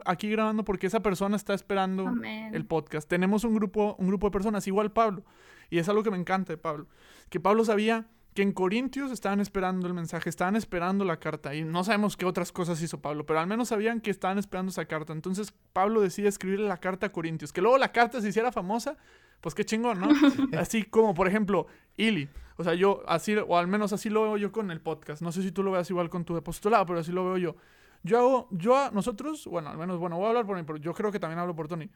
aquí 0.04 0.30
grabando 0.30 0.64
porque 0.64 0.88
esa 0.88 1.02
persona 1.02 1.36
está 1.36 1.54
esperando 1.54 2.12
el 2.24 2.66
podcast. 2.66 3.08
Tenemos 3.08 3.44
un 3.44 3.56
grupo, 3.56 3.96
un 4.00 4.08
grupo 4.08 4.28
de 4.28 4.32
personas, 4.32 4.68
igual 4.68 4.92
Pablo. 4.92 5.24
Y 5.70 5.80
es 5.80 5.90
algo 5.90 6.04
que 6.04 6.12
me 6.12 6.18
encanta 6.18 6.54
de 6.54 6.58
Pablo. 6.58 6.88
Que 7.30 7.40
Pablo 7.40 7.66
sabía 7.66 8.08
que 8.34 8.42
en 8.42 8.52
Corintios 8.52 9.12
estaban 9.12 9.40
esperando 9.40 9.88
el 9.88 9.94
mensaje, 9.94 10.30
estaban 10.30 10.58
esperando 10.58 11.06
la 11.06 11.18
carta. 11.18 11.56
Y 11.56 11.64
no 11.64 11.84
sabemos 11.84 12.18
qué 12.18 12.26
otras 12.26 12.52
cosas 12.52 12.82
hizo 12.82 13.02
Pablo, 13.02 13.26
pero 13.26 13.40
al 13.40 13.48
menos 13.48 13.70
sabían 13.70 14.02
que 14.02 14.12
estaban 14.12 14.38
esperando 14.38 14.72
esa 14.72 14.86
carta. 14.86 15.14
Entonces 15.14 15.54
Pablo 15.72 16.02
decide 16.02 16.28
escribirle 16.28 16.68
la 16.68 16.78
carta 16.78 17.08
a 17.08 17.12
Corintios. 17.12 17.54
Que 17.54 17.62
luego 17.62 17.78
la 17.78 17.92
carta 17.92 18.22
se 18.22 18.28
hiciera 18.28 18.52
famosa, 18.52 18.98
pues 19.40 19.56
qué 19.56 19.64
chingón, 19.64 20.02
¿no? 20.02 20.10
así 20.60 20.84
como, 20.84 21.14
por 21.14 21.28
ejemplo, 21.28 21.68
Ili. 21.96 22.30
O 22.58 22.64
sea, 22.64 22.74
yo 22.74 23.04
así, 23.08 23.36
o 23.36 23.58
al 23.58 23.68
menos 23.68 23.94
así 23.94 24.10
lo 24.10 24.24
veo 24.24 24.38
yo 24.38 24.52
con 24.52 24.72
el 24.72 24.82
podcast. 24.82 25.22
No 25.22 25.32
sé 25.32 25.42
si 25.42 25.52
tú 25.52 25.64
lo 25.64 25.72
veas 25.72 25.90
igual 25.90 26.10
con 26.10 26.26
tu 26.26 26.36
apostolado, 26.36 26.86
pero 26.86 27.00
así 27.00 27.12
lo 27.12 27.26
veo 27.26 27.38
yo. 27.38 27.56
Yo 28.04 28.20
hago, 28.20 28.48
yo, 28.52 28.92
nosotros, 28.92 29.46
bueno, 29.48 29.70
al 29.70 29.78
menos, 29.78 30.00
bueno, 30.00 30.18
voy 30.18 30.26
a 30.26 30.30
hablar 30.30 30.46
por 30.46 30.56
mí, 30.56 30.64
pero 30.64 30.78
yo 30.78 30.94
creo 30.94 31.12
que 31.12 31.20
también 31.20 31.40
hablo 31.40 31.56
por 31.56 31.68
Tony. 31.68 31.90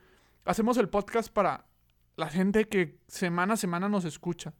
Hacemos 0.45 0.78
el 0.78 0.89
podcast 0.89 1.32
para 1.32 1.65
la 2.15 2.30
gente 2.30 2.67
que 2.67 3.00
semana 3.08 3.54
a 3.54 3.58
semana 3.58 3.89
nos 3.89 4.06
escucha 4.06 4.54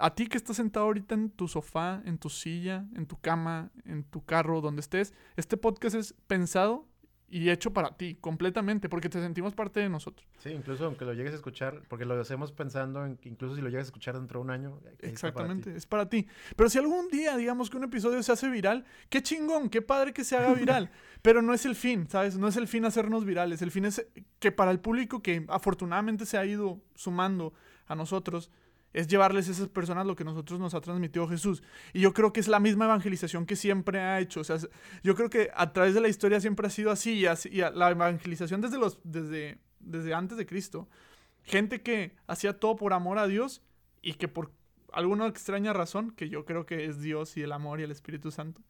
a 0.00 0.14
ti 0.14 0.26
que 0.26 0.36
estás 0.36 0.56
sentado 0.56 0.86
ahorita 0.86 1.14
en 1.14 1.30
tu 1.30 1.48
sofá, 1.48 2.02
en 2.04 2.18
tu 2.18 2.28
silla, 2.28 2.86
en 2.94 3.06
tu 3.06 3.18
cama, 3.20 3.70
en 3.84 4.04
tu 4.04 4.24
carro, 4.24 4.60
donde 4.60 4.80
estés, 4.80 5.14
este 5.36 5.56
podcast 5.56 5.96
es 5.96 6.14
pensado 6.26 6.86
y 7.30 7.50
hecho 7.50 7.72
para 7.72 7.96
ti 7.96 8.16
completamente, 8.20 8.88
porque 8.88 9.08
te 9.08 9.20
sentimos 9.20 9.54
parte 9.54 9.80
de 9.80 9.88
nosotros. 9.88 10.26
Sí, 10.38 10.50
incluso 10.50 10.86
aunque 10.86 11.04
lo 11.04 11.12
llegues 11.12 11.32
a 11.32 11.36
escuchar, 11.36 11.82
porque 11.88 12.04
lo 12.04 12.18
hacemos 12.18 12.52
pensando 12.52 13.04
en 13.04 13.16
que 13.16 13.28
incluso 13.28 13.54
si 13.54 13.60
lo 13.60 13.68
llegas 13.68 13.86
a 13.86 13.88
escuchar 13.88 14.14
dentro 14.16 14.40
de 14.40 14.44
un 14.44 14.50
año. 14.50 14.80
Exactamente, 15.00 15.76
es 15.76 15.86
para 15.86 16.08
ti. 16.08 16.26
Pero 16.56 16.70
si 16.70 16.78
algún 16.78 17.08
día, 17.08 17.36
digamos 17.36 17.68
que 17.68 17.76
un 17.76 17.84
episodio 17.84 18.22
se 18.22 18.32
hace 18.32 18.48
viral, 18.48 18.84
qué 19.10 19.22
chingón, 19.22 19.68
qué 19.68 19.82
padre 19.82 20.12
que 20.12 20.24
se 20.24 20.36
haga 20.36 20.54
viral. 20.54 20.90
Pero 21.22 21.42
no 21.42 21.52
es 21.52 21.66
el 21.66 21.74
fin, 21.74 22.08
¿sabes? 22.08 22.38
No 22.38 22.48
es 22.48 22.56
el 22.56 22.68
fin 22.68 22.84
hacernos 22.84 23.24
virales. 23.24 23.60
El 23.60 23.70
fin 23.70 23.84
es 23.84 24.06
que 24.38 24.52
para 24.52 24.70
el 24.70 24.80
público 24.80 25.22
que 25.22 25.44
afortunadamente 25.48 26.24
se 26.24 26.38
ha 26.38 26.46
ido 26.46 26.80
sumando 26.94 27.52
a 27.86 27.94
nosotros, 27.94 28.50
es 28.92 29.06
llevarles 29.06 29.48
a 29.48 29.52
esas 29.52 29.68
personas 29.68 30.06
lo 30.06 30.16
que 30.16 30.24
nosotros 30.24 30.58
nos 30.58 30.74
ha 30.74 30.80
transmitido 30.80 31.28
Jesús. 31.28 31.62
Y 31.92 32.00
yo 32.00 32.12
creo 32.12 32.32
que 32.32 32.40
es 32.40 32.48
la 32.48 32.60
misma 32.60 32.86
evangelización 32.86 33.46
que 33.46 33.56
siempre 33.56 34.00
ha 34.00 34.20
hecho. 34.20 34.40
O 34.40 34.44
sea, 34.44 34.56
yo 35.02 35.14
creo 35.14 35.30
que 35.30 35.50
a 35.54 35.72
través 35.72 35.94
de 35.94 36.00
la 36.00 36.08
historia 36.08 36.40
siempre 36.40 36.66
ha 36.66 36.70
sido 36.70 36.90
así. 36.90 37.24
Y, 37.50 37.58
la 37.58 37.90
evangelización 37.90 38.60
desde, 38.60 38.78
los, 38.78 38.98
desde, 39.04 39.58
desde 39.80 40.14
antes 40.14 40.38
de 40.38 40.46
Cristo. 40.46 40.88
Gente 41.42 41.82
que 41.82 42.16
hacía 42.26 42.58
todo 42.58 42.76
por 42.76 42.92
amor 42.92 43.18
a 43.18 43.26
Dios 43.26 43.62
y 44.02 44.14
que 44.14 44.28
por 44.28 44.52
alguna 44.92 45.26
extraña 45.26 45.72
razón, 45.72 46.10
que 46.12 46.28
yo 46.28 46.44
creo 46.44 46.66
que 46.66 46.86
es 46.86 47.00
Dios 47.00 47.36
y 47.36 47.42
el 47.42 47.52
amor 47.52 47.80
y 47.80 47.84
el 47.84 47.90
Espíritu 47.90 48.30
Santo, 48.30 48.62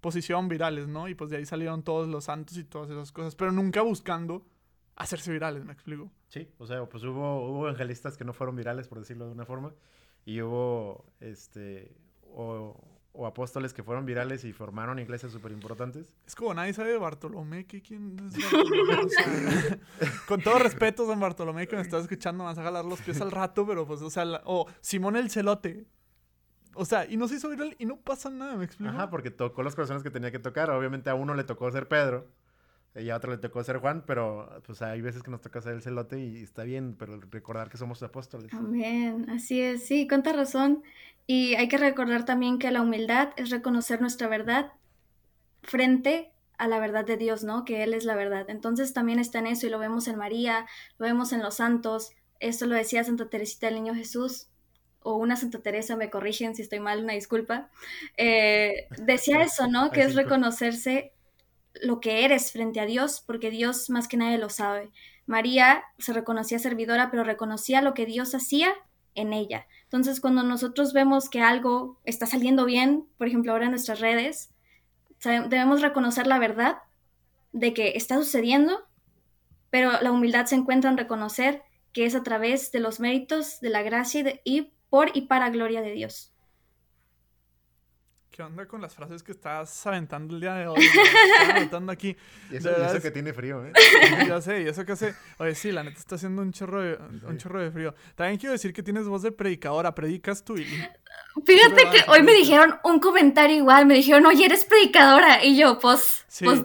posición 0.00 0.48
virales, 0.48 0.88
¿no? 0.88 1.08
Y 1.08 1.14
pues 1.14 1.30
de 1.30 1.38
ahí 1.38 1.46
salieron 1.46 1.82
todos 1.82 2.08
los 2.08 2.24
santos 2.24 2.56
y 2.56 2.64
todas 2.64 2.90
esas 2.90 3.12
cosas, 3.12 3.34
pero 3.34 3.52
nunca 3.52 3.82
buscando 3.82 4.44
hacerse 5.02 5.32
virales, 5.32 5.64
me 5.64 5.72
explico. 5.72 6.10
Sí, 6.28 6.48
o 6.58 6.66
sea, 6.66 6.84
pues 6.86 7.04
hubo, 7.04 7.48
hubo 7.48 7.68
evangelistas 7.68 8.16
que 8.16 8.24
no 8.24 8.32
fueron 8.32 8.56
virales, 8.56 8.88
por 8.88 8.98
decirlo 8.98 9.26
de 9.26 9.32
una 9.32 9.44
forma, 9.44 9.74
y 10.24 10.40
hubo, 10.40 11.04
este, 11.20 11.94
o, 12.22 12.76
apóstoles 13.26 13.74
que 13.74 13.82
fueron 13.82 14.06
virales 14.06 14.44
y 14.44 14.52
formaron 14.52 14.98
iglesias 14.98 15.32
súper 15.32 15.52
importantes. 15.52 16.16
Es 16.26 16.34
como 16.34 16.54
nadie 16.54 16.72
sabe 16.72 16.92
de 16.92 16.98
Bartolomé, 16.98 17.66
¿qué, 17.66 17.82
¿quién 17.82 18.16
es 18.26 18.34
Bartolomé? 18.52 19.02
con 20.28 20.40
todo 20.40 20.58
respeto, 20.58 21.06
San 21.06 21.20
Bartolomé, 21.20 21.68
que 21.68 21.76
me 21.76 21.82
estás 21.82 22.02
escuchando, 22.02 22.44
me 22.44 22.48
vas 22.48 22.58
a 22.58 22.62
jalar 22.62 22.84
los 22.84 23.00
pies 23.02 23.20
al 23.20 23.30
rato, 23.30 23.66
pero 23.66 23.86
pues, 23.86 24.00
o 24.02 24.10
sea, 24.10 24.40
o 24.44 24.66
Simón 24.80 25.16
el 25.16 25.30
Celote. 25.30 25.86
O 26.74 26.86
sea, 26.86 27.04
y 27.04 27.18
no 27.18 27.28
se 27.28 27.34
hizo 27.34 27.50
viral 27.50 27.76
y 27.78 27.84
no 27.84 28.00
pasa 28.00 28.30
nada, 28.30 28.56
¿me 28.56 28.64
explico? 28.64 28.90
Ajá, 28.90 29.10
porque 29.10 29.30
tocó 29.30 29.62
las 29.62 29.74
personas 29.74 30.02
que 30.02 30.10
tenía 30.10 30.30
que 30.30 30.38
tocar. 30.38 30.70
Obviamente 30.70 31.10
a 31.10 31.14
uno 31.14 31.34
le 31.34 31.44
tocó 31.44 31.70
ser 31.70 31.86
Pedro 31.86 32.28
y 32.94 33.08
a 33.08 33.16
otro 33.16 33.32
le 33.32 33.38
tocó 33.38 33.64
ser 33.64 33.78
Juan, 33.78 34.04
pero 34.06 34.60
pues 34.66 34.82
hay 34.82 35.00
veces 35.00 35.22
que 35.22 35.30
nos 35.30 35.40
toca 35.40 35.62
ser 35.62 35.74
el 35.74 35.82
celote 35.82 36.18
y 36.18 36.42
está 36.42 36.62
bien, 36.64 36.94
pero 36.98 37.18
recordar 37.30 37.70
que 37.70 37.78
somos 37.78 38.02
apóstoles. 38.02 38.52
Amén, 38.52 39.30
así 39.30 39.60
es, 39.60 39.86
sí, 39.86 40.06
cuánta 40.06 40.32
razón. 40.32 40.82
Y 41.26 41.54
hay 41.54 41.68
que 41.68 41.78
recordar 41.78 42.24
también 42.24 42.58
que 42.58 42.70
la 42.70 42.82
humildad 42.82 43.30
es 43.36 43.50
reconocer 43.50 44.00
nuestra 44.00 44.28
verdad 44.28 44.72
frente 45.62 46.32
a 46.58 46.68
la 46.68 46.78
verdad 46.80 47.04
de 47.04 47.16
Dios, 47.16 47.44
¿no? 47.44 47.64
Que 47.64 47.82
Él 47.82 47.94
es 47.94 48.04
la 48.04 48.14
verdad. 48.14 48.50
Entonces 48.50 48.92
también 48.92 49.18
está 49.18 49.38
en 49.38 49.46
eso 49.46 49.66
y 49.66 49.70
lo 49.70 49.78
vemos 49.78 50.06
en 50.08 50.16
María, 50.16 50.66
lo 50.98 51.06
vemos 51.06 51.32
en 51.32 51.42
los 51.42 51.56
santos. 51.56 52.10
Esto 52.40 52.66
lo 52.66 52.74
decía 52.74 53.04
Santa 53.04 53.30
Teresita 53.30 53.66
del 53.66 53.76
Niño 53.76 53.94
Jesús, 53.94 54.48
o 55.00 55.16
una 55.16 55.36
Santa 55.36 55.60
Teresa, 55.60 55.96
me 55.96 56.10
corrigen 56.10 56.54
si 56.54 56.62
estoy 56.62 56.80
mal, 56.80 57.02
una 57.02 57.14
disculpa. 57.14 57.70
Eh, 58.16 58.86
decía 58.98 59.42
eso, 59.42 59.66
¿no? 59.66 59.90
Que 59.90 60.02
es 60.02 60.14
reconocerse 60.14 61.12
lo 61.80 62.00
que 62.00 62.24
eres 62.24 62.52
frente 62.52 62.80
a 62.80 62.86
Dios, 62.86 63.22
porque 63.26 63.50
Dios 63.50 63.90
más 63.90 64.08
que 64.08 64.16
nadie 64.16 64.38
lo 64.38 64.50
sabe. 64.50 64.90
María 65.26 65.84
se 65.98 66.12
reconocía 66.12 66.58
servidora, 66.58 67.10
pero 67.10 67.24
reconocía 67.24 67.82
lo 67.82 67.94
que 67.94 68.06
Dios 68.06 68.34
hacía 68.34 68.72
en 69.14 69.32
ella. 69.32 69.66
Entonces, 69.84 70.20
cuando 70.20 70.42
nosotros 70.42 70.92
vemos 70.92 71.28
que 71.28 71.42
algo 71.42 72.00
está 72.04 72.26
saliendo 72.26 72.64
bien, 72.64 73.06
por 73.18 73.28
ejemplo, 73.28 73.52
ahora 73.52 73.66
en 73.66 73.72
nuestras 73.72 74.00
redes, 74.00 74.50
debemos 75.22 75.82
reconocer 75.82 76.26
la 76.26 76.38
verdad 76.38 76.78
de 77.52 77.74
que 77.74 77.92
está 77.96 78.16
sucediendo, 78.16 78.86
pero 79.70 80.00
la 80.00 80.10
humildad 80.10 80.46
se 80.46 80.56
encuentra 80.56 80.90
en 80.90 80.96
reconocer 80.96 81.62
que 81.92 82.06
es 82.06 82.14
a 82.14 82.22
través 82.22 82.72
de 82.72 82.80
los 82.80 83.00
méritos, 83.00 83.60
de 83.60 83.70
la 83.70 83.82
gracia 83.82 84.40
y, 84.44 84.72
por 84.88 85.10
y 85.14 85.22
para 85.22 85.50
gloria 85.50 85.82
de 85.82 85.92
Dios. 85.92 86.31
¿Qué 88.32 88.42
onda 88.42 88.64
con 88.64 88.80
las 88.80 88.94
frases 88.94 89.22
que 89.22 89.30
estás 89.30 89.86
aventando 89.86 90.34
el 90.34 90.40
día 90.40 90.54
de 90.54 90.66
hoy? 90.66 90.82
aventando 91.50 91.92
aquí. 91.92 92.16
Y 92.50 92.56
eso, 92.56 92.70
y 92.70 92.82
eso 92.82 93.02
que 93.02 93.10
tiene 93.10 93.34
frío, 93.34 93.62
¿eh? 93.66 93.72
ya 94.26 94.40
sé, 94.40 94.62
y 94.62 94.68
eso 94.68 94.86
que 94.86 94.92
hace. 94.92 95.14
Oye, 95.36 95.54
sí, 95.54 95.70
la 95.70 95.82
neta 95.82 95.98
está 95.98 96.14
haciendo 96.14 96.40
un 96.40 96.50
chorro 96.50 96.80
de, 96.80 96.98
un 97.26 97.36
chorro 97.36 97.60
de 97.60 97.70
frío. 97.70 97.94
También 98.14 98.38
quiero 98.40 98.54
decir 98.54 98.72
que 98.72 98.82
tienes 98.82 99.06
voz 99.06 99.20
de 99.20 99.32
predicadora. 99.32 99.94
¿Predicas 99.94 100.42
tú, 100.42 100.56
Ili? 100.56 100.82
Fíjate 101.44 101.90
que 101.90 102.10
hoy 102.10 102.22
me 102.22 102.32
dijeron 102.32 102.76
un 102.84 103.00
comentario 103.00 103.54
igual. 103.54 103.84
Me 103.84 103.96
dijeron, 103.96 104.24
oye, 104.24 104.46
eres 104.46 104.64
predicadora. 104.64 105.44
Y 105.44 105.58
yo, 105.58 105.78
pues. 105.78 106.24
Sí. 106.26 106.46
Pues, 106.46 106.64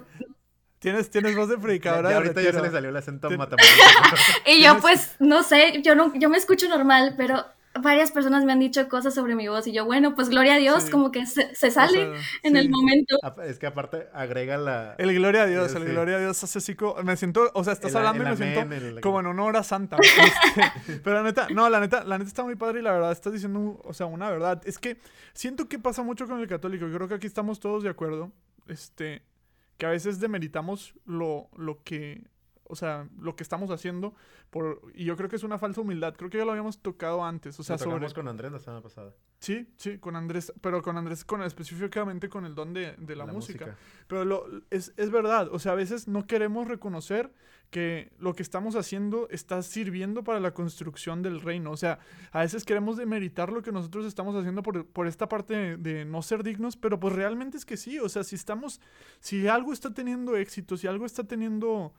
Tienes, 0.79 1.09
tienes 1.09 1.35
voz 1.35 1.49
de 1.49 1.57
predicadora. 1.57 2.11
Ya, 2.11 2.17
ahorita 2.17 2.41
ya 2.41 2.53
se 2.53 2.61
le 2.61 2.71
salió 2.71 2.91
el 2.91 2.95
acento 2.95 3.29
matamoros. 3.31 3.67
y 4.45 4.63
yo, 4.63 4.79
pues, 4.79 5.15
no 5.19 5.43
sé, 5.43 5.81
yo 5.81 5.95
no, 5.95 6.13
yo 6.15 6.29
me 6.29 6.37
escucho 6.37 6.69
normal, 6.69 7.15
pero 7.17 7.43
varias 7.81 8.11
personas 8.11 8.45
me 8.45 8.51
han 8.51 8.59
dicho 8.59 8.87
cosas 8.89 9.13
sobre 9.13 9.35
mi 9.35 9.47
voz 9.47 9.67
y 9.67 9.73
yo, 9.73 9.85
bueno, 9.85 10.15
pues 10.15 10.29
gloria 10.29 10.55
a 10.55 10.57
Dios, 10.57 10.89
como 10.89 11.11
que 11.11 11.25
se, 11.25 11.53
sale 11.71 12.13
en 12.43 12.57
el 12.57 12.69
momento. 12.69 13.17
Es 13.45 13.59
que 13.59 13.67
aparte 13.67 14.07
agrega 14.13 14.57
la... 14.57 14.95
El 14.97 15.13
gloria 15.13 15.43
a 15.43 15.45
Dios, 15.45 15.73
el 15.75 15.85
gloria 15.85 16.17
a 16.17 16.19
Dios 16.19 16.43
hace 16.43 16.59
así 16.59 16.75
como, 16.75 16.95
me 17.03 17.17
siento, 17.17 17.51
o 17.53 17.63
sea, 17.63 17.73
estás 17.73 17.95
hablando 17.95 18.23
y 18.23 18.27
me 18.27 18.37
siento 18.37 19.01
como 19.01 19.19
en 19.19 19.27
una 19.27 19.43
hora 19.43 19.63
santa. 19.63 19.97
Este, 20.87 20.99
pero 21.03 21.17
la 21.17 21.23
neta, 21.23 21.47
no, 21.53 21.69
la 21.69 21.79
neta, 21.79 22.03
la 22.03 22.17
neta 22.17 22.27
está 22.27 22.43
muy 22.43 22.55
padre 22.55 22.79
y 22.79 22.83
la 22.83 22.91
verdad 22.91 23.11
estás 23.11 23.33
diciendo, 23.33 23.79
o 23.83 23.93
sea, 23.93 24.05
una 24.05 24.29
verdad. 24.29 24.61
Es 24.65 24.77
que 24.77 24.97
siento 25.33 25.67
que 25.67 25.79
pasa 25.79 26.03
mucho 26.03 26.27
con 26.27 26.39
el 26.39 26.47
católico, 26.47 26.87
yo 26.87 26.95
creo 26.95 27.07
que 27.07 27.15
aquí 27.15 27.27
estamos 27.27 27.59
todos 27.59 27.83
de 27.83 27.89
acuerdo, 27.89 28.31
este, 28.67 29.21
que 29.77 29.85
a 29.85 29.89
veces 29.89 30.19
demeritamos 30.19 30.93
lo, 31.05 31.49
lo 31.55 31.83
que 31.83 32.23
o 32.69 32.75
sea, 32.75 33.07
lo 33.19 33.35
que 33.35 33.43
estamos 33.43 33.71
haciendo. 33.71 34.13
Por, 34.49 34.81
y 34.93 35.05
yo 35.05 35.15
creo 35.15 35.29
que 35.29 35.35
es 35.35 35.43
una 35.43 35.57
falsa 35.57 35.81
humildad. 35.81 36.15
Creo 36.15 36.29
que 36.29 36.37
ya 36.37 36.45
lo 36.45 36.51
habíamos 36.51 36.79
tocado 36.79 37.23
antes. 37.23 37.59
O 37.59 37.63
sea, 37.63 37.77
sobre... 37.77 38.11
con 38.13 38.27
Andrés 38.27 38.51
la 38.51 38.59
semana 38.59 38.81
pasada. 38.81 39.13
Sí, 39.39 39.67
sí, 39.77 39.97
con 39.97 40.15
Andrés. 40.15 40.53
Pero 40.61 40.81
con 40.81 40.97
Andrés, 40.97 41.23
con, 41.25 41.41
específicamente 41.43 42.29
con 42.29 42.45
el 42.45 42.55
don 42.55 42.73
de, 42.73 42.95
la, 43.15 43.25
música. 43.25 43.75
Pero 44.07 44.25
lo, 44.25 44.45
es, 44.69 44.93
es 44.97 45.11
verdad. 45.11 45.49
O 45.51 45.59
sea, 45.59 45.73
a 45.73 45.75
veces 45.75 46.07
no 46.07 46.27
queremos 46.27 46.67
reconocer 46.67 47.31
que 47.69 48.13
lo 48.17 48.33
que 48.33 48.43
estamos 48.43 48.75
haciendo 48.75 49.27
está 49.29 49.61
sirviendo 49.61 50.23
para 50.23 50.39
la 50.39 50.53
construcción 50.53 51.21
del 51.21 51.41
reino. 51.41 51.71
O 51.71 51.77
sea, 51.77 51.99
a 52.31 52.39
veces 52.39 52.63
queremos 52.63 52.97
demeritar 52.97 53.51
lo 53.51 53.61
que 53.61 53.71
nosotros 53.71 54.05
estamos 54.05 54.35
haciendo 54.35 54.63
por, 54.63 54.85
por 54.85 55.07
esta 55.07 55.27
parte 55.27 55.53
de, 55.53 55.77
de, 55.77 56.05
no 56.05 56.21
ser 56.21 56.43
dignos, 56.43 56.77
pero 56.77 56.99
pues 56.99 57.13
realmente 57.13 57.57
es 57.57 57.65
que 57.65 57.77
sí. 57.77 57.99
O 57.99 58.07
sea, 58.07 58.23
si 58.23 58.35
estamos, 58.35 58.79
si 59.19 59.47
algo 59.47 59.73
está 59.73 59.93
teniendo 59.93 60.37
éxito, 60.37 60.77
si 60.77 60.87
algo 60.87 61.05
está 61.05 61.25
teniendo 61.25 61.93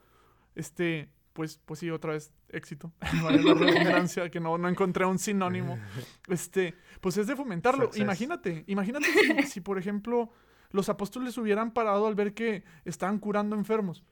este, 0.55 1.09
pues, 1.33 1.59
pues 1.65 1.79
sí, 1.79 1.89
otra 1.89 2.13
vez 2.13 2.33
éxito. 2.49 2.91
la 3.23 4.29
que 4.29 4.39
no, 4.39 4.57
no 4.57 4.67
encontré 4.67 5.05
un 5.05 5.19
sinónimo. 5.19 5.79
Este, 6.27 6.75
pues 7.01 7.17
es 7.17 7.27
de 7.27 7.35
fomentarlo. 7.35 7.89
Imagínate, 7.95 8.63
imagínate 8.67 9.07
si, 9.47 9.61
por 9.61 9.77
ejemplo, 9.77 10.29
los 10.71 10.89
apóstoles 10.89 11.37
hubieran 11.37 11.71
parado 11.71 12.07
al 12.07 12.15
ver 12.15 12.33
que 12.33 12.63
estaban 12.85 13.19
curando 13.19 13.55
enfermos. 13.55 14.03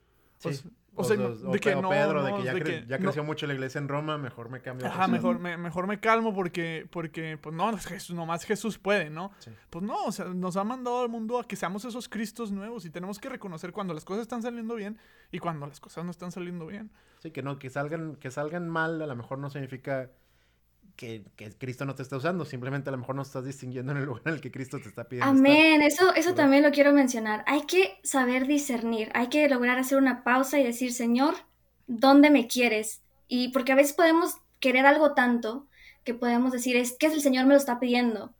O, 0.43 0.51
sea, 0.51 0.69
de 1.03 1.59
que 1.59 1.75
no, 1.75 1.89
Pedro, 1.89 2.23
de 2.23 2.33
que 2.63 2.85
ya, 2.87 2.97
creció 2.97 3.23
mucho 3.23 3.45
la 3.47 3.53
iglesia 3.53 3.79
en 3.79 3.87
Roma, 3.87 4.17
mejor 4.17 4.49
me 4.49 4.61
cambio. 4.61 4.87
Ajá, 4.87 5.07
mejor 5.07 5.39
me, 5.39 5.57
mejor 5.57 5.87
me 5.87 5.99
calmo 5.99 6.33
porque, 6.33 6.87
porque, 6.89 7.37
pues 7.41 7.55
no, 7.55 7.77
Jesús, 7.77 8.15
nomás 8.15 8.43
Jesús 8.43 8.77
puede, 8.77 9.09
¿no? 9.09 9.31
Pues 9.69 9.83
no, 9.83 10.05
o 10.05 10.11
sea, 10.11 10.25
nos 10.25 10.57
ha 10.57 10.63
mandado 10.63 11.01
al 11.01 11.09
mundo 11.09 11.39
a 11.39 11.47
que 11.47 11.55
seamos 11.55 11.85
esos 11.85 12.09
Cristos 12.09 12.51
nuevos 12.51 12.85
y 12.85 12.89
tenemos 12.89 13.19
que 13.19 13.29
reconocer 13.29 13.71
cuando 13.71 13.93
las 13.93 14.05
cosas 14.05 14.23
están 14.23 14.41
saliendo 14.41 14.75
bien 14.75 14.97
y 15.31 15.39
cuando 15.39 15.67
las 15.67 15.79
cosas 15.79 16.03
no 16.03 16.11
están 16.11 16.31
saliendo 16.31 16.65
bien. 16.65 16.91
Sí, 17.19 17.31
que 17.31 17.41
no, 17.41 17.59
que 17.59 17.69
salgan, 17.69 18.15
que 18.15 18.31
salgan 18.31 18.67
mal, 18.69 19.01
a 19.01 19.07
lo 19.07 19.15
mejor 19.15 19.39
no 19.39 19.49
significa 19.49 20.09
que, 20.97 21.23
Cristo 21.59 21.85
no 21.85 21.95
te 21.95 22.01
está 22.01 22.17
usando, 22.17 22.43
simplemente 22.43 22.89
a 22.89 22.91
lo 22.91 22.97
mejor 22.97 23.15
no 23.15 23.21
estás 23.21 23.45
distinguiendo 23.45 23.91
en 23.91 23.99
el 23.99 24.05
lugar 24.05 24.23
en 24.25 24.33
el 24.33 24.41
que 24.41 24.51
Cristo 24.51 24.79
te 24.79 24.89
está 24.89 25.07
pidiendo. 25.07 25.29
Amén, 25.29 25.81
eso, 25.83 26.13
eso 26.15 26.33
también 26.33 26.63
lo 26.63 26.71
quiero 26.71 26.91
mencionar. 26.91 27.43
Hay 27.47 27.61
que 27.61 27.99
saber 28.03 28.47
discernir, 28.47 29.11
hay 29.13 29.27
que 29.27 29.47
lograr 29.47 29.77
hacer 29.77 29.99
una 29.99 30.23
pausa 30.23 30.59
y 30.59 30.63
decir, 30.63 30.91
Señor, 30.91 31.35
¿dónde 31.85 32.31
me 32.31 32.47
quieres? 32.47 33.01
Y 33.27 33.49
porque 33.49 33.71
a 33.71 33.75
veces 33.75 33.93
podemos 33.93 34.37
querer 34.59 34.87
algo 34.87 35.13
tanto 35.13 35.67
que 36.03 36.15
podemos 36.15 36.51
decir, 36.51 36.75
es 36.75 36.97
que 36.97 37.05
el 37.05 37.21
Señor 37.21 37.45
me 37.45 37.53
lo 37.53 37.59
está 37.59 37.79
pidiendo. 37.79 38.33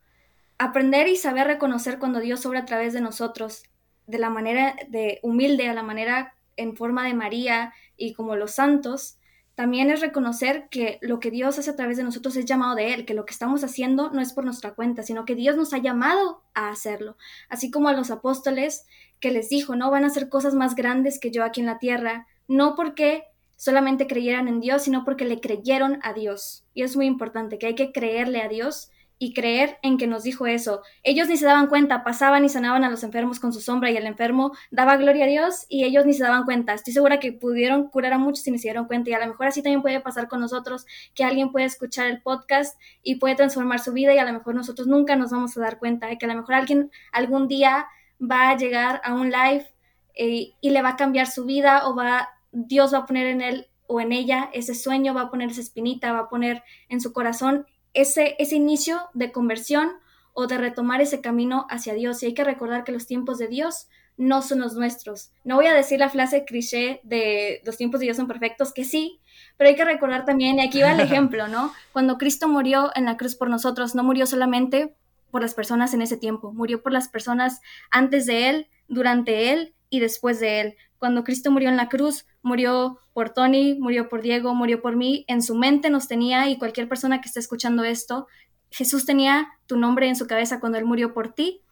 Aprender 0.58 1.06
y 1.06 1.16
saber 1.16 1.46
reconocer 1.46 2.00
cuando 2.00 2.18
Dios 2.18 2.44
obra 2.44 2.60
a 2.60 2.64
través 2.64 2.92
de 2.92 3.00
nosotros, 3.00 3.62
de 4.06 4.18
la 4.18 4.30
manera 4.30 4.74
de 4.88 5.20
humilde, 5.22 5.68
a 5.68 5.74
la 5.74 5.84
manera 5.84 6.34
en 6.56 6.76
forma 6.76 7.06
de 7.06 7.14
María 7.14 7.72
y 7.96 8.14
como 8.14 8.34
los 8.34 8.50
santos, 8.50 9.18
también 9.58 9.90
es 9.90 10.00
reconocer 10.00 10.68
que 10.70 11.00
lo 11.02 11.18
que 11.18 11.32
Dios 11.32 11.58
hace 11.58 11.70
a 11.70 11.74
través 11.74 11.96
de 11.96 12.04
nosotros 12.04 12.36
es 12.36 12.44
llamado 12.44 12.76
de 12.76 12.94
Él, 12.94 13.04
que 13.04 13.12
lo 13.12 13.24
que 13.24 13.32
estamos 13.32 13.64
haciendo 13.64 14.08
no 14.10 14.20
es 14.20 14.32
por 14.32 14.44
nuestra 14.44 14.76
cuenta, 14.76 15.02
sino 15.02 15.24
que 15.24 15.34
Dios 15.34 15.56
nos 15.56 15.72
ha 15.72 15.78
llamado 15.78 16.44
a 16.54 16.68
hacerlo. 16.70 17.16
Así 17.48 17.68
como 17.68 17.88
a 17.88 17.92
los 17.92 18.12
apóstoles 18.12 18.86
que 19.18 19.32
les 19.32 19.48
dijo, 19.48 19.74
no 19.74 19.90
van 19.90 20.04
a 20.04 20.06
hacer 20.06 20.28
cosas 20.28 20.54
más 20.54 20.76
grandes 20.76 21.18
que 21.18 21.32
yo 21.32 21.42
aquí 21.42 21.58
en 21.58 21.66
la 21.66 21.80
tierra, 21.80 22.28
no 22.46 22.76
porque 22.76 23.24
solamente 23.56 24.06
creyeran 24.06 24.46
en 24.46 24.60
Dios, 24.60 24.82
sino 24.82 25.04
porque 25.04 25.24
le 25.24 25.40
creyeron 25.40 25.98
a 26.04 26.12
Dios. 26.12 26.64
Y 26.72 26.82
es 26.84 26.94
muy 26.94 27.06
importante 27.06 27.58
que 27.58 27.66
hay 27.66 27.74
que 27.74 27.90
creerle 27.90 28.42
a 28.42 28.48
Dios 28.48 28.92
y 29.18 29.34
creer 29.34 29.78
en 29.82 29.98
que 29.98 30.06
nos 30.06 30.22
dijo 30.22 30.46
eso. 30.46 30.82
Ellos 31.02 31.28
ni 31.28 31.36
se 31.36 31.44
daban 31.44 31.66
cuenta, 31.66 32.04
pasaban 32.04 32.44
y 32.44 32.48
sanaban 32.48 32.84
a 32.84 32.90
los 32.90 33.02
enfermos 33.02 33.40
con 33.40 33.52
su 33.52 33.60
sombra 33.60 33.90
y 33.90 33.96
el 33.96 34.06
enfermo 34.06 34.52
daba 34.70 34.96
gloria 34.96 35.24
a 35.24 35.28
Dios 35.28 35.66
y 35.68 35.84
ellos 35.84 36.06
ni 36.06 36.14
se 36.14 36.22
daban 36.22 36.44
cuenta. 36.44 36.72
Estoy 36.74 36.92
segura 36.92 37.18
que 37.18 37.32
pudieron 37.32 37.88
curar 37.88 38.12
a 38.12 38.18
muchos 38.18 38.46
y 38.46 38.52
ni 38.52 38.58
se 38.58 38.68
dieron 38.68 38.86
cuenta 38.86 39.10
y 39.10 39.14
a 39.14 39.18
lo 39.18 39.26
mejor 39.26 39.48
así 39.48 39.62
también 39.62 39.82
puede 39.82 40.00
pasar 40.00 40.28
con 40.28 40.40
nosotros, 40.40 40.86
que 41.14 41.24
alguien 41.24 41.50
puede 41.50 41.66
escuchar 41.66 42.06
el 42.06 42.22
podcast 42.22 42.80
y 43.02 43.16
puede 43.16 43.34
transformar 43.34 43.80
su 43.80 43.92
vida 43.92 44.14
y 44.14 44.18
a 44.18 44.24
lo 44.24 44.32
mejor 44.32 44.54
nosotros 44.54 44.86
nunca 44.86 45.16
nos 45.16 45.32
vamos 45.32 45.56
a 45.56 45.60
dar 45.60 45.78
cuenta, 45.78 46.06
de 46.06 46.16
que 46.16 46.26
a 46.26 46.28
lo 46.28 46.36
mejor 46.36 46.54
alguien 46.54 46.90
algún 47.12 47.48
día 47.48 47.86
va 48.20 48.50
a 48.50 48.56
llegar 48.56 49.00
a 49.04 49.14
un 49.14 49.30
live 49.30 49.66
eh, 50.14 50.52
y 50.60 50.70
le 50.70 50.82
va 50.82 50.90
a 50.90 50.96
cambiar 50.96 51.26
su 51.26 51.44
vida 51.44 51.88
o 51.88 51.94
va, 51.94 52.28
Dios 52.52 52.94
va 52.94 52.98
a 52.98 53.06
poner 53.06 53.26
en 53.26 53.40
él 53.40 53.66
o 53.86 54.00
en 54.00 54.12
ella 54.12 54.50
ese 54.52 54.74
sueño, 54.74 55.14
va 55.14 55.22
a 55.22 55.30
poner 55.30 55.50
esa 55.50 55.60
espinita, 55.60 56.12
va 56.12 56.20
a 56.20 56.28
poner 56.28 56.62
en 56.88 57.00
su 57.00 57.12
corazón 57.12 57.66
ese, 57.94 58.36
ese 58.38 58.56
inicio 58.56 59.00
de 59.14 59.32
conversión 59.32 59.92
o 60.32 60.46
de 60.46 60.58
retomar 60.58 61.00
ese 61.00 61.20
camino 61.20 61.66
hacia 61.68 61.94
Dios. 61.94 62.22
Y 62.22 62.26
hay 62.26 62.34
que 62.34 62.44
recordar 62.44 62.84
que 62.84 62.92
los 62.92 63.06
tiempos 63.06 63.38
de 63.38 63.48
Dios 63.48 63.88
no 64.16 64.42
son 64.42 64.60
los 64.60 64.74
nuestros. 64.74 65.30
No 65.44 65.56
voy 65.56 65.66
a 65.66 65.74
decir 65.74 65.98
la 65.98 66.10
frase 66.10 66.44
cliché 66.44 67.00
de 67.04 67.62
los 67.64 67.76
tiempos 67.76 68.00
de 68.00 68.06
Dios 68.06 68.16
son 68.16 68.26
perfectos, 68.26 68.74
que 68.74 68.84
sí, 68.84 69.20
pero 69.56 69.70
hay 69.70 69.76
que 69.76 69.84
recordar 69.84 70.24
también, 70.24 70.58
y 70.58 70.62
aquí 70.62 70.82
va 70.82 70.92
el 70.92 71.00
ejemplo, 71.00 71.48
¿no? 71.48 71.72
Cuando 71.92 72.18
Cristo 72.18 72.48
murió 72.48 72.90
en 72.94 73.04
la 73.04 73.16
cruz 73.16 73.36
por 73.36 73.48
nosotros, 73.48 73.94
no 73.94 74.02
murió 74.02 74.26
solamente 74.26 74.94
por 75.30 75.42
las 75.42 75.54
personas 75.54 75.94
en 75.94 76.02
ese 76.02 76.16
tiempo, 76.16 76.52
murió 76.52 76.82
por 76.82 76.92
las 76.92 77.08
personas 77.08 77.60
antes 77.90 78.26
de 78.26 78.48
Él, 78.50 78.68
durante 78.88 79.52
Él 79.52 79.74
y 79.90 80.00
después 80.00 80.40
de 80.40 80.60
Él. 80.60 80.76
Cuando 80.98 81.24
Cristo 81.24 81.50
murió 81.50 81.68
en 81.68 81.76
la 81.76 81.88
cruz, 81.88 82.26
murió 82.42 82.98
por 83.12 83.30
Tony, 83.30 83.76
murió 83.78 84.08
por 84.08 84.22
Diego, 84.22 84.54
murió 84.54 84.82
por 84.82 84.96
mí. 84.96 85.24
En 85.28 85.42
su 85.42 85.54
mente 85.54 85.90
nos 85.90 86.08
tenía, 86.08 86.48
y 86.48 86.58
cualquier 86.58 86.88
persona 86.88 87.20
que 87.20 87.28
esté 87.28 87.40
escuchando 87.40 87.84
esto, 87.84 88.26
Jesús 88.70 89.06
tenía 89.06 89.48
tu 89.66 89.76
nombre 89.76 90.08
en 90.08 90.16
su 90.16 90.26
cabeza 90.26 90.60
cuando 90.60 90.78
Él 90.78 90.84
murió 90.84 91.14
por 91.14 91.34
ti. 91.34 91.62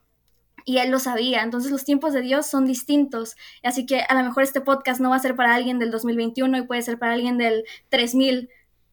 Y 0.69 0.79
él 0.79 0.91
lo 0.91 0.99
sabía. 0.99 1.45
Entonces 1.45 1.71
los 1.71 1.85
tiempos 1.85 2.13
de 2.13 2.23
Dios 2.23 2.47
son 2.47 2.67
distintos. 2.67 3.37
Así 3.63 3.87
que 3.87 4.01
a 4.01 4.15
lo 4.15 4.25
mejor 4.25 4.43
este 4.43 4.61
podcast 4.61 5.01
no 5.01 5.11
va 5.11 5.17
a 5.17 5.21
ser 5.21 5.37
para 5.37 5.55
alguien 5.55 5.79
del 5.79 5.93
2021 5.93 6.59
y 6.59 6.63
puede 6.63 6.83
ser 6.83 6.99
para 6.99 7.13
alguien 7.13 7.39
del 7.39 7.63
3000 7.89 8.49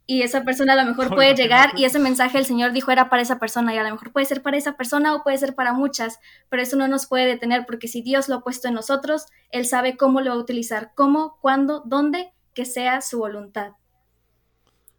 y 0.06 0.24
esa 0.24 0.44
persona 0.44 0.74
a 0.74 0.76
lo 0.76 0.86
mejor 0.86 1.10
puede 1.10 1.34
llegar 1.34 1.72
y 1.78 1.86
ese 1.86 2.00
mensaje 2.00 2.38
el 2.38 2.46
Señor 2.46 2.74
dijo 2.74 2.92
era 2.92 3.10
para 3.10 3.22
esa 3.22 3.40
persona 3.40 3.74
y 3.74 3.78
a 3.78 3.84
lo 3.84 3.92
mejor 3.92 4.12
puede 4.12 4.26
ser 4.26 4.42
para 4.42 4.58
esa 4.58 4.76
persona 4.76 5.16
o 5.16 5.24
puede 5.24 5.38
ser 5.38 5.56
para 5.56 5.74
muchas, 5.74 6.20
pero 6.50 6.62
eso 6.62 6.76
no 6.76 6.88
nos 6.88 7.08
puede 7.08 7.26
detener 7.26 7.66
porque 7.66 7.88
si 7.88 8.02
Dios 8.02 8.28
lo 8.28 8.36
ha 8.36 8.42
puesto 8.42 8.68
en 8.68 8.74
nosotros, 8.74 9.28
Él 9.50 9.66
sabe 9.66 9.96
cómo 9.96 10.22
lo 10.22 10.32
va 10.32 10.36
a 10.36 10.40
utilizar, 10.40 10.92
cómo, 10.96 11.38
cuándo, 11.42 11.84
dónde, 11.86 12.34
que 12.54 12.66
sea 12.66 13.02
su 13.02 13.20
voluntad. 13.20 13.74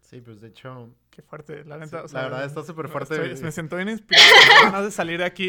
Sí, 0.01 0.21
pues 0.21 0.41
de 0.41 0.47
hecho. 0.47 0.89
Qué 1.15 1.21
fuerte, 1.21 1.63
la 1.63 1.77
neta. 1.77 2.03
la 2.11 2.23
verdad 2.23 2.43
está 2.43 2.61
súper 2.61 2.89
fuerte. 2.89 3.17
me 3.41 3.51
siento 3.53 3.77
bien 3.77 3.87
inspirado. 3.87 4.27
ganas 4.65 4.83
de 4.83 4.91
salir 4.91 5.19
de 5.19 5.23
aquí 5.23 5.47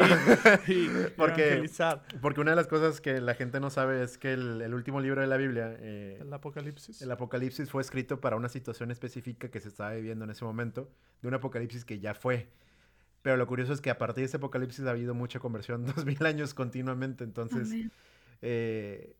y, 0.65 0.87
porque, 1.17 1.69
Porque 2.21 2.39
una 2.39 2.51
de 2.51 2.55
las 2.55 2.67
cosas 2.67 3.01
que 3.01 3.19
la 3.19 3.35
gente 3.35 3.59
no 3.59 3.69
sabe 3.69 4.01
es 4.01 4.17
que 4.17 4.31
el, 4.31 4.73
último 4.73 5.01
libro 5.01 5.19
de 5.19 5.27
la 5.27 5.35
Biblia. 5.35 5.75
Eh, 5.79 6.19
el 6.21 6.33
Apocalipsis. 6.33 7.01
El 7.01 7.11
Apocalipsis 7.11 7.69
fue 7.69 7.81
escrito 7.81 8.21
para 8.21 8.37
una 8.37 8.47
situación 8.47 8.91
específica 8.91 9.51
que 9.51 9.59
se 9.59 9.67
estaba 9.67 9.91
viviendo 9.91 10.23
en 10.23 10.31
ese 10.31 10.45
momento. 10.45 10.89
De 11.21 11.27
un 11.27 11.33
Apocalipsis 11.33 11.83
que 11.83 11.99
ya 11.99 12.13
fue. 12.13 12.47
Pero 13.21 13.35
lo 13.35 13.45
curioso 13.45 13.73
es 13.73 13.81
que 13.81 13.89
a 13.89 13.97
partir 13.97 14.21
de 14.21 14.27
ese 14.27 14.37
Apocalipsis 14.37 14.85
ha 14.85 14.91
habido 14.91 15.13
mucha 15.13 15.41
conversión, 15.41 15.85
dos 15.95 16.05
mil 16.05 16.25
años 16.25 16.53
continuamente. 16.53 17.25
Entonces. 17.25 17.69
Eh, 18.41 19.17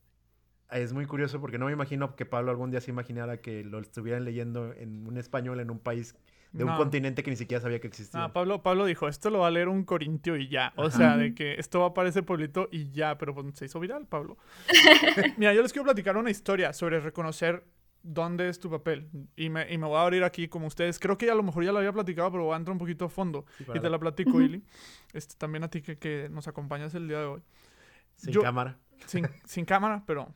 es 0.71 0.93
muy 0.93 1.05
curioso 1.05 1.41
porque 1.41 1.57
no 1.57 1.65
me 1.65 1.73
imagino 1.73 2.15
que 2.15 2.25
Pablo 2.25 2.51
algún 2.51 2.71
día 2.71 2.79
se 2.79 2.91
imaginara 2.91 3.41
que 3.41 3.65
lo 3.65 3.79
estuvieran 3.79 4.23
leyendo 4.23 4.73
en 4.73 5.07
un 5.07 5.17
español 5.17 5.59
en 5.59 5.71
un 5.71 5.79
país 5.79 6.15
de 6.51 6.63
un 6.63 6.75
continente 6.75 7.23
que 7.23 7.29
ni 7.29 7.35
siquiera 7.35 7.61
sabía 7.61 7.79
que 7.79 7.87
existía. 7.87 8.23
Ah, 8.23 8.33
Pablo, 8.33 8.63
Pablo 8.63 8.85
dijo, 8.85 9.07
esto 9.07 9.29
lo 9.29 9.39
va 9.39 9.47
a 9.47 9.51
leer 9.51 9.67
un 9.67 9.83
corintio 9.83 10.37
y 10.37 10.47
ya. 10.47 10.73
O 10.75 10.89
sea, 10.89 11.17
de 11.17 11.33
que 11.35 11.55
esto 11.55 11.79
va 11.79 11.85
a 11.85 11.89
aparecer 11.89 12.25
pueblito 12.25 12.67
y 12.71 12.91
ya, 12.91 13.17
pero 13.17 13.33
pues, 13.33 13.45
se 13.55 13.65
hizo 13.65 13.79
viral, 13.79 14.07
Pablo. 14.07 14.37
Mira, 15.37 15.53
yo 15.53 15.61
les 15.61 15.71
quiero 15.71 15.85
platicar 15.85 16.17
una 16.17 16.31
historia 16.31 16.73
sobre 16.73 16.99
reconocer 16.99 17.63
dónde 18.03 18.49
es 18.49 18.59
tu 18.59 18.69
papel. 18.69 19.09
Y 19.35 19.49
me, 19.49 19.71
y 19.71 19.77
me 19.77 19.87
voy 19.87 19.97
a 19.97 20.01
abrir 20.01 20.23
aquí 20.23 20.47
como 20.47 20.67
ustedes. 20.67 20.99
Creo 20.99 21.17
que 21.17 21.29
a 21.29 21.35
lo 21.35 21.43
mejor 21.43 21.63
ya 21.63 21.71
lo 21.71 21.79
había 21.79 21.91
platicado, 21.91 22.31
pero 22.31 22.45
voy 22.45 22.53
a 22.53 22.57
entrar 22.57 22.71
un 22.71 22.79
poquito 22.79 23.05
a 23.05 23.09
fondo. 23.09 23.45
y 23.73 23.79
te 23.79 23.89
la 23.89 23.99
platico, 23.99 24.41
Ili. 24.41 24.63
Este, 25.13 25.35
también 25.35 25.63
a 25.63 25.69
ti 25.69 25.81
que, 25.81 25.97
que 25.97 26.29
nos 26.29 26.47
acompañas 26.47 26.93
el 26.95 27.07
día 27.07 27.19
de 27.19 27.25
hoy. 27.25 27.41
Sin 28.15 28.33
cámara. 28.41 28.77
Sin, 29.05 29.27
sin 29.45 29.63
cámara, 29.63 30.03
pero, 30.07 30.33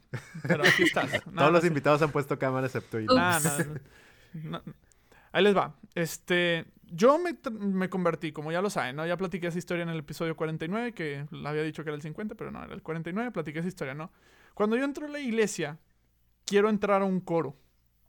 pero 0.47 0.63
aquí 0.63 0.83
estás. 0.83 1.09
Todos 1.35 1.51
los 1.51 1.65
invitados 1.65 2.01
han 2.01 2.11
puesto 2.11 2.37
cámara 2.37 2.67
excepto 2.67 2.99
yo. 2.99 3.07
Ahí 5.31 5.43
les 5.43 5.55
va. 5.55 5.75
Este, 5.95 6.65
yo 6.83 7.17
me, 7.19 7.37
me, 7.59 7.89
convertí, 7.89 8.31
como 8.31 8.51
ya 8.51 8.61
lo 8.61 8.69
saben, 8.69 8.95
¿no? 8.95 9.05
Ya 9.05 9.17
platiqué 9.17 9.47
esa 9.47 9.57
historia 9.57 9.83
en 9.83 9.89
el 9.89 9.99
episodio 9.99 10.35
49, 10.35 10.93
que 10.93 11.25
había 11.45 11.63
dicho 11.63 11.83
que 11.83 11.89
era 11.89 11.95
el 11.95 12.01
50, 12.01 12.35
pero 12.35 12.51
no, 12.51 12.63
era 12.63 12.73
el 12.73 12.81
49, 12.81 13.31
platiqué 13.31 13.59
esa 13.59 13.67
historia, 13.67 13.93
¿no? 13.93 14.11
Cuando 14.53 14.75
yo 14.75 14.83
entro 14.83 15.05
a 15.05 15.09
la 15.09 15.19
iglesia, 15.19 15.79
quiero 16.45 16.69
entrar 16.69 17.01
a 17.01 17.05
un 17.05 17.21
coro, 17.21 17.57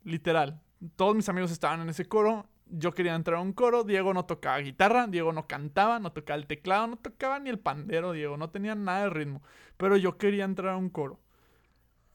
literal. 0.05 0.61
Todos 0.97 1.15
mis 1.15 1.29
amigos 1.29 1.53
estaban 1.53 1.81
en 1.81 1.89
ese 1.89 2.07
coro 2.07 2.49
yo 2.73 2.95
quería 2.95 3.15
entrar 3.15 3.39
a 3.39 3.43
un 3.43 3.53
coro, 3.53 3.85
Diego 3.85 4.15
no 4.15 4.25
tocaba 4.25 4.59
guitarra, 4.59 5.07
Diego 5.07 5.33
no 5.33 5.47
cantaba, 5.47 5.99
no 5.99 6.13
tocaba 6.13 6.39
el 6.39 6.47
teclado, 6.47 6.87
no 6.87 6.97
tocaba 6.97 7.39
ni 7.39 7.51
el 7.51 7.59
pandero, 7.59 8.13
Diego 8.13 8.37
no 8.37 8.51
tenía 8.51 8.75
nada 8.75 9.05
de 9.05 9.11
ritmo, 9.11 9.43
pero 9.77 9.97
yo 9.97 10.17
quería 10.17 10.45
entrar 10.45 10.71
a 10.75 10.77
un 10.77 10.89
coro. 10.89 11.21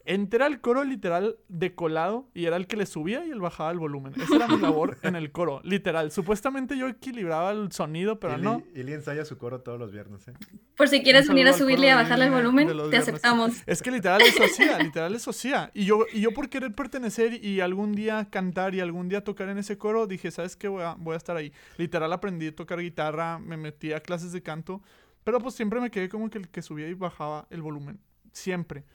Entré 0.09 0.41
al 0.45 0.61
coro 0.61 0.85
literal 0.85 1.35
de 1.49 1.75
colado 1.75 2.29
y 2.33 2.45
era 2.45 2.55
el 2.55 2.65
que 2.65 2.77
le 2.77 2.85
subía 2.85 3.25
y 3.25 3.29
él 3.29 3.41
bajaba 3.41 3.71
el 3.71 3.77
volumen. 3.77 4.13
Esa 4.15 4.37
era 4.37 4.47
mi 4.47 4.57
labor 4.61 4.97
en 5.01 5.17
el 5.17 5.33
coro, 5.33 5.59
literal. 5.65 6.13
Supuestamente 6.13 6.77
yo 6.77 6.87
equilibraba 6.87 7.51
el 7.51 7.73
sonido, 7.73 8.17
pero 8.17 8.37
no. 8.37 8.63
Y 8.73 8.79
Ili 8.79 8.93
ensaya 8.93 9.25
su 9.25 9.37
coro 9.37 9.59
todos 9.59 9.77
los 9.77 9.91
viernes, 9.91 10.25
¿eh? 10.29 10.33
Por 10.77 10.87
si 10.87 11.03
quieres 11.03 11.27
venir 11.27 11.49
a 11.49 11.53
subirle 11.53 11.87
y 11.87 11.89
a 11.89 11.97
bajarle 11.97 12.27
el 12.27 12.31
volumen, 12.31 12.69
te 12.89 12.95
aceptamos. 12.95 13.55
Es 13.67 13.81
que 13.81 13.91
literal 13.91 14.21
eso 14.21 14.45
hacía, 14.45 14.79
literal 14.79 15.13
eso 15.13 15.31
hacía. 15.31 15.71
Y 15.73 15.83
yo, 15.83 16.05
y 16.13 16.21
yo 16.21 16.31
por 16.31 16.47
querer 16.47 16.73
pertenecer 16.73 17.43
y 17.43 17.59
algún 17.59 17.91
día 17.91 18.29
cantar 18.29 18.75
y 18.75 18.79
algún 18.79 19.09
día 19.09 19.25
tocar 19.25 19.49
en 19.49 19.57
ese 19.57 19.77
coro, 19.77 20.07
dije, 20.07 20.31
¿sabes 20.31 20.55
qué? 20.55 20.69
Voy 20.69 20.83
a, 20.83 20.93
voy 20.97 21.15
a 21.15 21.17
estar 21.17 21.35
ahí. 21.35 21.51
Literal 21.77 22.13
aprendí 22.13 22.47
a 22.47 22.55
tocar 22.55 22.79
guitarra, 22.79 23.39
me 23.39 23.57
metí 23.57 23.91
a 23.91 23.99
clases 23.99 24.31
de 24.31 24.41
canto, 24.41 24.81
pero 25.25 25.41
pues 25.41 25.53
siempre 25.55 25.81
me 25.81 25.91
quedé 25.91 26.07
como 26.07 26.29
que 26.29 26.37
el 26.37 26.47
que 26.47 26.61
subía 26.61 26.87
y 26.87 26.93
bajaba 26.93 27.45
el 27.49 27.61
volumen. 27.61 27.99
Siempre. 28.31 28.85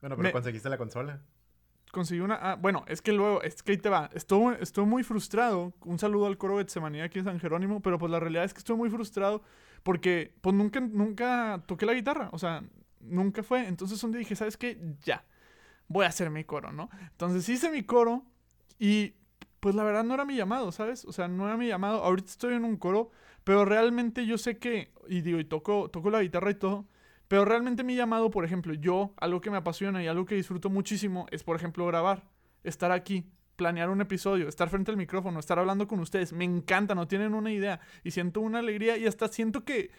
Bueno, 0.00 0.16
pero 0.16 0.32
conseguiste 0.32 0.68
la 0.68 0.78
consola. 0.78 1.20
Conseguí 1.90 2.20
una. 2.20 2.34
Ah, 2.36 2.56
bueno, 2.56 2.84
es 2.86 3.00
que 3.02 3.12
luego, 3.12 3.42
es 3.42 3.62
que 3.62 3.72
ahí 3.72 3.78
te 3.78 3.88
va. 3.88 4.10
Estuve, 4.12 4.62
estuve 4.62 4.86
muy 4.86 5.02
frustrado. 5.02 5.72
Un 5.84 5.98
saludo 5.98 6.26
al 6.26 6.36
coro 6.36 6.58
Getsemanía 6.58 7.04
aquí 7.04 7.18
en 7.18 7.24
San 7.24 7.40
Jerónimo, 7.40 7.80
pero 7.80 7.98
pues 7.98 8.12
la 8.12 8.20
realidad 8.20 8.44
es 8.44 8.52
que 8.52 8.58
estuve 8.58 8.76
muy 8.76 8.90
frustrado 8.90 9.42
porque 9.82 10.34
pues 10.40 10.54
nunca, 10.54 10.80
nunca 10.80 11.62
toqué 11.66 11.86
la 11.86 11.94
guitarra. 11.94 12.28
O 12.32 12.38
sea, 12.38 12.62
nunca 13.00 13.42
fue. 13.42 13.66
Entonces 13.66 14.02
un 14.04 14.12
día 14.12 14.18
dije, 14.18 14.36
¿sabes 14.36 14.56
qué? 14.56 14.78
Ya. 15.02 15.24
Voy 15.88 16.04
a 16.04 16.08
hacer 16.08 16.30
mi 16.30 16.44
coro, 16.44 16.72
¿no? 16.72 16.90
Entonces 17.10 17.48
hice 17.48 17.70
mi 17.70 17.82
coro 17.82 18.24
y 18.78 19.14
pues 19.60 19.74
la 19.74 19.82
verdad 19.82 20.04
no 20.04 20.14
era 20.14 20.24
mi 20.24 20.36
llamado, 20.36 20.70
¿sabes? 20.72 21.04
O 21.04 21.12
sea, 21.12 21.28
no 21.28 21.46
era 21.46 21.56
mi 21.56 21.66
llamado. 21.66 22.04
Ahorita 22.04 22.28
estoy 22.28 22.54
en 22.54 22.64
un 22.64 22.76
coro, 22.76 23.10
pero 23.44 23.64
realmente 23.64 24.26
yo 24.26 24.38
sé 24.38 24.58
que, 24.58 24.92
y 25.08 25.22
digo, 25.22 25.38
y 25.40 25.44
toco, 25.44 25.90
toco 25.90 26.10
la 26.10 26.22
guitarra 26.22 26.50
y 26.50 26.54
todo, 26.54 26.86
pero 27.28 27.44
realmente 27.44 27.84
mi 27.84 27.94
llamado, 27.94 28.30
por 28.30 28.44
ejemplo, 28.44 28.72
yo, 28.72 29.12
algo 29.18 29.42
que 29.42 29.50
me 29.50 29.58
apasiona 29.58 30.02
y 30.02 30.06
algo 30.06 30.24
que 30.24 30.34
disfruto 30.34 30.70
muchísimo 30.70 31.26
es, 31.30 31.44
por 31.44 31.56
ejemplo, 31.56 31.86
grabar, 31.86 32.24
estar 32.64 32.90
aquí, 32.90 33.30
planear 33.54 33.90
un 33.90 34.00
episodio, 34.00 34.48
estar 34.48 34.70
frente 34.70 34.90
al 34.90 34.96
micrófono, 34.96 35.38
estar 35.38 35.58
hablando 35.58 35.86
con 35.86 36.00
ustedes. 36.00 36.32
Me 36.32 36.44
encanta, 36.44 36.94
no 36.94 37.06
tienen 37.06 37.34
una 37.34 37.52
idea. 37.52 37.80
Y 38.02 38.12
siento 38.12 38.40
una 38.40 38.60
alegría 38.60 38.96
y 38.96 39.06
hasta 39.06 39.28
siento 39.28 39.64
que... 39.64 39.90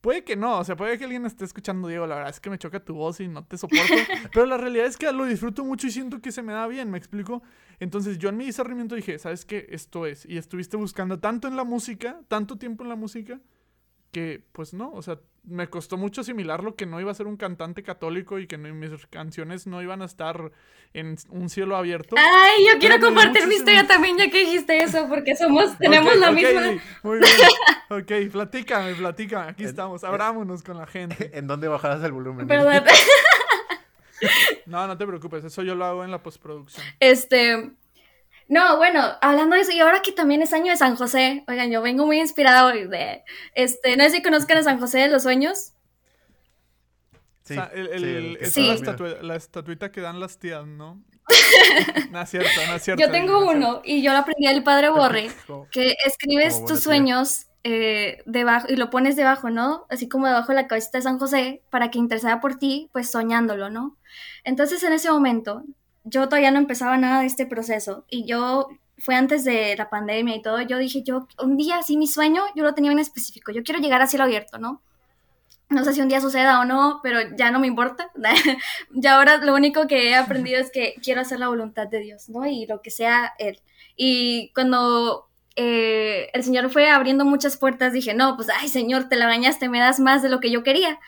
Puede 0.00 0.24
que 0.24 0.36
no, 0.36 0.58
o 0.58 0.64
sea, 0.64 0.76
puede 0.76 0.98
que 0.98 1.04
alguien 1.04 1.26
esté 1.26 1.44
escuchando, 1.44 1.88
Diego, 1.88 2.06
la 2.06 2.16
verdad 2.16 2.30
es 2.30 2.38
que 2.38 2.48
me 2.48 2.58
choca 2.58 2.78
tu 2.78 2.94
voz 2.94 3.18
y 3.18 3.26
no 3.26 3.44
te 3.44 3.58
soporto, 3.58 3.82
pero 4.32 4.46
la 4.46 4.56
realidad 4.56 4.86
es 4.86 4.96
que 4.96 5.10
lo 5.10 5.24
disfruto 5.24 5.64
mucho 5.64 5.88
y 5.88 5.90
siento 5.90 6.20
que 6.20 6.30
se 6.30 6.42
me 6.42 6.52
da 6.52 6.68
bien, 6.68 6.90
¿me 6.90 6.98
explico? 6.98 7.42
Entonces 7.80 8.18
yo 8.18 8.28
en 8.28 8.36
mi 8.36 8.44
discernimiento 8.44 8.94
dije, 8.94 9.18
¿sabes 9.18 9.44
qué? 9.44 9.66
Esto 9.70 10.06
es, 10.06 10.24
y 10.24 10.36
estuviste 10.36 10.76
buscando 10.76 11.18
tanto 11.18 11.48
en 11.48 11.56
la 11.56 11.64
música, 11.64 12.20
tanto 12.28 12.56
tiempo 12.56 12.84
en 12.84 12.90
la 12.90 12.94
música, 12.94 13.40
que 14.16 14.40
pues 14.52 14.72
no, 14.72 14.92
o 14.94 15.02
sea, 15.02 15.18
me 15.44 15.68
costó 15.68 15.98
mucho 15.98 16.22
asimilarlo 16.22 16.74
que 16.74 16.86
no 16.86 16.98
iba 17.02 17.10
a 17.10 17.14
ser 17.14 17.26
un 17.26 17.36
cantante 17.36 17.82
católico 17.82 18.38
y 18.38 18.46
que 18.46 18.56
mis 18.56 19.06
canciones 19.08 19.66
no 19.66 19.82
iban 19.82 20.00
a 20.00 20.06
estar 20.06 20.52
en 20.94 21.18
un 21.28 21.50
cielo 21.50 21.76
abierto. 21.76 22.16
Ay, 22.18 22.64
yo 22.66 22.78
quiero 22.78 22.98
compartir 22.98 23.46
mi 23.46 23.56
historia 23.56 23.86
también 23.86 24.16
ya 24.16 24.30
que 24.30 24.38
dijiste 24.38 24.78
eso, 24.78 25.06
porque 25.06 25.36
somos, 25.36 25.76
tenemos 25.76 26.16
la 26.16 26.32
misma. 26.32 26.80
Muy 27.02 27.18
bien. 27.18 27.30
ok, 27.90 28.32
platícame, 28.32 28.94
platícame, 28.94 29.50
aquí 29.50 29.64
estamos, 29.64 30.02
abrámonos 30.02 30.62
con 30.62 30.78
la 30.78 30.86
gente. 30.86 31.32
¿En 31.38 31.46
dónde 31.46 31.68
bajadas 31.68 32.02
el 32.02 32.12
volumen? 32.12 32.46
Perdón. 32.46 32.84
no, 34.64 34.86
no 34.86 34.96
te 34.96 35.06
preocupes, 35.06 35.44
eso 35.44 35.62
yo 35.62 35.74
lo 35.74 35.84
hago 35.84 36.04
en 36.04 36.10
la 36.10 36.22
postproducción. 36.22 36.86
Este, 37.00 37.70
no, 38.48 38.76
bueno, 38.76 39.02
hablando 39.20 39.56
de 39.56 39.62
eso, 39.62 39.72
y 39.72 39.80
ahora 39.80 40.02
que 40.02 40.12
también 40.12 40.40
es 40.40 40.52
año 40.52 40.70
de 40.70 40.76
San 40.76 40.96
José, 40.96 41.44
oigan, 41.48 41.70
yo 41.70 41.82
vengo 41.82 42.06
muy 42.06 42.20
inspirado 42.20 42.68
de, 42.68 43.24
este, 43.54 43.96
no 43.96 44.04
sé 44.04 44.10
si 44.10 44.22
conozcan 44.22 44.58
a 44.58 44.62
San 44.62 44.78
José 44.78 44.98
de 44.98 45.08
los 45.08 45.24
Sueños. 45.24 45.72
Sí, 47.42 47.56
el, 47.74 48.38
La, 49.22 49.36
estatuita 49.36 49.92
que 49.92 50.00
dan 50.00 50.20
las 50.20 50.38
tías, 50.38 50.66
¿no? 50.66 51.02
no 52.10 52.20
es 52.20 52.30
cierto, 52.30 52.60
no 52.68 52.76
es 52.76 52.82
cierto. 52.82 53.04
Yo 53.04 53.10
tengo 53.10 53.48
uno 53.48 53.82
y 53.84 54.02
yo 54.02 54.12
lo 54.12 54.18
aprendí 54.18 54.46
del 54.46 54.62
padre 54.62 54.90
Borre, 54.90 55.30
que 55.70 55.94
escribes 56.04 56.64
tus 56.64 56.80
sueños 56.80 57.46
eh, 57.64 58.22
debajo 58.26 58.66
y 58.68 58.76
lo 58.76 58.90
pones 58.90 59.16
debajo, 59.16 59.50
¿no? 59.50 59.86
Así 59.90 60.08
como 60.08 60.26
debajo 60.26 60.48
de 60.48 60.54
la 60.54 60.68
cabeza 60.68 60.90
de 60.92 61.02
San 61.02 61.18
José 61.18 61.62
para 61.70 61.90
que 61.90 61.98
interesara 61.98 62.40
por 62.40 62.56
ti, 62.56 62.90
pues 62.92 63.10
soñándolo, 63.10 63.70
¿no? 63.70 63.96
Entonces 64.44 64.84
en 64.84 64.92
ese 64.92 65.10
momento 65.10 65.64
yo 66.06 66.28
todavía 66.28 66.50
no 66.50 66.58
empezaba 66.58 66.96
nada 66.96 67.20
de 67.20 67.26
este 67.26 67.46
proceso 67.46 68.04
y 68.08 68.24
yo 68.24 68.68
fue 68.98 69.14
antes 69.14 69.44
de 69.44 69.76
la 69.76 69.90
pandemia 69.90 70.36
y 70.36 70.42
todo, 70.42 70.60
yo 70.62 70.78
dije, 70.78 71.02
yo 71.02 71.28
un 71.42 71.56
día, 71.56 71.82
sí, 71.82 71.96
mi 71.96 72.06
sueño, 72.06 72.42
yo 72.54 72.64
lo 72.64 72.74
tenía 72.74 72.92
en 72.92 72.98
específico, 72.98 73.52
yo 73.52 73.62
quiero 73.62 73.80
llegar 73.80 74.00
a 74.00 74.06
cielo 74.06 74.24
abierto, 74.24 74.58
¿no? 74.58 74.82
No 75.68 75.84
sé 75.84 75.92
si 75.92 76.00
un 76.00 76.08
día 76.08 76.20
suceda 76.20 76.60
o 76.60 76.64
no, 76.64 77.00
pero 77.02 77.18
ya 77.36 77.50
no 77.50 77.58
me 77.58 77.66
importa. 77.66 78.12
ya 78.92 79.16
ahora 79.16 79.38
lo 79.38 79.52
único 79.52 79.88
que 79.88 80.10
he 80.10 80.14
aprendido 80.14 80.60
es 80.60 80.70
que 80.70 80.94
quiero 81.02 81.22
hacer 81.22 81.40
la 81.40 81.48
voluntad 81.48 81.88
de 81.88 81.98
Dios, 81.98 82.28
¿no? 82.28 82.46
Y 82.46 82.66
lo 82.66 82.82
que 82.82 82.92
sea 82.92 83.34
Él. 83.38 83.60
Y 83.96 84.52
cuando 84.54 85.28
eh, 85.56 86.30
el 86.34 86.44
Señor 86.44 86.70
fue 86.70 86.88
abriendo 86.88 87.24
muchas 87.24 87.56
puertas, 87.56 87.92
dije, 87.92 88.14
no, 88.14 88.36
pues, 88.36 88.48
ay, 88.56 88.68
Señor, 88.68 89.08
te 89.08 89.16
la 89.16 89.26
bañaste, 89.26 89.68
me 89.68 89.80
das 89.80 89.98
más 89.98 90.22
de 90.22 90.28
lo 90.28 90.38
que 90.38 90.52
yo 90.52 90.62
quería. 90.62 91.00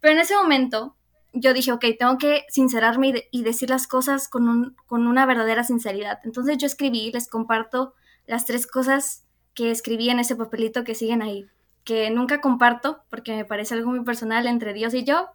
Pero 0.00 0.14
en 0.14 0.20
ese 0.20 0.36
momento 0.36 0.94
yo 1.34 1.52
dije, 1.52 1.72
ok, 1.72 1.84
tengo 1.98 2.16
que 2.16 2.44
sincerarme 2.48 3.28
y, 3.30 3.42
decir 3.42 3.68
las 3.68 3.86
cosas 3.86 4.28
con, 4.28 4.48
un, 4.48 4.76
con 4.86 5.06
una 5.06 5.26
verdadera 5.26 5.64
sinceridad. 5.64 6.20
Entonces 6.24 6.56
yo 6.58 6.66
escribí, 6.66 7.10
les 7.12 7.28
comparto 7.28 7.94
las 8.26 8.46
tres 8.46 8.66
cosas 8.66 9.24
que 9.52 9.70
escribí 9.70 10.10
en 10.10 10.20
ese 10.20 10.36
papelito 10.36 10.84
que 10.84 10.94
siguen 10.94 11.22
ahí, 11.22 11.46
que 11.82 12.10
nunca 12.10 12.40
comparto 12.40 13.02
porque 13.10 13.34
me 13.34 13.44
parece 13.44 13.74
algo 13.74 13.90
muy 13.90 14.04
personal 14.04 14.46
entre 14.46 14.72
Dios 14.72 14.94
y 14.94 15.04
yo, 15.04 15.30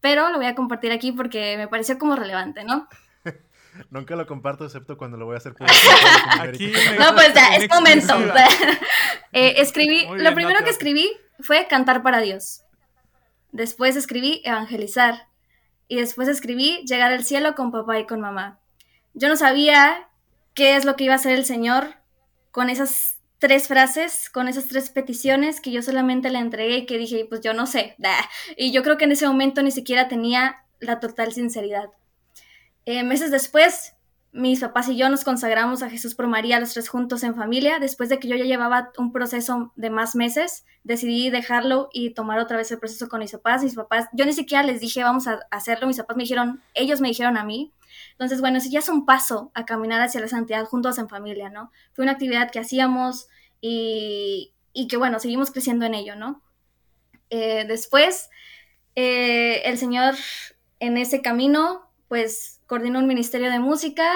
pero 0.00 0.30
lo 0.30 0.38
voy 0.38 0.46
a 0.46 0.54
compartir 0.54 0.92
aquí 0.92 1.12
porque 1.12 1.56
me 1.56 1.68
pareció 1.68 1.98
como 1.98 2.16
relevante, 2.16 2.64
¿no? 2.64 2.88
Nunca 3.90 4.16
lo 4.16 4.26
comparto 4.26 4.64
excepto 4.64 4.96
cuando 4.96 5.16
lo 5.16 5.26
voy 5.26 5.34
a 5.34 5.38
hacer 5.38 5.54
público. 5.54 5.78
no, 6.98 7.14
pues 7.14 7.34
ya, 7.34 7.56
es 7.56 7.68
momento. 7.68 8.14
eh, 9.32 9.54
escribí, 9.58 10.06
lo 10.16 10.34
primero 10.34 10.64
que 10.64 10.70
escribí 10.70 11.10
fue 11.40 11.66
cantar 11.68 12.02
para 12.02 12.20
Dios. 12.20 12.62
Después 13.52 13.96
escribí 13.96 14.42
evangelizar 14.44 15.29
y 15.90 15.96
después 15.96 16.28
escribí 16.28 16.84
llegar 16.86 17.10
al 17.12 17.24
cielo 17.24 17.56
con 17.56 17.72
papá 17.72 17.98
y 17.98 18.06
con 18.06 18.20
mamá. 18.20 18.60
Yo 19.12 19.28
no 19.28 19.36
sabía 19.36 20.08
qué 20.54 20.76
es 20.76 20.84
lo 20.84 20.94
que 20.94 21.02
iba 21.02 21.14
a 21.14 21.16
hacer 21.16 21.32
el 21.32 21.44
Señor 21.44 21.96
con 22.52 22.70
esas 22.70 23.18
tres 23.38 23.66
frases, 23.66 24.30
con 24.30 24.46
esas 24.46 24.66
tres 24.66 24.90
peticiones 24.90 25.60
que 25.60 25.72
yo 25.72 25.82
solamente 25.82 26.30
le 26.30 26.38
entregué 26.38 26.76
y 26.76 26.86
que 26.86 26.96
dije, 26.96 27.26
pues 27.28 27.40
yo 27.40 27.54
no 27.54 27.66
sé. 27.66 27.96
Y 28.56 28.70
yo 28.70 28.84
creo 28.84 28.98
que 28.98 29.04
en 29.04 29.12
ese 29.12 29.26
momento 29.26 29.64
ni 29.64 29.72
siquiera 29.72 30.06
tenía 30.06 30.64
la 30.78 31.00
total 31.00 31.32
sinceridad. 31.32 31.90
Eh, 32.86 33.02
meses 33.02 33.32
después 33.32 33.94
mis 34.32 34.60
papás 34.60 34.88
y 34.88 34.96
yo 34.96 35.08
nos 35.08 35.24
consagramos 35.24 35.82
a 35.82 35.90
Jesús 35.90 36.14
por 36.14 36.28
María 36.28 36.60
los 36.60 36.72
tres 36.72 36.88
juntos 36.88 37.22
en 37.24 37.34
familia. 37.34 37.78
Después 37.80 38.08
de 38.08 38.18
que 38.18 38.28
yo 38.28 38.36
ya 38.36 38.44
llevaba 38.44 38.92
un 38.96 39.12
proceso 39.12 39.72
de 39.76 39.90
más 39.90 40.14
meses, 40.14 40.64
decidí 40.84 41.30
dejarlo 41.30 41.88
y 41.92 42.10
tomar 42.10 42.38
otra 42.38 42.56
vez 42.56 42.70
el 42.70 42.78
proceso 42.78 43.08
con 43.08 43.20
mis 43.20 43.32
papás. 43.32 43.64
Mis 43.64 43.74
papás, 43.74 44.06
yo 44.12 44.24
ni 44.24 44.32
siquiera 44.32 44.62
les 44.62 44.80
dije 44.80 45.02
vamos 45.02 45.26
a 45.26 45.40
hacerlo, 45.50 45.86
mis 45.86 45.98
papás 45.98 46.16
me 46.16 46.22
dijeron, 46.22 46.62
ellos 46.74 47.00
me 47.00 47.08
dijeron 47.08 47.36
a 47.36 47.44
mí. 47.44 47.72
Entonces, 48.12 48.40
bueno, 48.40 48.58
eso 48.58 48.68
ya 48.70 48.78
es 48.78 48.88
un 48.88 49.04
paso 49.04 49.50
a 49.54 49.64
caminar 49.64 50.00
hacia 50.00 50.20
la 50.20 50.28
santidad 50.28 50.64
juntos 50.64 50.98
en 50.98 51.08
familia, 51.08 51.50
¿no? 51.50 51.72
Fue 51.92 52.04
una 52.04 52.12
actividad 52.12 52.50
que 52.50 52.60
hacíamos 52.60 53.28
y, 53.60 54.52
y 54.72 54.86
que, 54.86 54.96
bueno, 54.96 55.18
seguimos 55.18 55.50
creciendo 55.50 55.86
en 55.86 55.94
ello, 55.94 56.14
¿no? 56.14 56.42
Eh, 57.30 57.64
después, 57.66 58.28
eh, 58.94 59.62
el 59.64 59.78
Señor 59.78 60.14
en 60.78 60.96
ese 60.98 61.22
camino, 61.22 61.90
pues 62.08 62.59
coordinó 62.70 63.00
un 63.00 63.08
ministerio 63.08 63.50
de 63.50 63.58
música 63.58 64.08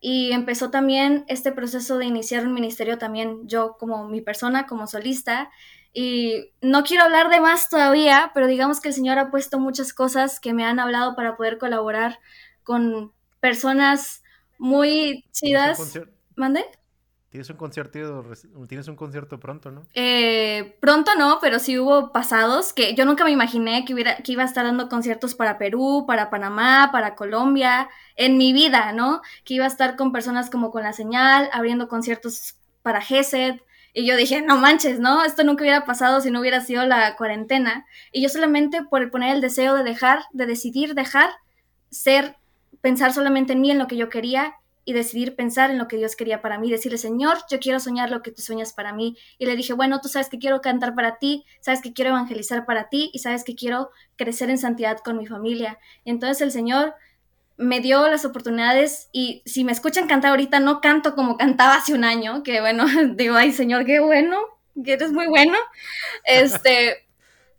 y 0.00 0.32
empezó 0.32 0.68
también 0.68 1.24
este 1.28 1.52
proceso 1.52 1.96
de 1.96 2.06
iniciar 2.06 2.44
un 2.44 2.52
ministerio 2.52 2.98
también 2.98 3.46
yo 3.46 3.76
como 3.78 4.08
mi 4.08 4.20
persona, 4.20 4.66
como 4.66 4.88
solista. 4.88 5.48
Y 5.92 6.50
no 6.60 6.82
quiero 6.82 7.04
hablar 7.04 7.28
de 7.30 7.40
más 7.40 7.68
todavía, 7.68 8.32
pero 8.34 8.48
digamos 8.48 8.80
que 8.80 8.88
el 8.88 8.94
Señor 8.94 9.20
ha 9.20 9.30
puesto 9.30 9.60
muchas 9.60 9.92
cosas 9.92 10.40
que 10.40 10.52
me 10.52 10.64
han 10.64 10.80
hablado 10.80 11.14
para 11.14 11.36
poder 11.36 11.58
colaborar 11.58 12.18
con 12.64 13.12
personas 13.38 14.24
muy 14.58 15.24
chidas. 15.30 16.00
¿Mande? 16.34 16.64
Tienes 17.30 17.48
un 17.48 17.56
concierto, 17.56 18.24
tienes 18.68 18.88
un 18.88 18.96
concierto 18.96 19.38
pronto, 19.38 19.70
¿no? 19.70 19.86
Eh, 19.94 20.76
pronto 20.80 21.12
no, 21.16 21.38
pero 21.40 21.60
sí 21.60 21.78
hubo 21.78 22.10
pasados 22.10 22.72
que 22.72 22.96
yo 22.96 23.04
nunca 23.04 23.22
me 23.22 23.30
imaginé 23.30 23.84
que 23.84 23.94
hubiera, 23.94 24.16
que 24.16 24.32
iba 24.32 24.42
a 24.42 24.46
estar 24.46 24.64
dando 24.64 24.88
conciertos 24.88 25.36
para 25.36 25.56
Perú, 25.56 26.06
para 26.08 26.28
Panamá, 26.28 26.88
para 26.90 27.14
Colombia, 27.14 27.88
en 28.16 28.36
mi 28.36 28.52
vida, 28.52 28.92
¿no? 28.92 29.22
Que 29.44 29.54
iba 29.54 29.64
a 29.64 29.68
estar 29.68 29.94
con 29.94 30.10
personas 30.10 30.50
como 30.50 30.72
con 30.72 30.82
la 30.82 30.92
señal, 30.92 31.48
abriendo 31.52 31.86
conciertos 31.86 32.56
para 32.82 33.00
GESED. 33.00 33.60
Y 33.94 34.06
yo 34.06 34.16
dije, 34.16 34.42
no 34.42 34.56
manches, 34.56 34.98
¿no? 34.98 35.24
Esto 35.24 35.44
nunca 35.44 35.62
hubiera 35.62 35.84
pasado 35.84 36.20
si 36.20 36.32
no 36.32 36.40
hubiera 36.40 36.60
sido 36.62 36.84
la 36.84 37.14
cuarentena. 37.14 37.86
Y 38.10 38.22
yo 38.22 38.28
solamente 38.28 38.82
por 38.82 39.08
poner 39.12 39.36
el 39.36 39.40
deseo 39.40 39.76
de 39.76 39.84
dejar, 39.84 40.24
de 40.32 40.46
decidir 40.46 40.94
dejar, 40.94 41.30
ser, 41.92 42.34
pensar 42.80 43.12
solamente 43.12 43.52
en 43.52 43.60
mí, 43.60 43.70
en 43.70 43.78
lo 43.78 43.86
que 43.86 43.96
yo 43.96 44.08
quería 44.08 44.56
y 44.84 44.92
decidir 44.92 45.36
pensar 45.36 45.70
en 45.70 45.78
lo 45.78 45.88
que 45.88 45.96
Dios 45.96 46.16
quería 46.16 46.40
para 46.40 46.58
mí, 46.58 46.70
decirle, 46.70 46.98
Señor, 46.98 47.38
yo 47.50 47.60
quiero 47.60 47.80
soñar 47.80 48.10
lo 48.10 48.22
que 48.22 48.32
tú 48.32 48.42
sueñas 48.42 48.72
para 48.72 48.92
mí. 48.92 49.16
Y 49.38 49.46
le 49.46 49.56
dije, 49.56 49.72
bueno, 49.72 50.00
tú 50.00 50.08
sabes 50.08 50.28
que 50.28 50.38
quiero 50.38 50.60
cantar 50.60 50.94
para 50.94 51.18
ti, 51.18 51.44
sabes 51.60 51.80
que 51.80 51.92
quiero 51.92 52.10
evangelizar 52.10 52.64
para 52.66 52.88
ti 52.88 53.10
y 53.12 53.18
sabes 53.18 53.44
que 53.44 53.54
quiero 53.54 53.90
crecer 54.16 54.50
en 54.50 54.58
santidad 54.58 54.98
con 54.98 55.18
mi 55.18 55.26
familia. 55.26 55.78
Entonces 56.04 56.40
el 56.40 56.50
Señor 56.50 56.94
me 57.56 57.80
dio 57.80 58.08
las 58.08 58.24
oportunidades 58.24 59.10
y 59.12 59.42
si 59.44 59.64
me 59.64 59.72
escuchan 59.72 60.08
cantar 60.08 60.30
ahorita, 60.30 60.60
no 60.60 60.80
canto 60.80 61.14
como 61.14 61.36
cantaba 61.36 61.74
hace 61.74 61.92
un 61.92 62.04
año, 62.04 62.42
que 62.42 62.60
bueno, 62.60 62.86
digo, 63.16 63.36
ay 63.36 63.52
Señor, 63.52 63.84
qué 63.84 64.00
bueno, 64.00 64.38
que 64.82 64.94
eres 64.94 65.12
muy 65.12 65.26
bueno. 65.26 65.58
Este, 66.24 67.06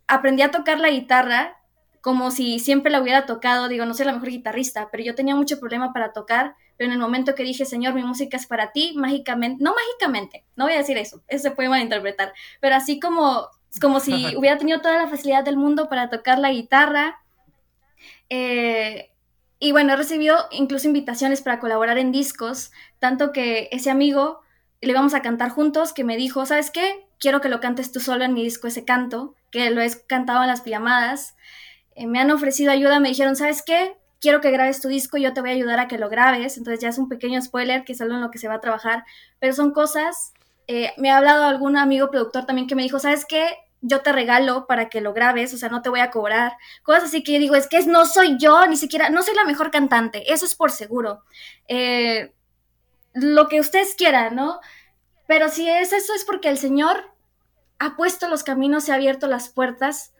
aprendí 0.08 0.42
a 0.42 0.52
tocar 0.52 0.80
la 0.80 0.90
guitarra 0.90 1.58
como 2.02 2.32
si 2.32 2.60
siempre 2.60 2.92
la 2.92 3.00
hubiera 3.00 3.26
tocado, 3.28 3.68
digo, 3.68 3.86
no 3.86 3.94
soy 3.94 4.08
la 4.08 4.14
mejor 4.14 4.30
guitarrista, 4.30 4.90
pero 4.92 5.04
yo 5.04 5.16
tenía 5.16 5.36
mucho 5.36 5.60
problema 5.60 5.94
para 5.94 6.14
tocar, 6.14 6.56
pero 6.82 6.90
en 6.90 6.96
el 6.96 7.00
momento 7.00 7.36
que 7.36 7.44
dije, 7.44 7.64
Señor, 7.64 7.94
mi 7.94 8.02
música 8.02 8.38
es 8.38 8.48
para 8.48 8.72
ti, 8.72 8.94
mágicamente, 8.96 9.64
no 9.64 9.76
mágicamente, 9.76 10.46
no 10.56 10.64
voy 10.64 10.74
a 10.74 10.78
decir 10.78 10.98
eso, 10.98 11.22
eso 11.28 11.44
se 11.44 11.52
puede 11.52 11.70
malinterpretar, 11.70 12.34
pero 12.60 12.76
así 12.76 13.00
como, 13.00 13.50
como 13.80 14.00
si 14.00 14.12
hubiera 14.36 14.58
tenido 14.58 14.82
toda 14.82 14.98
la 14.98 15.08
facilidad 15.08 15.44
del 15.44 15.58
mundo 15.58 15.90
para 15.90 16.10
tocar 16.10 16.40
la 16.40 16.50
guitarra. 16.50 17.22
Eh, 18.30 19.12
y 19.60 19.72
bueno, 19.74 19.94
he 19.94 19.96
recibido 19.96 20.36
incluso 20.50 20.88
invitaciones 20.88 21.44
para 21.44 21.60
colaborar 21.60 22.00
en 22.00 22.12
discos, 22.12 22.72
tanto 22.98 23.32
que 23.32 23.70
ese 23.72 23.92
amigo 23.92 24.42
le 24.82 24.90
íbamos 24.90 25.14
a 25.14 25.22
cantar 25.22 25.52
juntos, 25.52 25.94
que 25.94 26.04
me 26.04 26.18
dijo, 26.18 26.48
¿sabes 26.48 26.72
qué? 26.72 27.06
Quiero 27.20 27.42
que 27.42 27.50
lo 27.50 27.60
cantes 27.60 27.92
tú 27.92 28.00
solo 28.00 28.24
en 28.24 28.34
mi 28.34 28.42
disco 28.42 28.66
ese 28.66 28.86
canto, 28.86 29.36
que 29.52 29.70
lo 29.70 29.84
he 29.84 29.92
cantado 30.08 30.42
en 30.42 30.48
las 30.48 30.62
pijamadas. 30.62 31.36
Eh, 31.94 32.08
me 32.08 32.20
han 32.20 32.32
ofrecido 32.32 32.72
ayuda, 32.72 33.00
me 33.00 33.10
dijeron, 33.10 33.36
¿sabes 33.36 33.62
qué? 33.62 34.01
Quiero 34.22 34.40
que 34.40 34.52
grabes 34.52 34.80
tu 34.80 34.88
disco, 34.88 35.18
yo 35.18 35.34
te 35.34 35.42
voy 35.42 35.50
a 35.50 35.54
ayudar 35.54 35.80
a 35.80 35.88
que 35.88 35.98
lo 35.98 36.08
grabes. 36.08 36.58
Entonces 36.58 36.80
ya 36.80 36.90
es 36.90 36.98
un 36.98 37.10
pequeño 37.10 37.42
spoiler 37.42 37.84
que 37.84 37.94
es 37.94 38.02
algo 38.02 38.16
en 38.16 38.22
lo 38.22 38.32
que 38.32 38.38
se 38.38 38.48
va 38.48 38.56
a 38.56 38.62
trabajar, 38.62 39.04
pero 39.40 39.54
son 39.54 39.72
cosas. 39.72 40.34
Eh, 40.68 40.94
me 40.98 41.10
ha 41.10 41.18
hablado 41.18 41.46
algún 41.46 41.76
amigo 41.76 42.12
productor 42.12 42.46
también 42.46 42.68
que 42.68 42.76
me 42.76 42.84
dijo, 42.84 43.00
¿sabes 43.00 43.26
qué? 43.26 43.58
Yo 43.82 44.02
te 44.02 44.12
regalo 44.12 44.68
para 44.68 44.90
que 44.90 45.02
lo 45.02 45.12
grabes, 45.12 45.54
o 45.56 45.58
sea, 45.58 45.70
no 45.70 45.82
te 45.82 45.90
voy 45.90 46.02
a 46.02 46.12
cobrar. 46.12 46.54
Cosas 46.84 47.06
así 47.06 47.24
que 47.24 47.34
yo 47.34 47.40
digo, 47.40 47.56
es 47.56 47.68
que 47.68 47.84
no 47.88 48.06
soy 48.06 48.38
yo, 48.38 48.68
ni 48.68 48.78
siquiera, 48.78 49.10
no 49.10 49.24
soy 49.24 49.36
la 49.36 49.44
mejor 49.44 49.72
cantante, 49.72 50.32
eso 50.32 50.46
es 50.46 50.54
por 50.54 50.70
seguro. 50.70 51.24
Eh, 51.68 52.32
lo 53.14 53.48
que 53.48 53.60
ustedes 53.60 53.96
quieran, 53.96 54.36
¿no? 54.36 54.60
Pero 55.28 55.50
si 55.50 55.68
es 55.68 55.94
eso, 55.94 56.14
es 56.14 56.26
porque 56.26 56.50
el 56.50 56.60
Señor 56.60 57.12
ha 57.80 57.96
puesto 57.96 58.30
los 58.30 58.44
caminos 58.44 58.88
y 58.88 58.92
ha 58.92 58.96
abierto 58.96 59.26
las 59.26 59.50
puertas 59.50 60.14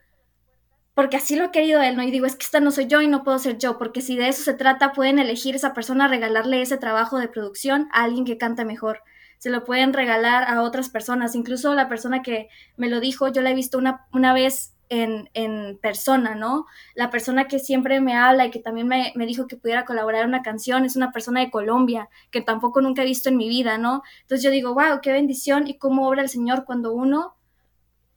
porque 0.94 1.18
así 1.18 1.36
lo 1.36 1.46
ha 1.46 1.52
querido 1.52 1.82
él, 1.82 1.96
¿no? 1.96 2.04
Y 2.04 2.12
digo, 2.12 2.26
es 2.26 2.36
que 2.36 2.46
esta 2.46 2.60
no 2.60 2.72
soy 2.72 2.88
yo 2.88 3.02
y 3.02 3.08
no 3.08 3.24
puedo 3.24 3.40
ser 3.40 3.58
yo, 3.58 3.78
porque 3.78 4.02
si 4.02 4.18
de 4.18 4.28
eso 4.28 4.44
se 4.44 4.54
trata, 4.54 4.92
pueden 4.92 5.20
elegir 5.20 5.56
esa 5.56 5.74
persona, 5.74 6.08
regalarle 6.08 6.62
ese 6.62 6.78
trabajo 6.78 7.18
de 7.18 7.30
producción 7.30 7.88
a 7.94 8.04
alguien 8.04 8.26
que 8.26 8.38
canta 8.38 8.66
mejor. 8.66 9.02
Se 9.38 9.50
lo 9.50 9.64
pueden 9.64 9.94
regalar 9.94 10.44
a 10.44 10.62
otras 10.62 10.90
personas. 10.90 11.34
Incluso 11.34 11.74
la 11.74 11.90
persona 11.90 12.22
que 12.22 12.50
me 12.78 12.90
lo 12.90 13.00
dijo, 13.00 13.30
yo 13.30 13.42
la 13.42 13.52
he 13.52 13.56
visto 13.56 13.78
una, 13.78 14.06
una 14.14 14.34
vez 14.34 14.76
en, 14.90 15.30
en, 15.34 15.80
persona, 15.80 16.36
¿no? 16.36 16.66
La 16.96 17.10
persona 17.10 17.48
que 17.48 17.58
siempre 17.58 18.02
me 18.02 18.14
habla 18.14 18.46
y 18.46 18.52
que 18.52 18.60
también 18.60 18.88
me, 18.88 19.14
me, 19.16 19.26
dijo 19.26 19.48
que 19.48 19.56
pudiera 19.56 19.86
colaborar 19.86 20.24
en 20.24 20.30
una 20.30 20.42
canción 20.42 20.84
es 20.84 20.98
una 20.98 21.14
persona 21.14 21.40
de 21.40 21.50
Colombia, 21.50 22.10
que 22.30 22.42
tampoco 22.42 22.82
nunca 22.82 23.02
he 23.02 23.06
visto 23.06 23.30
en 23.30 23.38
mi 23.38 23.48
vida, 23.48 23.78
¿no? 23.78 24.04
Entonces 24.22 24.44
yo 24.44 24.52
digo, 24.52 24.74
wow, 24.74 25.00
qué 25.02 25.14
bendición 25.14 25.68
y 25.68 25.78
cómo 25.78 26.08
obra 26.10 26.22
el 26.22 26.30
Señor 26.30 26.66
cuando 26.66 26.92
uno 26.92 27.38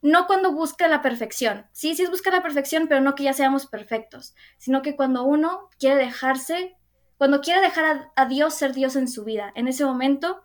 no 0.05 0.27
cuando 0.27 0.51
busca 0.51 0.87
la 0.87 1.01
perfección. 1.01 1.65
Sí, 1.71 1.95
sí 1.95 2.03
es 2.03 2.11
buscar 2.11 2.31
la 2.31 2.43
perfección, 2.43 2.87
pero 2.87 3.01
no 3.01 3.15
que 3.15 3.23
ya 3.23 3.33
seamos 3.33 3.65
perfectos, 3.65 4.35
sino 4.59 4.83
que 4.83 4.95
cuando 4.95 5.23
uno 5.23 5.67
quiere 5.79 5.95
dejarse, 5.95 6.77
cuando 7.17 7.41
quiere 7.41 7.59
dejar 7.59 8.11
a, 8.15 8.25
Dios 8.27 8.53
ser 8.53 8.73
Dios 8.73 8.95
en 8.95 9.07
su 9.07 9.23
vida, 9.23 9.51
en 9.55 9.67
ese 9.67 9.83
momento 9.83 10.43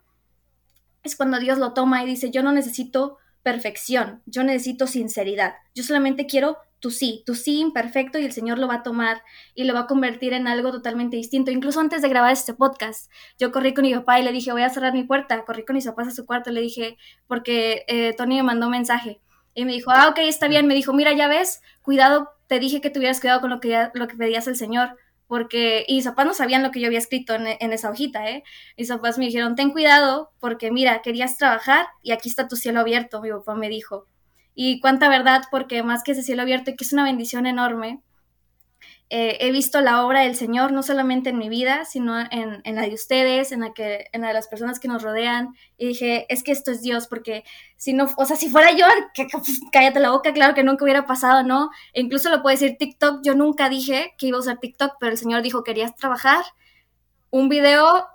es 1.03 1.15
cuando 1.15 1.39
Dios 1.39 1.59
lo 1.59 1.75
toma 1.75 2.03
y 2.03 2.07
dice, 2.07 2.31
yo 2.31 2.43
no 2.43 2.53
necesito 2.53 3.19
perfección, 3.43 4.23
yo 4.25 4.45
necesito 4.45 4.87
sinceridad, 4.87 5.57
yo 5.75 5.83
solamente 5.83 6.25
quiero 6.25 6.57
tu 6.79 6.91
sí, 6.91 7.23
tu 7.27 7.35
sí 7.35 7.61
imperfecto 7.61 8.19
y 8.19 8.25
el 8.25 8.33
Señor 8.33 8.59
lo 8.59 8.67
va 8.67 8.77
a 8.77 8.83
tomar 8.83 9.23
y 9.55 9.65
lo 9.65 9.75
va 9.75 9.81
a 9.81 9.87
convertir 9.87 10.33
en 10.33 10.47
algo 10.49 10.71
totalmente 10.71 11.19
distinto. 11.19 11.51
Incluso 11.51 11.81
antes 11.81 12.01
de 12.01 12.09
grabar 12.09 12.33
este 12.33 12.55
podcast, 12.55 13.11
yo 13.39 13.53
corrí 13.53 13.75
con 13.75 13.83
mi 13.83 13.93
papá 13.93 14.19
y 14.19 14.23
le 14.23 14.33
dije, 14.33 14.53
voy 14.53 14.63
a 14.63 14.71
cerrar 14.71 14.95
mi 14.95 15.05
puerta, 15.05 15.45
corrí 15.45 15.67
con 15.67 15.77
mis 15.77 15.85
papás 15.85 16.09
a 16.09 16.13
su 16.13 16.25
cuarto 16.25 16.49
y 16.49 16.55
le 16.55 16.63
dije, 16.63 16.97
porque 17.27 17.85
eh, 17.89 18.15
Tony 18.17 18.37
me 18.37 18.45
mandó 18.45 18.67
un 18.67 18.73
mensaje, 18.73 19.21
y 19.55 19.65
me 19.65 19.73
dijo, 19.73 19.91
ah, 19.91 20.09
ok, 20.09 20.19
está 20.21 20.49
bien. 20.49 20.67
Me 20.67 20.75
dijo, 20.75 20.93
mira, 20.93 21.13
ya 21.13 21.29
ves, 21.29 21.63
cuidado, 21.83 22.31
te 22.47 22.59
dije 22.59 22.81
que 22.81 22.91
tuvieras 22.91 23.21
cuidado 23.21 23.41
con 23.41 23.51
lo 23.51 23.61
que, 23.61 23.89
lo 23.95 24.09
que 24.09 24.17
pedías 24.17 24.47
el 24.47 24.57
Señor. 24.57 24.97
Porque, 25.27 25.85
y 25.87 25.97
mis 25.97 26.07
papás 26.07 26.27
no 26.27 26.35
sabían 26.35 26.63
lo 26.63 26.73
que 26.73 26.81
yo 26.81 26.89
había 26.89 26.99
escrito 26.99 27.35
en, 27.35 27.47
en 27.47 27.73
esa 27.73 27.91
hojita, 27.91 28.29
¿eh? 28.29 28.43
Mis 28.77 28.89
papás 28.89 29.17
me 29.17 29.27
dijeron, 29.27 29.55
ten 29.55 29.71
cuidado, 29.71 30.33
porque 30.41 30.73
mira, 30.73 31.03
querías 31.03 31.37
trabajar 31.37 31.87
y 32.03 32.11
aquí 32.11 32.29
está 32.29 32.49
tu 32.49 32.57
cielo 32.57 32.81
abierto, 32.81 33.23
mi 33.23 33.31
papá 33.31 33.55
me 33.55 33.69
dijo. 33.69 34.07
Y 34.57 34.81
cuánta 34.81 35.09
verdad, 35.09 35.45
porque 35.51 35.85
más 35.85 36.03
que 36.03 36.13
ese 36.13 36.25
cielo 36.25 36.43
abierto, 36.43 36.73
que 36.77 36.85
es 36.85 36.93
una 36.93 37.05
bendición 37.05 37.47
enorme, 37.47 38.01
eh, 39.13 39.39
he 39.41 39.51
visto 39.51 39.81
la 39.81 40.07
obra 40.07 40.21
del 40.21 40.37
Señor 40.37 40.71
no 40.71 40.85
solamente 40.85 41.31
en 41.31 41.39
mi 41.39 41.49
vida, 41.49 41.85
sino 41.85 42.17
en, 42.31 42.63
la 42.65 42.83
de 42.83 42.95
ustedes, 42.95 43.51
en 43.51 43.61
la, 43.61 43.73
que, 43.75 44.07
en 44.13 44.21
la 44.21 44.29
de 44.29 44.35
las 44.35 44.47
personas 44.47 44.79
que 44.79 44.87
nos 44.87 45.03
rodean. 45.03 45.57
Y 45.77 45.89
dije, 45.89 46.27
es 46.29 46.45
que 46.45 46.53
esto 46.53 46.71
es 46.71 46.81
Dios, 46.81 47.09
porque 47.09 47.43
si 47.77 47.93
no, 47.93 48.09
o 48.17 48.25
sea, 48.25 48.37
si 48.37 48.49
fuera 48.49 48.71
yo, 48.71 48.87
que, 49.13 49.27
pues, 49.33 49.61
cállate 49.73 49.99
la 49.99 50.13
boca, 50.13 50.33
claro 50.33 50.55
que 50.55 50.63
nunca 50.63 50.85
hubiera 50.85 51.07
pasado, 51.07 51.43
¿no? 51.43 51.71
E 51.93 52.01
incluso 52.01 52.31
lo 52.31 52.41
puede 52.41 52.57
decir 52.57 52.77
TikTok, 52.79 53.23
yo 53.25 53.35
nunca 53.35 53.69
dije 53.69 54.15
que 54.17 54.29
iba 54.29 54.37
a 54.37 54.41
usar 54.41 54.61
TikTok, 54.61 54.93
pero 55.01 55.11
el 55.11 55.19
Señor 55.19 55.43
dijo, 55.43 55.65
querías 55.65 55.97
trabajar. 55.97 56.45
Un 57.31 57.49
video 57.49 58.07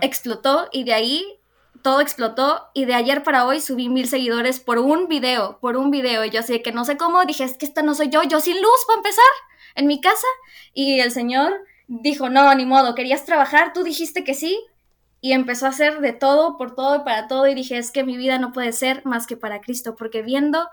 explotó 0.00 0.68
y 0.72 0.82
de 0.82 0.94
ahí 0.94 1.24
todo 1.84 2.00
explotó 2.00 2.70
y 2.72 2.86
de 2.86 2.94
ayer 2.94 3.22
para 3.22 3.44
hoy 3.44 3.60
subí 3.60 3.90
mil 3.90 4.08
seguidores 4.08 4.58
por 4.58 4.78
un 4.78 5.06
video, 5.06 5.58
por 5.60 5.76
un 5.76 5.90
video. 5.90 6.24
Y 6.24 6.30
yo 6.30 6.40
así 6.40 6.58
que 6.60 6.72
no 6.72 6.86
sé 6.86 6.96
cómo, 6.96 7.26
dije, 7.26 7.44
es 7.44 7.58
que 7.58 7.66
esta 7.66 7.82
no 7.82 7.94
soy 7.94 8.08
yo, 8.08 8.22
yo 8.22 8.40
sin 8.40 8.56
luz 8.56 8.84
para 8.86 8.96
empezar 8.96 9.24
en 9.74 9.86
mi 9.86 10.00
casa 10.00 10.26
y 10.72 11.00
el 11.00 11.10
señor 11.10 11.52
dijo, 11.86 12.30
no, 12.30 12.54
ni 12.54 12.64
modo, 12.64 12.94
querías 12.94 13.26
trabajar, 13.26 13.74
tú 13.74 13.84
dijiste 13.84 14.24
que 14.24 14.32
sí 14.32 14.58
y 15.20 15.32
empezó 15.32 15.66
a 15.66 15.70
hacer 15.70 16.00
de 16.00 16.14
todo, 16.14 16.56
por 16.56 16.74
todo 16.74 16.96
y 16.96 17.04
para 17.04 17.28
todo 17.28 17.46
y 17.48 17.54
dije, 17.54 17.76
es 17.76 17.90
que 17.90 18.02
mi 18.02 18.16
vida 18.16 18.38
no 18.38 18.52
puede 18.52 18.72
ser 18.72 19.04
más 19.04 19.26
que 19.26 19.36
para 19.36 19.60
Cristo, 19.60 19.94
porque 19.94 20.22
viendo 20.22 20.66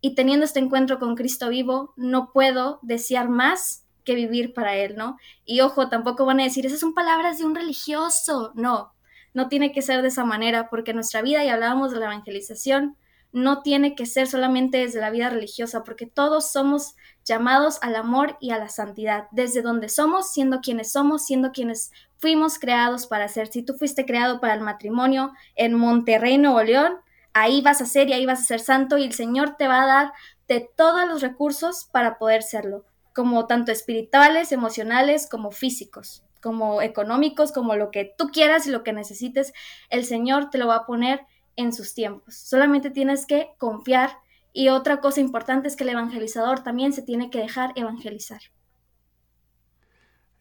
y 0.00 0.14
teniendo 0.14 0.46
este 0.46 0.60
encuentro 0.60 0.98
con 0.98 1.14
Cristo 1.14 1.50
vivo, 1.50 1.92
no 1.96 2.32
puedo 2.32 2.78
desear 2.80 3.28
más 3.28 3.84
que 4.02 4.14
vivir 4.14 4.54
para 4.54 4.76
Él, 4.76 4.96
¿no? 4.96 5.18
Y 5.44 5.60
ojo, 5.60 5.90
tampoco 5.90 6.24
van 6.24 6.40
a 6.40 6.44
decir, 6.44 6.64
esas 6.64 6.80
son 6.80 6.94
palabras 6.94 7.36
de 7.36 7.44
un 7.44 7.54
religioso, 7.54 8.52
no, 8.54 8.93
no 9.34 9.48
tiene 9.48 9.72
que 9.72 9.82
ser 9.82 10.00
de 10.00 10.08
esa 10.08 10.24
manera, 10.24 10.70
porque 10.70 10.94
nuestra 10.94 11.20
vida, 11.20 11.44
y 11.44 11.48
hablábamos 11.48 11.92
de 11.92 11.98
la 11.98 12.06
evangelización, 12.06 12.96
no 13.32 13.62
tiene 13.62 13.96
que 13.96 14.06
ser 14.06 14.28
solamente 14.28 14.78
desde 14.78 15.00
la 15.00 15.10
vida 15.10 15.28
religiosa, 15.28 15.82
porque 15.82 16.06
todos 16.06 16.52
somos 16.52 16.94
llamados 17.24 17.78
al 17.82 17.96
amor 17.96 18.36
y 18.40 18.52
a 18.52 18.58
la 18.58 18.68
santidad, 18.68 19.26
desde 19.32 19.60
donde 19.60 19.88
somos, 19.88 20.32
siendo 20.32 20.60
quienes 20.60 20.92
somos, 20.92 21.26
siendo 21.26 21.50
quienes 21.50 21.90
fuimos 22.18 22.60
creados 22.60 23.08
para 23.08 23.26
ser. 23.26 23.48
Si 23.48 23.62
tú 23.62 23.74
fuiste 23.74 24.06
creado 24.06 24.40
para 24.40 24.54
el 24.54 24.60
matrimonio 24.60 25.32
en 25.56 25.74
Monterrey, 25.74 26.38
Nuevo 26.38 26.62
León, 26.62 26.94
ahí 27.32 27.60
vas 27.60 27.80
a 27.80 27.86
ser 27.86 28.08
y 28.08 28.12
ahí 28.12 28.24
vas 28.24 28.40
a 28.40 28.44
ser 28.44 28.60
santo 28.60 28.98
y 28.98 29.04
el 29.04 29.12
Señor 29.12 29.56
te 29.56 29.66
va 29.66 29.82
a 29.82 29.86
dar 29.86 30.12
de 30.46 30.70
todos 30.76 31.08
los 31.08 31.20
recursos 31.20 31.88
para 31.90 32.18
poder 32.18 32.44
serlo, 32.44 32.84
como 33.12 33.46
tanto 33.48 33.72
espirituales, 33.72 34.52
emocionales, 34.52 35.28
como 35.28 35.50
físicos, 35.50 36.22
como 36.44 36.82
económicos, 36.82 37.52
como 37.52 37.74
lo 37.74 37.90
que 37.90 38.14
tú 38.18 38.28
quieras 38.28 38.66
y 38.66 38.70
lo 38.70 38.82
que 38.82 38.92
necesites, 38.92 39.54
el 39.88 40.04
Señor 40.04 40.50
te 40.50 40.58
lo 40.58 40.66
va 40.66 40.76
a 40.76 40.86
poner 40.86 41.22
en 41.56 41.72
sus 41.72 41.94
tiempos. 41.94 42.34
Solamente 42.34 42.90
tienes 42.90 43.24
que 43.24 43.48
confiar 43.56 44.10
y 44.52 44.68
otra 44.68 45.00
cosa 45.00 45.22
importante 45.22 45.68
es 45.68 45.74
que 45.74 45.84
el 45.84 45.90
evangelizador 45.90 46.62
también 46.62 46.92
se 46.92 47.00
tiene 47.00 47.30
que 47.30 47.38
dejar 47.38 47.72
evangelizar. 47.76 48.42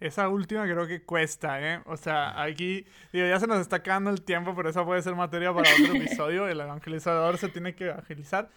Esa 0.02 0.28
última 0.28 0.66
creo 0.66 0.86
que 0.88 1.06
cuesta, 1.06 1.62
¿eh? 1.62 1.82
O 1.86 1.96
sea, 1.96 2.42
aquí, 2.42 2.86
digo, 3.14 3.26
ya 3.26 3.40
se 3.40 3.48
nos 3.48 3.60
está 3.60 3.78
acabando 3.78 4.10
el 4.10 4.24
tiempo, 4.24 4.54
pero 4.54 4.70
esa 4.70 4.84
puede 4.84 5.02
ser 5.02 5.16
materia 5.16 5.54
para 5.54 5.72
otro 5.72 5.96
episodio. 5.96 6.50
El 6.50 6.60
evangelizador 6.60 7.38
se 7.38 7.48
tiene 7.48 7.76
que 7.76 7.86
evangelizar. 7.86 8.50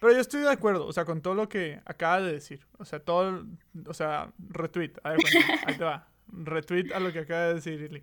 Pero 0.00 0.12
yo 0.12 0.20
estoy 0.20 0.42
de 0.42 0.52
acuerdo, 0.52 0.86
o 0.86 0.92
sea, 0.92 1.04
con 1.04 1.20
todo 1.20 1.34
lo 1.34 1.48
que 1.48 1.80
acaba 1.84 2.20
de 2.20 2.34
decir. 2.34 2.64
O 2.78 2.84
sea, 2.84 3.00
todo, 3.00 3.44
o 3.86 3.92
sea, 3.92 4.30
retweet. 4.50 4.92
A 5.02 5.10
ver, 5.10 5.18
ahí 5.66 5.76
te 5.76 5.82
va. 5.82 6.11
Retweet 6.28 6.92
a 6.92 7.00
lo 7.00 7.12
que 7.12 7.20
acaba 7.20 7.48
de 7.48 7.54
decir 7.54 7.80
Lili. 7.80 8.02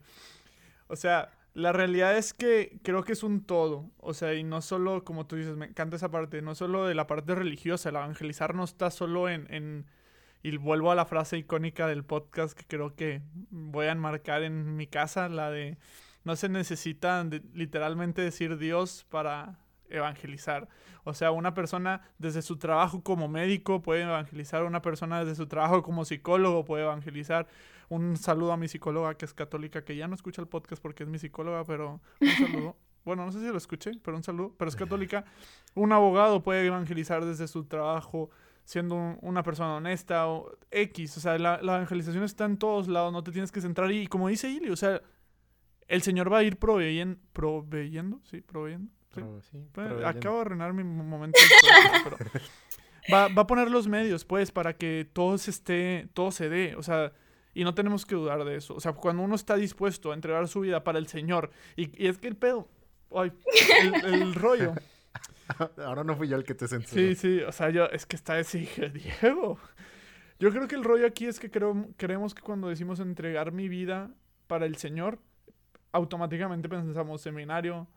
O 0.88 0.96
sea, 0.96 1.30
la 1.54 1.72
realidad 1.72 2.18
es 2.18 2.34
que 2.34 2.80
creo 2.84 3.04
que 3.04 3.14
es 3.14 3.24
un 3.24 3.44
todo. 3.44 3.90
O 3.98 4.14
sea, 4.14 4.34
y 4.34 4.44
no 4.44 4.62
solo, 4.62 5.04
como 5.04 5.26
tú 5.28 5.36
dices, 5.36 5.56
me 5.56 5.68
encanta 5.68 5.96
esa 5.96 6.10
parte, 6.10 6.42
no 6.42 6.56
solo 6.56 6.86
de 6.86 6.96
la 6.96 7.08
parte 7.08 7.36
religiosa. 7.36 7.90
El 7.90 7.96
evangelizar 7.96 8.56
no 8.56 8.64
está 8.64 8.92
solo 8.92 9.30
en, 9.30 9.52
en 9.54 9.86
y 10.42 10.56
vuelvo 10.58 10.92
a 10.92 10.96
la 10.96 11.06
frase 11.06 11.38
icónica 11.38 11.88
del 11.88 12.04
podcast 12.06 12.58
que 12.58 12.66
creo 12.66 12.96
que 12.96 13.22
voy 13.50 13.88
a 13.88 13.92
enmarcar 13.92 14.44
en 14.44 14.78
mi 14.78 14.88
casa, 14.88 15.28
la 15.28 15.52
de 15.52 15.78
no 16.24 16.36
se 16.36 16.50
necesita 16.50 17.26
literalmente 17.54 18.22
decir 18.22 18.58
Dios 18.58 19.06
para 19.10 19.60
evangelizar. 19.90 20.68
O 21.04 21.14
sea, 21.14 21.32
una 21.32 21.54
persona 21.54 22.02
desde 22.20 22.42
su 22.42 22.58
trabajo 22.58 23.04
como 23.04 23.28
médico 23.28 23.82
puede 23.82 24.04
evangelizar, 24.04 24.64
una 24.64 24.82
persona 24.82 25.20
desde 25.24 25.36
su 25.36 25.48
trabajo 25.48 25.82
como 25.82 26.06
psicólogo 26.06 26.66
puede 26.66 26.84
evangelizar. 26.84 27.48
Un 27.90 28.18
saludo 28.18 28.54
a 28.54 28.58
mi 28.58 28.68
psicóloga 28.68 29.16
que 29.16 29.26
es 29.26 29.34
católica, 29.34 29.84
que 29.84 29.96
ya 29.96 30.08
no 30.08 30.16
escucha 30.16 30.42
el 30.42 30.48
podcast 30.48 30.82
porque 30.82 31.04
es 31.04 31.10
mi 31.10 31.20
psicóloga, 31.20 31.64
pero 31.66 32.00
un 32.22 32.28
saludo. 32.30 32.78
Bueno, 33.06 33.26
no 33.26 33.32
sé 33.32 33.40
si 33.40 33.46
lo 33.48 33.58
escuché, 33.58 33.92
pero 34.04 34.18
un 34.18 34.24
saludo, 34.24 34.54
pero 34.58 34.70
es 34.70 34.76
católica. 34.76 35.26
Un 35.74 35.94
abogado 35.94 36.44
puede 36.44 36.68
evangelizar 36.68 37.26
desde 37.26 37.48
su 37.48 37.64
trabajo 37.64 38.30
siendo 38.70 39.18
una 39.22 39.42
persona 39.42 39.78
honesta 39.78 40.28
o 40.28 40.52
X. 40.70 41.18
O 41.18 41.20
sea, 41.20 41.40
la, 41.40 41.56
evangelización 41.56 42.24
está 42.24 42.46
en 42.46 42.58
todos 42.58 42.88
lados, 42.88 43.12
no 43.12 43.24
te 43.24 43.32
tienes 43.32 43.52
que 43.52 43.62
centrar. 43.62 43.92
Y 43.92 44.06
como 44.06 44.28
dice 44.28 44.50
Ili, 44.50 44.70
o 44.70 44.76
sea, 44.76 45.02
el 45.88 46.04
Señor 46.04 46.32
va 46.32 46.40
a 46.40 46.44
ir 46.44 46.58
proveyendo, 46.58 47.20
proveyendo, 47.34 48.20
sí, 48.26 48.42
proveyendo. 48.42 48.92
acabo 50.06 50.36
de 50.36 50.42
arruinar 50.42 50.74
mi 50.74 50.84
momento. 50.84 51.40
pero 52.04 52.18
va, 53.12 53.28
va, 53.30 53.42
a 53.42 53.48
poner 53.48 53.72
los 53.72 53.88
medios, 53.88 54.24
pues, 54.24 54.52
para 54.52 54.78
que 54.78 55.10
todo 55.12 55.40
se 55.40 55.50
esté, 55.50 56.10
todo 56.14 56.30
se 56.30 56.48
dé. 56.48 56.76
O 56.76 56.84
sea, 56.84 57.12
y 57.54 57.64
no 57.64 57.74
tenemos 57.74 58.06
que 58.06 58.16
dudar 58.16 58.44
de 58.44 58.56
eso. 58.56 58.76
O 58.76 58.80
sea, 58.80 58.94
cuando 58.94 59.24
uno 59.24 59.36
está 59.36 59.56
dispuesto 59.56 60.12
a 60.12 60.16
entregar 60.16 60.48
su 60.48 60.62
vida 60.62 60.84
para 60.84 61.00
el 61.00 61.08
Señor, 61.08 61.52
y, 61.76 62.04
y 62.04 62.08
es 62.08 62.18
que 62.18 62.28
el 62.28 62.36
pedo, 62.36 62.68
ay, 63.16 63.32
el, 63.82 64.06
el 64.14 64.36
rollo. 64.36 64.74
Ahora 65.78 66.04
no 66.04 66.16
fui 66.16 66.28
yo 66.28 66.38
el 66.38 66.44
que 66.44 66.54
te 66.54 66.68
censuró. 66.68 67.02
Sí, 67.02 67.16
sí, 67.16 67.42
o 67.42 67.52
sea, 67.52 67.70
yo, 67.70 67.86
es 67.86 68.06
que 68.06 68.16
está 68.16 68.40
ese 68.40 68.60
Diego. 68.94 69.58
Yo 70.40 70.52
creo 70.52 70.68
que 70.68 70.76
el 70.76 70.84
rollo 70.84 71.06
aquí 71.06 71.26
es 71.26 71.40
que 71.40 71.52
creo, 71.52 71.88
creemos 71.98 72.34
que 72.34 72.42
cuando 72.42 72.70
decimos 72.70 73.00
entregar 73.00 73.52
mi 73.52 73.68
vida 73.68 74.12
para 74.48 74.66
el 74.66 74.78
Señor, 74.78 75.20
automáticamente 75.92 76.70
pensamos 76.70 77.22
seminario, 77.22 77.88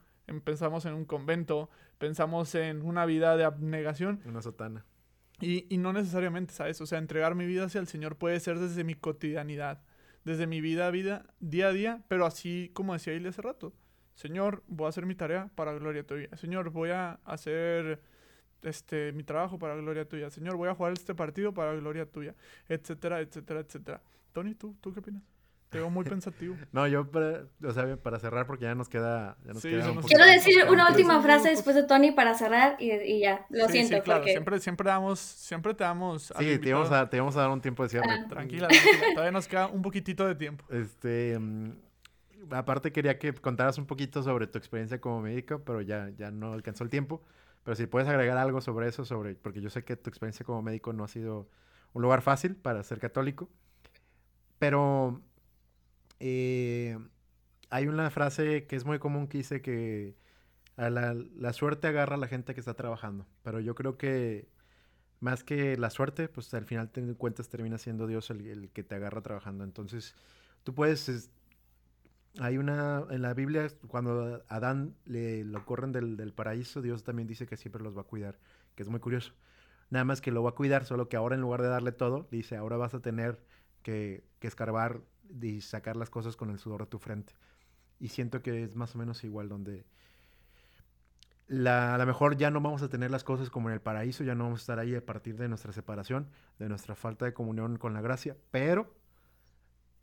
pensamos 0.44 0.84
en 0.86 0.94
un 0.94 1.04
convento, 1.04 1.70
pensamos 1.98 2.54
en 2.54 2.82
una 2.82 3.06
vida 3.06 3.36
de 3.36 3.44
abnegación. 3.44 4.22
Una 4.24 4.42
sotana. 4.42 4.84
Y, 5.42 5.66
y 5.68 5.78
no 5.78 5.92
necesariamente, 5.92 6.54
¿sabes? 6.54 6.80
O 6.80 6.86
sea, 6.86 6.98
entregar 6.98 7.34
mi 7.34 7.46
vida 7.46 7.64
hacia 7.64 7.80
el 7.80 7.88
Señor 7.88 8.16
puede 8.16 8.38
ser 8.38 8.60
desde 8.60 8.84
mi 8.84 8.94
cotidianidad, 8.94 9.82
desde 10.24 10.46
mi 10.46 10.60
vida, 10.60 10.88
vida, 10.92 11.26
día 11.40 11.66
a 11.66 11.72
día, 11.72 12.04
pero 12.06 12.26
así 12.26 12.70
como 12.74 12.92
decía 12.92 13.12
él 13.12 13.26
hace 13.26 13.42
rato. 13.42 13.72
Señor, 14.14 14.62
voy 14.68 14.86
a 14.86 14.90
hacer 14.90 15.04
mi 15.04 15.16
tarea 15.16 15.50
para 15.56 15.72
gloria 15.72 16.06
tuya. 16.06 16.28
Señor, 16.36 16.70
voy 16.70 16.90
a 16.90 17.18
hacer 17.24 18.00
este 18.62 19.10
mi 19.12 19.24
trabajo 19.24 19.58
para 19.58 19.74
gloria 19.74 20.08
tuya. 20.08 20.30
Señor, 20.30 20.56
voy 20.56 20.68
a 20.68 20.76
jugar 20.76 20.92
este 20.92 21.12
partido 21.12 21.52
para 21.52 21.74
gloria 21.74 22.06
tuya, 22.06 22.36
etcétera, 22.68 23.20
etcétera, 23.20 23.60
etcétera. 23.60 24.00
Tony, 24.32 24.54
¿tú, 24.54 24.76
¿tú 24.80 24.92
qué 24.92 25.00
opinas? 25.00 25.31
Te 25.72 25.78
veo 25.78 25.88
muy 25.88 26.04
pensativo. 26.04 26.54
no, 26.72 26.86
yo 26.86 27.10
para, 27.10 27.46
o 27.64 27.72
sea, 27.72 27.96
para 27.96 28.18
cerrar 28.18 28.46
porque 28.46 28.64
ya 28.66 28.74
nos 28.74 28.90
queda, 28.90 29.38
ya 29.42 29.54
nos 29.54 29.62
queda 29.62 29.90
Quiero 30.06 30.26
decir 30.26 30.64
una 30.68 30.90
última 30.90 31.22
frase 31.22 31.48
después 31.48 31.74
de 31.74 31.84
Tony 31.84 32.12
para 32.12 32.34
cerrar 32.34 32.76
y, 32.78 32.92
y 32.92 33.20
ya, 33.20 33.46
lo 33.48 33.66
siento. 33.68 33.96
Sí, 33.96 34.02
claro, 34.02 34.22
siempre, 34.24 34.60
siempre 34.60 34.90
damos, 34.90 35.18
siempre 35.18 35.72
te 35.72 35.82
damos. 35.82 36.30
Sí, 36.38 36.58
te 36.58 36.68
íbamos, 36.68 36.92
a, 36.92 37.08
te 37.08 37.18
a 37.18 37.22
dar 37.24 37.48
un 37.48 37.62
tiempo 37.62 37.84
de 37.84 37.88
cierre. 37.88 38.06
Ah. 38.06 38.26
Tranquila, 38.28 38.68
todavía 39.14 39.32
nos 39.32 39.48
queda 39.48 39.68
un 39.68 39.80
poquitito 39.80 40.26
de 40.26 40.34
tiempo. 40.34 40.62
Este, 40.68 41.38
mm, 41.38 41.72
aparte 42.50 42.92
quería 42.92 43.18
que 43.18 43.32
contaras 43.32 43.78
un 43.78 43.86
poquito 43.86 44.22
sobre 44.22 44.48
tu 44.48 44.58
experiencia 44.58 45.00
como 45.00 45.22
médico, 45.22 45.62
pero 45.64 45.80
ya, 45.80 46.10
ya 46.18 46.30
no 46.30 46.52
alcanzó 46.52 46.84
el 46.84 46.90
tiempo. 46.90 47.22
Pero 47.64 47.76
si 47.76 47.86
puedes 47.86 48.10
agregar 48.10 48.36
algo 48.36 48.60
sobre 48.60 48.88
eso, 48.88 49.06
sobre, 49.06 49.36
porque 49.36 49.62
yo 49.62 49.70
sé 49.70 49.84
que 49.84 49.96
tu 49.96 50.10
experiencia 50.10 50.44
como 50.44 50.60
médico 50.60 50.92
no 50.92 51.02
ha 51.02 51.08
sido 51.08 51.48
un 51.94 52.02
lugar 52.02 52.20
fácil 52.20 52.56
para 52.56 52.82
ser 52.82 52.98
católico. 52.98 53.48
Pero 54.58 55.22
eh, 56.24 56.98
hay 57.70 57.88
una 57.88 58.10
frase 58.10 58.66
que 58.66 58.76
es 58.76 58.84
muy 58.84 58.98
común 58.98 59.26
que 59.26 59.38
dice 59.38 59.60
que 59.60 60.16
la, 60.76 61.52
suerte 61.52 61.88
agarra 61.88 62.14
a 62.14 62.18
la 62.18 62.28
gente 62.28 62.54
que 62.54 62.60
está 62.60 62.74
trabajando. 62.74 63.26
Pero 63.42 63.60
yo 63.60 63.74
creo 63.74 63.98
que 63.98 64.48
más 65.20 65.44
que 65.44 65.76
la 65.76 65.90
suerte, 65.90 66.28
pues 66.28 66.52
al 66.54 66.64
final 66.64 66.90
te 66.90 67.02
cuentas 67.14 67.48
termina 67.48 67.78
siendo 67.78 68.06
Dios 68.06 68.30
el, 68.30 68.46
el 68.46 68.70
que 68.70 68.84
te 68.84 68.94
agarra 68.94 69.20
trabajando. 69.20 69.64
Entonces, 69.64 70.14
tú 70.64 70.74
puedes 70.74 71.30
hay 72.40 72.56
una, 72.56 73.04
en 73.10 73.22
la 73.22 73.34
Biblia, 73.34 73.68
cuando 73.88 74.42
Adán 74.48 74.94
le 75.04 75.44
lo 75.44 75.64
corren 75.66 75.92
del, 75.92 76.32
paraíso, 76.32 76.80
Dios 76.80 77.04
también 77.04 77.28
dice 77.28 77.46
que 77.46 77.56
siempre 77.56 77.82
los 77.82 77.96
va 77.96 78.02
a 78.02 78.04
cuidar, 78.04 78.38
que 78.74 78.82
es 78.82 78.88
muy 78.88 79.00
curioso. 79.00 79.34
Nada 79.90 80.04
más 80.04 80.22
que 80.22 80.30
lo 80.30 80.42
va 80.42 80.50
a 80.50 80.54
cuidar, 80.54 80.84
solo 80.86 81.08
que 81.08 81.16
ahora 81.16 81.34
en 81.34 81.42
lugar 81.42 81.60
de 81.60 81.68
darle 81.68 81.92
todo, 81.92 82.26
dice, 82.30 82.56
ahora 82.56 82.76
vas 82.78 82.94
a 82.94 83.00
tener 83.00 83.38
que, 83.82 84.24
escarbar 84.40 85.00
y 85.40 85.60
sacar 85.60 85.96
las 85.96 86.10
cosas 86.10 86.36
con 86.36 86.50
el 86.50 86.58
sudor 86.58 86.82
de 86.82 86.86
tu 86.86 86.98
frente. 86.98 87.34
Y 88.00 88.08
siento 88.08 88.42
que 88.42 88.64
es 88.64 88.74
más 88.74 88.94
o 88.94 88.98
menos 88.98 89.22
igual, 89.24 89.48
donde 89.48 89.84
la, 91.46 91.94
a 91.94 91.98
lo 91.98 92.06
mejor 92.06 92.36
ya 92.36 92.50
no 92.50 92.60
vamos 92.60 92.82
a 92.82 92.88
tener 92.88 93.10
las 93.10 93.24
cosas 93.24 93.50
como 93.50 93.68
en 93.68 93.74
el 93.74 93.80
paraíso, 93.80 94.24
ya 94.24 94.34
no 94.34 94.44
vamos 94.44 94.60
a 94.60 94.62
estar 94.62 94.78
ahí 94.78 94.94
a 94.94 95.04
partir 95.04 95.36
de 95.36 95.48
nuestra 95.48 95.72
separación, 95.72 96.28
de 96.58 96.68
nuestra 96.68 96.94
falta 96.94 97.24
de 97.24 97.34
comunión 97.34 97.76
con 97.76 97.94
la 97.94 98.00
gracia, 98.00 98.36
pero 98.50 98.92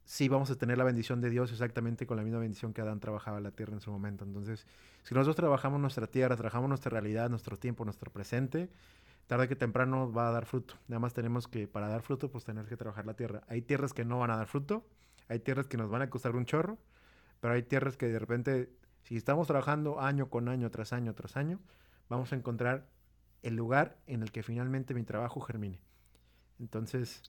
sí 0.10 0.28
vamos 0.28 0.50
a 0.50 0.56
tener 0.56 0.76
la 0.76 0.84
bendición 0.84 1.22
de 1.22 1.30
Dios 1.30 1.52
exactamente 1.52 2.08
con 2.08 2.18
la 2.18 2.24
misma 2.24 2.40
bendición 2.40 2.74
que 2.74 2.82
Adán 2.82 3.00
trabajaba 3.00 3.40
la 3.40 3.52
tierra 3.52 3.74
en 3.74 3.80
su 3.80 3.92
momento. 3.92 4.26
Entonces, 4.26 4.66
si 5.04 5.14
nosotros 5.14 5.36
trabajamos 5.36 5.80
nuestra 5.80 6.08
tierra, 6.08 6.36
trabajamos 6.36 6.68
nuestra 6.68 6.90
realidad, 6.90 7.30
nuestro 7.30 7.58
tiempo, 7.58 7.86
nuestro 7.86 8.12
presente, 8.12 8.70
tarde 9.30 9.48
que 9.48 9.56
temprano 9.56 10.12
va 10.12 10.30
a 10.30 10.32
dar 10.32 10.48
fruto. 10.48 10.74
Nada 10.88 11.00
más 11.00 11.14
tenemos 11.14 11.48
que, 11.48 11.68
para 11.68 11.88
dar 11.88 12.02
fruto, 12.02 12.32
pues 12.32 12.46
tener 12.46 12.66
que 12.66 12.76
trabajar 12.76 13.06
la 13.06 13.14
tierra. 13.14 13.44
Hay 13.48 13.62
tierras 13.62 13.94
que 13.94 14.04
no 14.04 14.18
van 14.18 14.32
a 14.32 14.38
dar 14.38 14.48
fruto, 14.48 14.88
hay 15.28 15.38
tierras 15.38 15.68
que 15.68 15.78
nos 15.78 15.88
van 15.92 16.02
a 16.02 16.10
costar 16.10 16.36
un 16.36 16.48
chorro, 16.48 16.80
pero 17.40 17.54
hay 17.54 17.62
tierras 17.62 17.96
que 17.96 18.08
de 18.08 18.18
repente, 18.18 18.72
si 19.04 19.16
estamos 19.16 19.46
trabajando 19.46 20.02
año 20.02 20.32
con 20.32 20.50
año, 20.50 20.72
tras 20.72 20.94
año, 20.94 21.14
tras 21.14 21.38
año, 21.38 21.60
vamos 22.10 22.34
a 22.34 22.38
encontrar 22.38 22.88
el 23.44 23.56
lugar 23.56 24.00
en 24.08 24.24
el 24.24 24.32
que 24.32 24.42
finalmente 24.42 24.96
mi 24.96 25.04
trabajo 25.04 25.40
germine. 25.42 25.80
Entonces, 26.58 27.22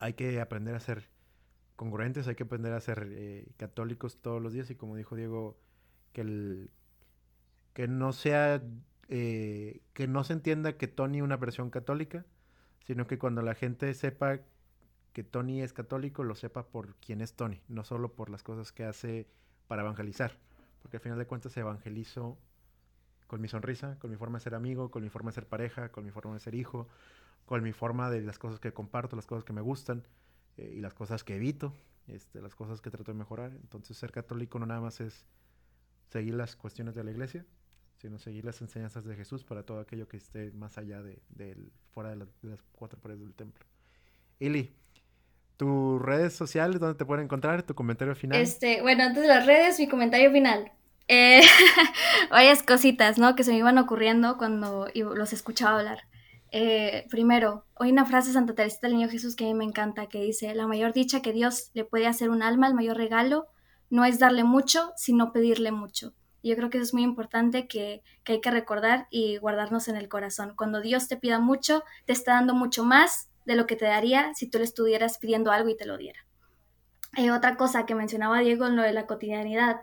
hay 0.00 0.14
que 0.14 0.40
aprender 0.40 0.74
a 0.74 0.80
ser 0.80 1.10
congruentes, 1.76 2.28
hay 2.28 2.34
que 2.34 2.44
aprender 2.44 2.72
a 2.72 2.80
ser 2.80 3.08
eh, 3.10 3.52
católicos 3.58 4.22
todos 4.22 4.40
los 4.40 4.54
días 4.54 4.70
y 4.70 4.74
como 4.74 4.96
dijo 4.96 5.16
Diego, 5.16 5.58
que, 6.14 6.22
el, 6.22 6.70
que 7.74 7.88
no 7.88 8.14
sea, 8.14 8.62
eh, 9.08 9.80
que 9.92 10.06
no 10.06 10.24
se 10.24 10.32
entienda 10.32 10.76
que 10.76 10.88
Tony 10.88 11.18
es 11.18 11.24
una 11.24 11.36
versión 11.36 11.70
católica, 11.70 12.24
sino 12.86 13.06
que 13.06 13.18
cuando 13.18 13.42
la 13.42 13.54
gente 13.54 13.92
sepa 13.94 14.40
que 15.12 15.22
Tony 15.22 15.62
es 15.62 15.72
católico, 15.72 16.24
lo 16.24 16.34
sepa 16.34 16.66
por 16.66 16.96
quién 16.96 17.20
es 17.20 17.34
Tony, 17.34 17.60
no 17.68 17.84
solo 17.84 18.12
por 18.12 18.30
las 18.30 18.42
cosas 18.42 18.72
que 18.72 18.84
hace 18.84 19.28
para 19.68 19.82
evangelizar, 19.82 20.38
porque 20.82 20.96
al 20.96 21.02
final 21.02 21.18
de 21.18 21.26
cuentas 21.26 21.56
evangelizo 21.56 22.36
con 23.26 23.40
mi 23.40 23.48
sonrisa, 23.48 23.98
con 23.98 24.10
mi 24.10 24.16
forma 24.16 24.38
de 24.38 24.44
ser 24.44 24.54
amigo, 24.54 24.90
con 24.90 25.02
mi 25.02 25.08
forma 25.08 25.30
de 25.30 25.36
ser 25.36 25.46
pareja, 25.46 25.90
con 25.90 26.04
mi 26.04 26.10
forma 26.10 26.34
de 26.34 26.40
ser 26.40 26.54
hijo, 26.54 26.88
con 27.46 27.62
mi 27.62 27.72
forma 27.72 28.10
de 28.10 28.22
las 28.22 28.38
cosas 28.38 28.60
que 28.60 28.72
comparto, 28.72 29.16
las 29.16 29.26
cosas 29.26 29.44
que 29.44 29.52
me 29.52 29.60
gustan. 29.60 30.04
Eh, 30.56 30.74
y 30.76 30.80
las 30.80 30.94
cosas 30.94 31.24
que 31.24 31.36
evito, 31.36 31.74
este, 32.06 32.40
las 32.40 32.54
cosas 32.54 32.80
que 32.80 32.90
trato 32.90 33.12
de 33.12 33.18
mejorar. 33.18 33.52
Entonces 33.52 33.96
ser 33.96 34.12
católico 34.12 34.58
no 34.58 34.66
nada 34.66 34.80
más 34.80 35.00
es 35.00 35.26
seguir 36.10 36.34
las 36.34 36.56
cuestiones 36.56 36.94
de 36.94 37.04
la 37.04 37.10
iglesia, 37.10 37.44
sino 38.04 38.18
seguir 38.18 38.44
las 38.44 38.60
enseñanzas 38.60 39.06
de 39.06 39.16
Jesús 39.16 39.44
para 39.44 39.62
todo 39.62 39.80
aquello 39.80 40.06
que 40.06 40.18
esté 40.18 40.50
más 40.50 40.76
allá 40.76 41.00
de, 41.00 41.22
fuera 41.90 42.10
de, 42.10 42.16
las 42.42 42.60
cuatro 42.72 43.00
paredes 43.00 43.22
del 43.22 43.32
templo. 43.32 43.64
Ili, 44.38 44.74
tus 45.56 46.02
redes 46.02 46.34
sociales, 46.34 46.78
¿dónde 46.78 46.98
te 46.98 47.06
pueden 47.06 47.24
encontrar? 47.24 47.62
Tu 47.62 47.74
comentario 47.74 48.14
final. 48.14 48.38
Este, 48.38 48.82
bueno, 48.82 49.04
antes 49.04 49.22
de 49.22 49.28
las 49.28 49.46
redes, 49.46 49.80
mi 49.80 49.88
comentario 49.88 50.30
final. 50.30 50.70
Eh, 51.08 51.40
varias 52.30 52.62
cositas, 52.62 53.16
¿no? 53.16 53.34
Que 53.36 53.42
se 53.42 53.52
me 53.52 53.56
iban 53.56 53.78
ocurriendo 53.78 54.36
cuando 54.36 54.86
los 54.94 55.32
escuchaba 55.32 55.78
hablar. 55.78 56.00
Eh, 56.52 57.06
primero, 57.08 57.64
hoy 57.72 57.90
una 57.90 58.04
frase 58.04 58.28
de 58.28 58.34
Santa 58.34 58.54
Teresa 58.54 58.80
del 58.82 58.96
Niño 58.96 59.08
Jesús 59.08 59.34
que 59.34 59.44
a 59.44 59.48
mí 59.48 59.54
me 59.54 59.64
encanta, 59.64 60.08
que 60.08 60.20
dice, 60.20 60.54
la 60.54 60.66
mayor 60.66 60.92
dicha 60.92 61.22
que 61.22 61.32
Dios 61.32 61.70
le 61.72 61.86
puede 61.86 62.06
hacer 62.06 62.28
un 62.28 62.42
alma, 62.42 62.66
el 62.66 62.74
mayor 62.74 62.98
regalo, 62.98 63.46
no 63.88 64.04
es 64.04 64.18
darle 64.18 64.44
mucho, 64.44 64.92
sino 64.94 65.32
pedirle 65.32 65.72
mucho. 65.72 66.12
Yo 66.48 66.56
creo 66.56 66.68
que 66.68 66.76
eso 66.76 66.84
es 66.84 66.94
muy 66.94 67.02
importante 67.02 67.66
que, 67.66 68.02
hay 68.26 68.40
que 68.42 68.50
recordar 68.50 69.06
y 69.10 69.38
guardarnos 69.38 69.88
en 69.88 69.96
el 69.96 70.10
corazón. 70.10 70.52
Cuando 70.56 70.82
Dios 70.82 71.08
te 71.08 71.16
pida 71.16 71.38
mucho, 71.38 71.84
te 72.04 72.12
está 72.12 72.34
dando 72.34 72.54
mucho 72.54 72.84
más 72.84 73.30
de 73.46 73.56
lo 73.56 73.66
que 73.66 73.76
te 73.76 73.86
daría 73.86 74.34
si 74.34 74.48
tú 74.48 74.58
le 74.58 74.64
estuvieras 74.64 75.18
pidiendo 75.18 75.50
algo 75.52 75.70
y 75.70 75.76
te 75.76 75.86
lo 75.86 75.96
diera. 75.96 76.26
Eh, 77.16 77.30
otra 77.30 77.56
cosa 77.56 77.86
que 77.86 77.94
mencionaba 77.94 78.40
Diego 78.40 78.66
en 78.66 78.76
lo 78.76 78.82
de 78.82 78.92
la 78.92 79.06
cotidianidad, 79.06 79.82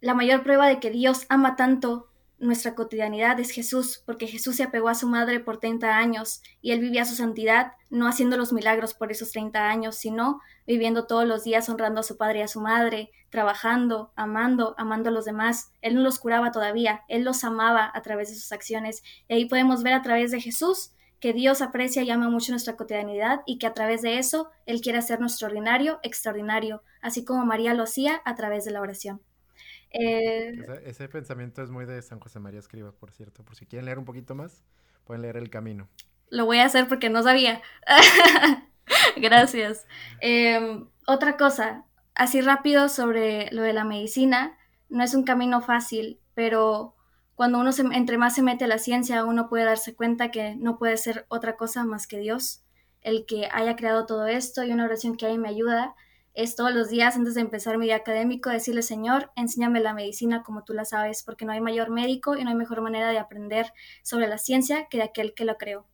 la 0.00 0.14
mayor 0.14 0.42
prueba 0.42 0.66
de 0.66 0.80
que 0.80 0.90
Dios 0.90 1.26
ama 1.28 1.54
tanto 1.54 2.08
nuestra 2.38 2.74
cotidianidad 2.74 3.38
es 3.40 3.50
Jesús, 3.50 4.02
porque 4.06 4.26
Jesús 4.26 4.56
se 4.56 4.62
apegó 4.62 4.88
a 4.88 4.94
su 4.94 5.08
madre 5.08 5.40
por 5.40 5.58
30 5.58 5.96
años 5.96 6.42
y 6.60 6.72
él 6.72 6.80
vivía 6.80 7.04
su 7.04 7.14
santidad, 7.14 7.72
no 7.90 8.06
haciendo 8.06 8.36
los 8.36 8.52
milagros 8.52 8.94
por 8.94 9.10
esos 9.10 9.32
30 9.32 9.68
años, 9.68 9.96
sino 9.96 10.40
viviendo 10.66 11.06
todos 11.06 11.26
los 11.26 11.44
días 11.44 11.68
honrando 11.68 12.00
a 12.00 12.04
su 12.04 12.16
padre 12.16 12.40
y 12.40 12.42
a 12.42 12.48
su 12.48 12.60
madre, 12.60 13.10
trabajando, 13.30 14.12
amando, 14.14 14.74
amando 14.78 15.08
a 15.08 15.12
los 15.12 15.24
demás. 15.24 15.72
Él 15.82 15.94
no 15.94 16.02
los 16.02 16.18
curaba 16.18 16.52
todavía, 16.52 17.02
él 17.08 17.24
los 17.24 17.42
amaba 17.44 17.90
a 17.92 18.02
través 18.02 18.28
de 18.28 18.36
sus 18.36 18.52
acciones. 18.52 19.02
Y 19.28 19.34
ahí 19.34 19.44
podemos 19.46 19.82
ver 19.82 19.94
a 19.94 20.02
través 20.02 20.30
de 20.30 20.40
Jesús 20.40 20.92
que 21.20 21.32
Dios 21.32 21.62
aprecia 21.62 22.02
y 22.02 22.10
ama 22.10 22.28
mucho 22.28 22.52
nuestra 22.52 22.76
cotidianidad 22.76 23.40
y 23.44 23.58
que 23.58 23.66
a 23.66 23.74
través 23.74 24.02
de 24.02 24.18
eso 24.18 24.50
Él 24.66 24.80
quiere 24.80 24.98
hacer 24.98 25.20
nuestro 25.20 25.48
ordinario 25.48 25.98
extraordinario, 26.02 26.82
así 27.00 27.24
como 27.24 27.44
María 27.44 27.74
lo 27.74 27.82
hacía 27.82 28.22
a 28.24 28.36
través 28.36 28.64
de 28.64 28.70
la 28.70 28.80
oración. 28.80 29.20
Eh, 29.90 30.66
ese, 30.84 31.08
pensamiento 31.08 31.62
es 31.62 31.70
muy 31.70 31.86
de 31.86 32.02
San 32.02 32.20
José 32.20 32.40
María 32.40 32.60
Escriba, 32.60 32.92
por 32.92 33.10
cierto. 33.10 33.42
Por 33.44 33.56
si 33.56 33.66
quieren 33.66 33.86
leer 33.86 33.98
un 33.98 34.04
poquito 34.04 34.34
más, 34.34 34.64
pueden 35.04 35.22
leer 35.22 35.36
El 35.36 35.50
Camino. 35.50 35.88
Lo 36.30 36.44
voy 36.44 36.58
a 36.58 36.66
hacer 36.66 36.88
porque 36.88 37.08
no 37.08 37.22
sabía. 37.22 37.62
Gracias. 39.16 39.86
Em, 40.20 40.88
otra 41.06 41.36
cosa, 41.36 41.84
así 42.14 42.40
rápido 42.40 42.88
sobre 42.88 43.50
lo 43.52 43.62
de 43.62 43.72
la 43.72 43.84
medicina, 43.84 44.58
no 44.88 45.02
es 45.02 45.14
un 45.14 45.24
camino 45.24 45.60
fácil, 45.60 46.20
pero 46.34 46.94
cuando 47.34 47.58
uno 47.58 47.72
se, 47.72 47.82
entre 47.82 48.18
más 48.18 48.34
se 48.34 48.42
mete 48.42 48.64
a 48.64 48.68
la 48.68 48.78
ciencia, 48.78 49.24
uno 49.24 49.48
puede 49.48 49.64
darse 49.64 49.94
cuenta 49.94 50.30
que 50.30 50.56
no 50.56 50.78
puede 50.78 50.96
ser 50.96 51.24
otra 51.28 51.56
cosa 51.56 51.84
más 51.84 52.06
que 52.06 52.18
Dios, 52.18 52.62
el 53.00 53.26
que 53.26 53.48
haya 53.52 53.76
creado 53.76 54.06
todo 54.06 54.26
esto 54.26 54.64
y 54.64 54.72
una 54.72 54.84
oración 54.84 55.16
que 55.16 55.26
ahí 55.26 55.38
me 55.38 55.48
ayuda 55.48 55.94
es 56.38 56.54
todos 56.54 56.72
los 56.72 56.88
días 56.88 57.16
antes 57.16 57.34
de 57.34 57.40
empezar 57.40 57.78
mi 57.78 57.86
día 57.86 57.96
académico 57.96 58.48
decirle, 58.48 58.82
Señor, 58.82 59.32
enséñame 59.34 59.80
la 59.80 59.92
medicina 59.92 60.44
como 60.44 60.62
tú 60.62 60.72
la 60.72 60.84
sabes, 60.84 61.24
porque 61.24 61.44
no 61.44 61.50
hay 61.50 61.60
mayor 61.60 61.90
médico 61.90 62.36
y 62.36 62.44
no 62.44 62.50
hay 62.50 62.54
mejor 62.54 62.80
manera 62.80 63.10
de 63.10 63.18
aprender 63.18 63.72
sobre 64.04 64.28
la 64.28 64.38
ciencia 64.38 64.86
que 64.88 64.98
de 64.98 65.02
aquel 65.02 65.34
que 65.34 65.44
lo 65.44 65.56
creó. 65.56 65.84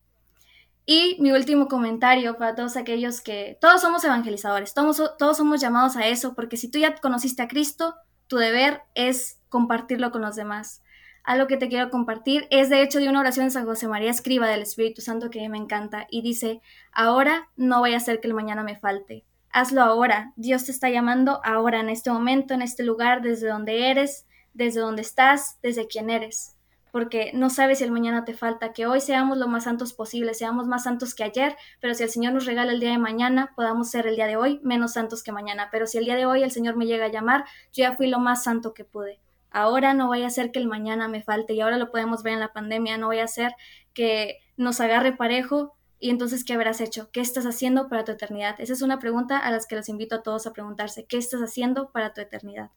Y 0.85 1.17
mi 1.19 1.33
último 1.33 1.67
comentario 1.67 2.37
para 2.37 2.55
todos 2.55 2.77
aquellos 2.77 3.23
que 3.23 3.57
todos 3.59 3.81
somos 3.81 4.05
evangelizadores, 4.05 4.75
todos, 4.75 5.17
todos 5.19 5.39
somos 5.39 5.63
llamados 5.63 5.97
a 5.97 6.09
eso, 6.09 6.35
porque 6.35 6.59
si 6.59 6.71
tú 6.71 6.79
ya 6.79 6.95
conociste 6.95 7.43
a 7.43 7.49
Cristo, 7.49 7.95
tu 8.27 8.37
deber 8.37 8.83
es 8.95 9.41
compartirlo 9.49 10.11
con 10.11 10.21
los 10.21 10.37
demás. 10.37 10.83
Algo 11.23 11.47
que 11.47 11.57
te 11.57 11.71
quiero 11.71 11.89
compartir 11.89 12.47
es 12.51 12.69
de 12.69 12.83
hecho 12.83 12.99
de 12.99 13.09
una 13.09 13.21
oración 13.21 13.47
de 13.47 13.51
San 13.51 13.65
José 13.65 13.89
María 13.89 14.11
Escriba 14.11 14.47
del 14.47 14.61
Espíritu 14.61 15.01
Santo 15.01 15.31
que 15.31 15.49
me 15.49 15.57
encanta 15.57 16.07
y 16.11 16.21
dice, 16.21 16.61
ahora 16.93 17.49
no 17.57 17.79
voy 17.79 17.95
a 17.95 17.97
hacer 17.97 18.21
que 18.21 18.29
el 18.29 18.35
mañana 18.35 18.63
me 18.63 18.77
falte 18.77 19.25
hazlo 19.55 19.83
ahora. 19.83 20.33
Dios 20.35 20.65
te 20.65 20.73
está 20.73 20.91
llamando 20.91 21.41
ahora, 21.45 21.81
en 21.81 21.89
este 21.89 22.11
momento, 22.11 22.55
en 22.55 22.61
este 22.61 22.83
lugar, 22.83 23.23
desde 23.23 23.49
donde 23.49 23.89
eres, 23.89 24.27
desde 24.53 24.81
donde 24.81 25.03
estás, 25.03 25.59
desde 25.63 25.87
quién 25.87 26.11
eres. 26.11 26.57
Porque 26.91 27.31
no 27.35 27.51
sabes 27.51 27.79
si 27.79 27.85
el 27.85 27.93
mañana 27.93 28.25
te 28.25 28.35
falta, 28.35 28.73
que 28.73 28.87
hoy 28.87 29.01
seamos 29.01 29.39
lo 29.39 29.47
más 29.47 29.65
santos 29.65 29.93
posible, 29.93 30.35
seamos 30.35 30.67
más 30.67 30.83
santos 30.83 31.15
que 31.15 31.23
ayer, 31.23 31.57
pero 31.81 31.95
si 31.95 32.03
el 32.03 32.11
Señor 32.11 32.33
nos 32.33 32.47
regala 32.47 32.73
el 32.73 32.81
día 32.81 32.91
de 32.91 32.99
mañana, 32.99 33.53
podamos 33.55 33.91
ser 33.91 34.09
el 34.09 34.17
día 34.17 34.27
de 34.27 34.37
hoy 34.37 34.61
menos 34.65 34.93
santos 34.93 35.23
que 35.23 35.31
mañana. 35.31 35.69
Pero 35.71 35.87
si 35.87 35.99
el 35.99 36.05
día 36.05 36.17
de 36.17 36.27
hoy 36.27 36.43
el 36.43 36.51
Señor 36.51 36.77
me 36.77 36.87
llega 36.87 37.07
a 37.07 37.13
llamar, 37.13 37.45
yo 37.73 37.85
ya 37.85 37.95
fui 37.95 38.09
lo 38.09 38.19
más 38.19 38.43
santo 38.43 38.75
que 38.75 38.85
pude. 38.85 39.21
Ahora 39.51 39.95
no 39.95 40.09
vaya 40.09 40.27
a 40.27 40.31
ser 40.31 40.51
que 40.51 40.59
el 40.59 40.67
mañana 40.67 41.07
me 41.07 41.23
falte, 41.23 41.55
y 41.55 41.61
ahora 41.61 41.79
lo 41.79 41.93
podemos 41.93 42.25
ver 42.25 42.33
en 42.33 42.41
la 42.41 42.53
pandemia, 42.53 42.99
no 42.99 43.09
vaya 43.09 43.23
a 43.23 43.29
ser 43.29 43.55
que 43.93 44.41
nos 44.57 44.81
agarre 44.81 45.13
parejo 45.13 45.77
y 46.05 46.11
entonces, 46.11 46.45
¿qué 46.45 46.53
habrás 46.53 46.83
hecho? 46.83 47.09
¿Qué 47.13 47.23
estás 47.23 47.47
haciendo 47.47 47.89
para 47.89 48.05
tu 48.05 48.13
eternidad? 48.13 48.57
Esa 48.61 48.75
es 48.75 48.83
una 48.83 48.99
pregunta 48.99 49.39
a 49.39 49.51
las 49.51 49.67
que 49.67 49.75
los 49.75 49.89
invito 49.89 50.17
a 50.17 50.23
todos 50.23 50.47
a 50.47 50.53
preguntarse. 50.53 51.07
¿Qué 51.07 51.17
estás 51.17 51.41
haciendo 51.41 51.93
para 51.93 52.13
tu 52.13 52.21
eternidad? 52.21 52.73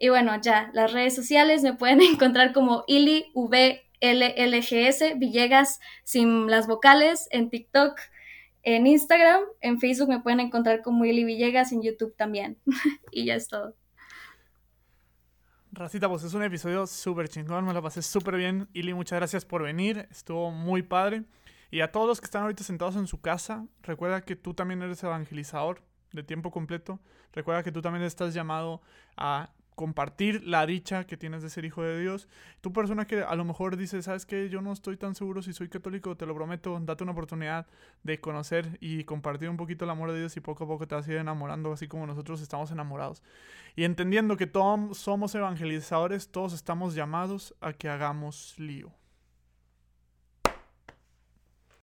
Y 0.00 0.08
bueno, 0.08 0.32
ya, 0.42 0.68
las 0.74 0.92
redes 0.92 1.14
sociales 1.14 1.62
me 1.62 1.74
pueden 1.74 2.00
encontrar 2.12 2.52
como 2.52 2.82
Ili 2.88 3.26
VLLGS, 3.36 5.16
Villegas 5.16 5.78
sin 6.02 6.50
las 6.50 6.66
vocales, 6.66 7.28
en 7.30 7.50
TikTok, 7.50 7.96
en 8.64 8.88
Instagram, 8.88 9.42
en 9.60 9.78
Facebook 9.78 10.08
me 10.08 10.18
pueden 10.18 10.40
encontrar 10.40 10.82
como 10.82 11.04
Ili 11.04 11.22
Villegas, 11.22 11.70
en 11.70 11.82
YouTube 11.82 12.16
también. 12.16 12.58
y 13.12 13.26
ya 13.26 13.36
es 13.36 13.46
todo. 13.46 13.76
Racita, 15.70 16.08
pues 16.08 16.24
es 16.24 16.34
un 16.34 16.42
episodio 16.42 16.84
súper 16.88 17.28
chingón, 17.28 17.64
me 17.64 17.72
lo 17.72 17.80
pasé 17.80 18.02
súper 18.02 18.34
bien. 18.34 18.66
Ili, 18.72 18.92
muchas 18.92 19.20
gracias 19.20 19.44
por 19.44 19.62
venir, 19.62 20.08
estuvo 20.10 20.50
muy 20.50 20.82
padre. 20.82 21.22
Y 21.70 21.80
a 21.80 21.92
todos 21.92 22.08
los 22.08 22.20
que 22.20 22.24
están 22.24 22.42
ahorita 22.42 22.64
sentados 22.64 22.96
en 22.96 23.06
su 23.06 23.20
casa, 23.20 23.66
recuerda 23.82 24.22
que 24.22 24.36
tú 24.36 24.54
también 24.54 24.82
eres 24.82 25.02
evangelizador 25.02 25.82
de 26.12 26.22
tiempo 26.22 26.50
completo. 26.50 27.00
Recuerda 27.32 27.62
que 27.62 27.72
tú 27.72 27.80
también 27.80 28.04
estás 28.04 28.34
llamado 28.34 28.82
a 29.16 29.50
compartir 29.80 30.46
la 30.46 30.66
dicha 30.66 31.06
que 31.06 31.16
tienes 31.16 31.42
de 31.42 31.48
ser 31.48 31.64
hijo 31.64 31.82
de 31.82 31.98
Dios. 31.98 32.28
Tú 32.60 32.70
persona 32.70 33.06
que 33.06 33.22
a 33.22 33.34
lo 33.34 33.46
mejor 33.46 33.78
dices, 33.78 34.04
sabes 34.04 34.26
que 34.26 34.50
yo 34.50 34.60
no 34.60 34.74
estoy 34.74 34.98
tan 34.98 35.14
seguro 35.14 35.40
si 35.40 35.54
soy 35.54 35.70
católico, 35.70 36.18
te 36.18 36.26
lo 36.26 36.34
prometo, 36.34 36.78
date 36.82 37.02
una 37.02 37.12
oportunidad 37.12 37.66
de 38.02 38.20
conocer 38.20 38.76
y 38.80 39.04
compartir 39.04 39.48
un 39.48 39.56
poquito 39.56 39.86
el 39.86 39.90
amor 39.90 40.12
de 40.12 40.18
Dios 40.18 40.36
y 40.36 40.40
poco 40.40 40.64
a 40.64 40.66
poco 40.66 40.86
te 40.86 40.96
vas 40.96 41.08
a 41.08 41.12
ir 41.12 41.16
enamorando, 41.16 41.72
así 41.72 41.88
como 41.88 42.06
nosotros 42.06 42.42
estamos 42.42 42.70
enamorados. 42.70 43.22
Y 43.74 43.84
entendiendo 43.84 44.36
que 44.36 44.46
todos 44.46 44.98
somos 44.98 45.34
evangelizadores, 45.34 46.30
todos 46.30 46.52
estamos 46.52 46.94
llamados 46.94 47.54
a 47.62 47.72
que 47.72 47.88
hagamos 47.88 48.58
lío. 48.58 48.92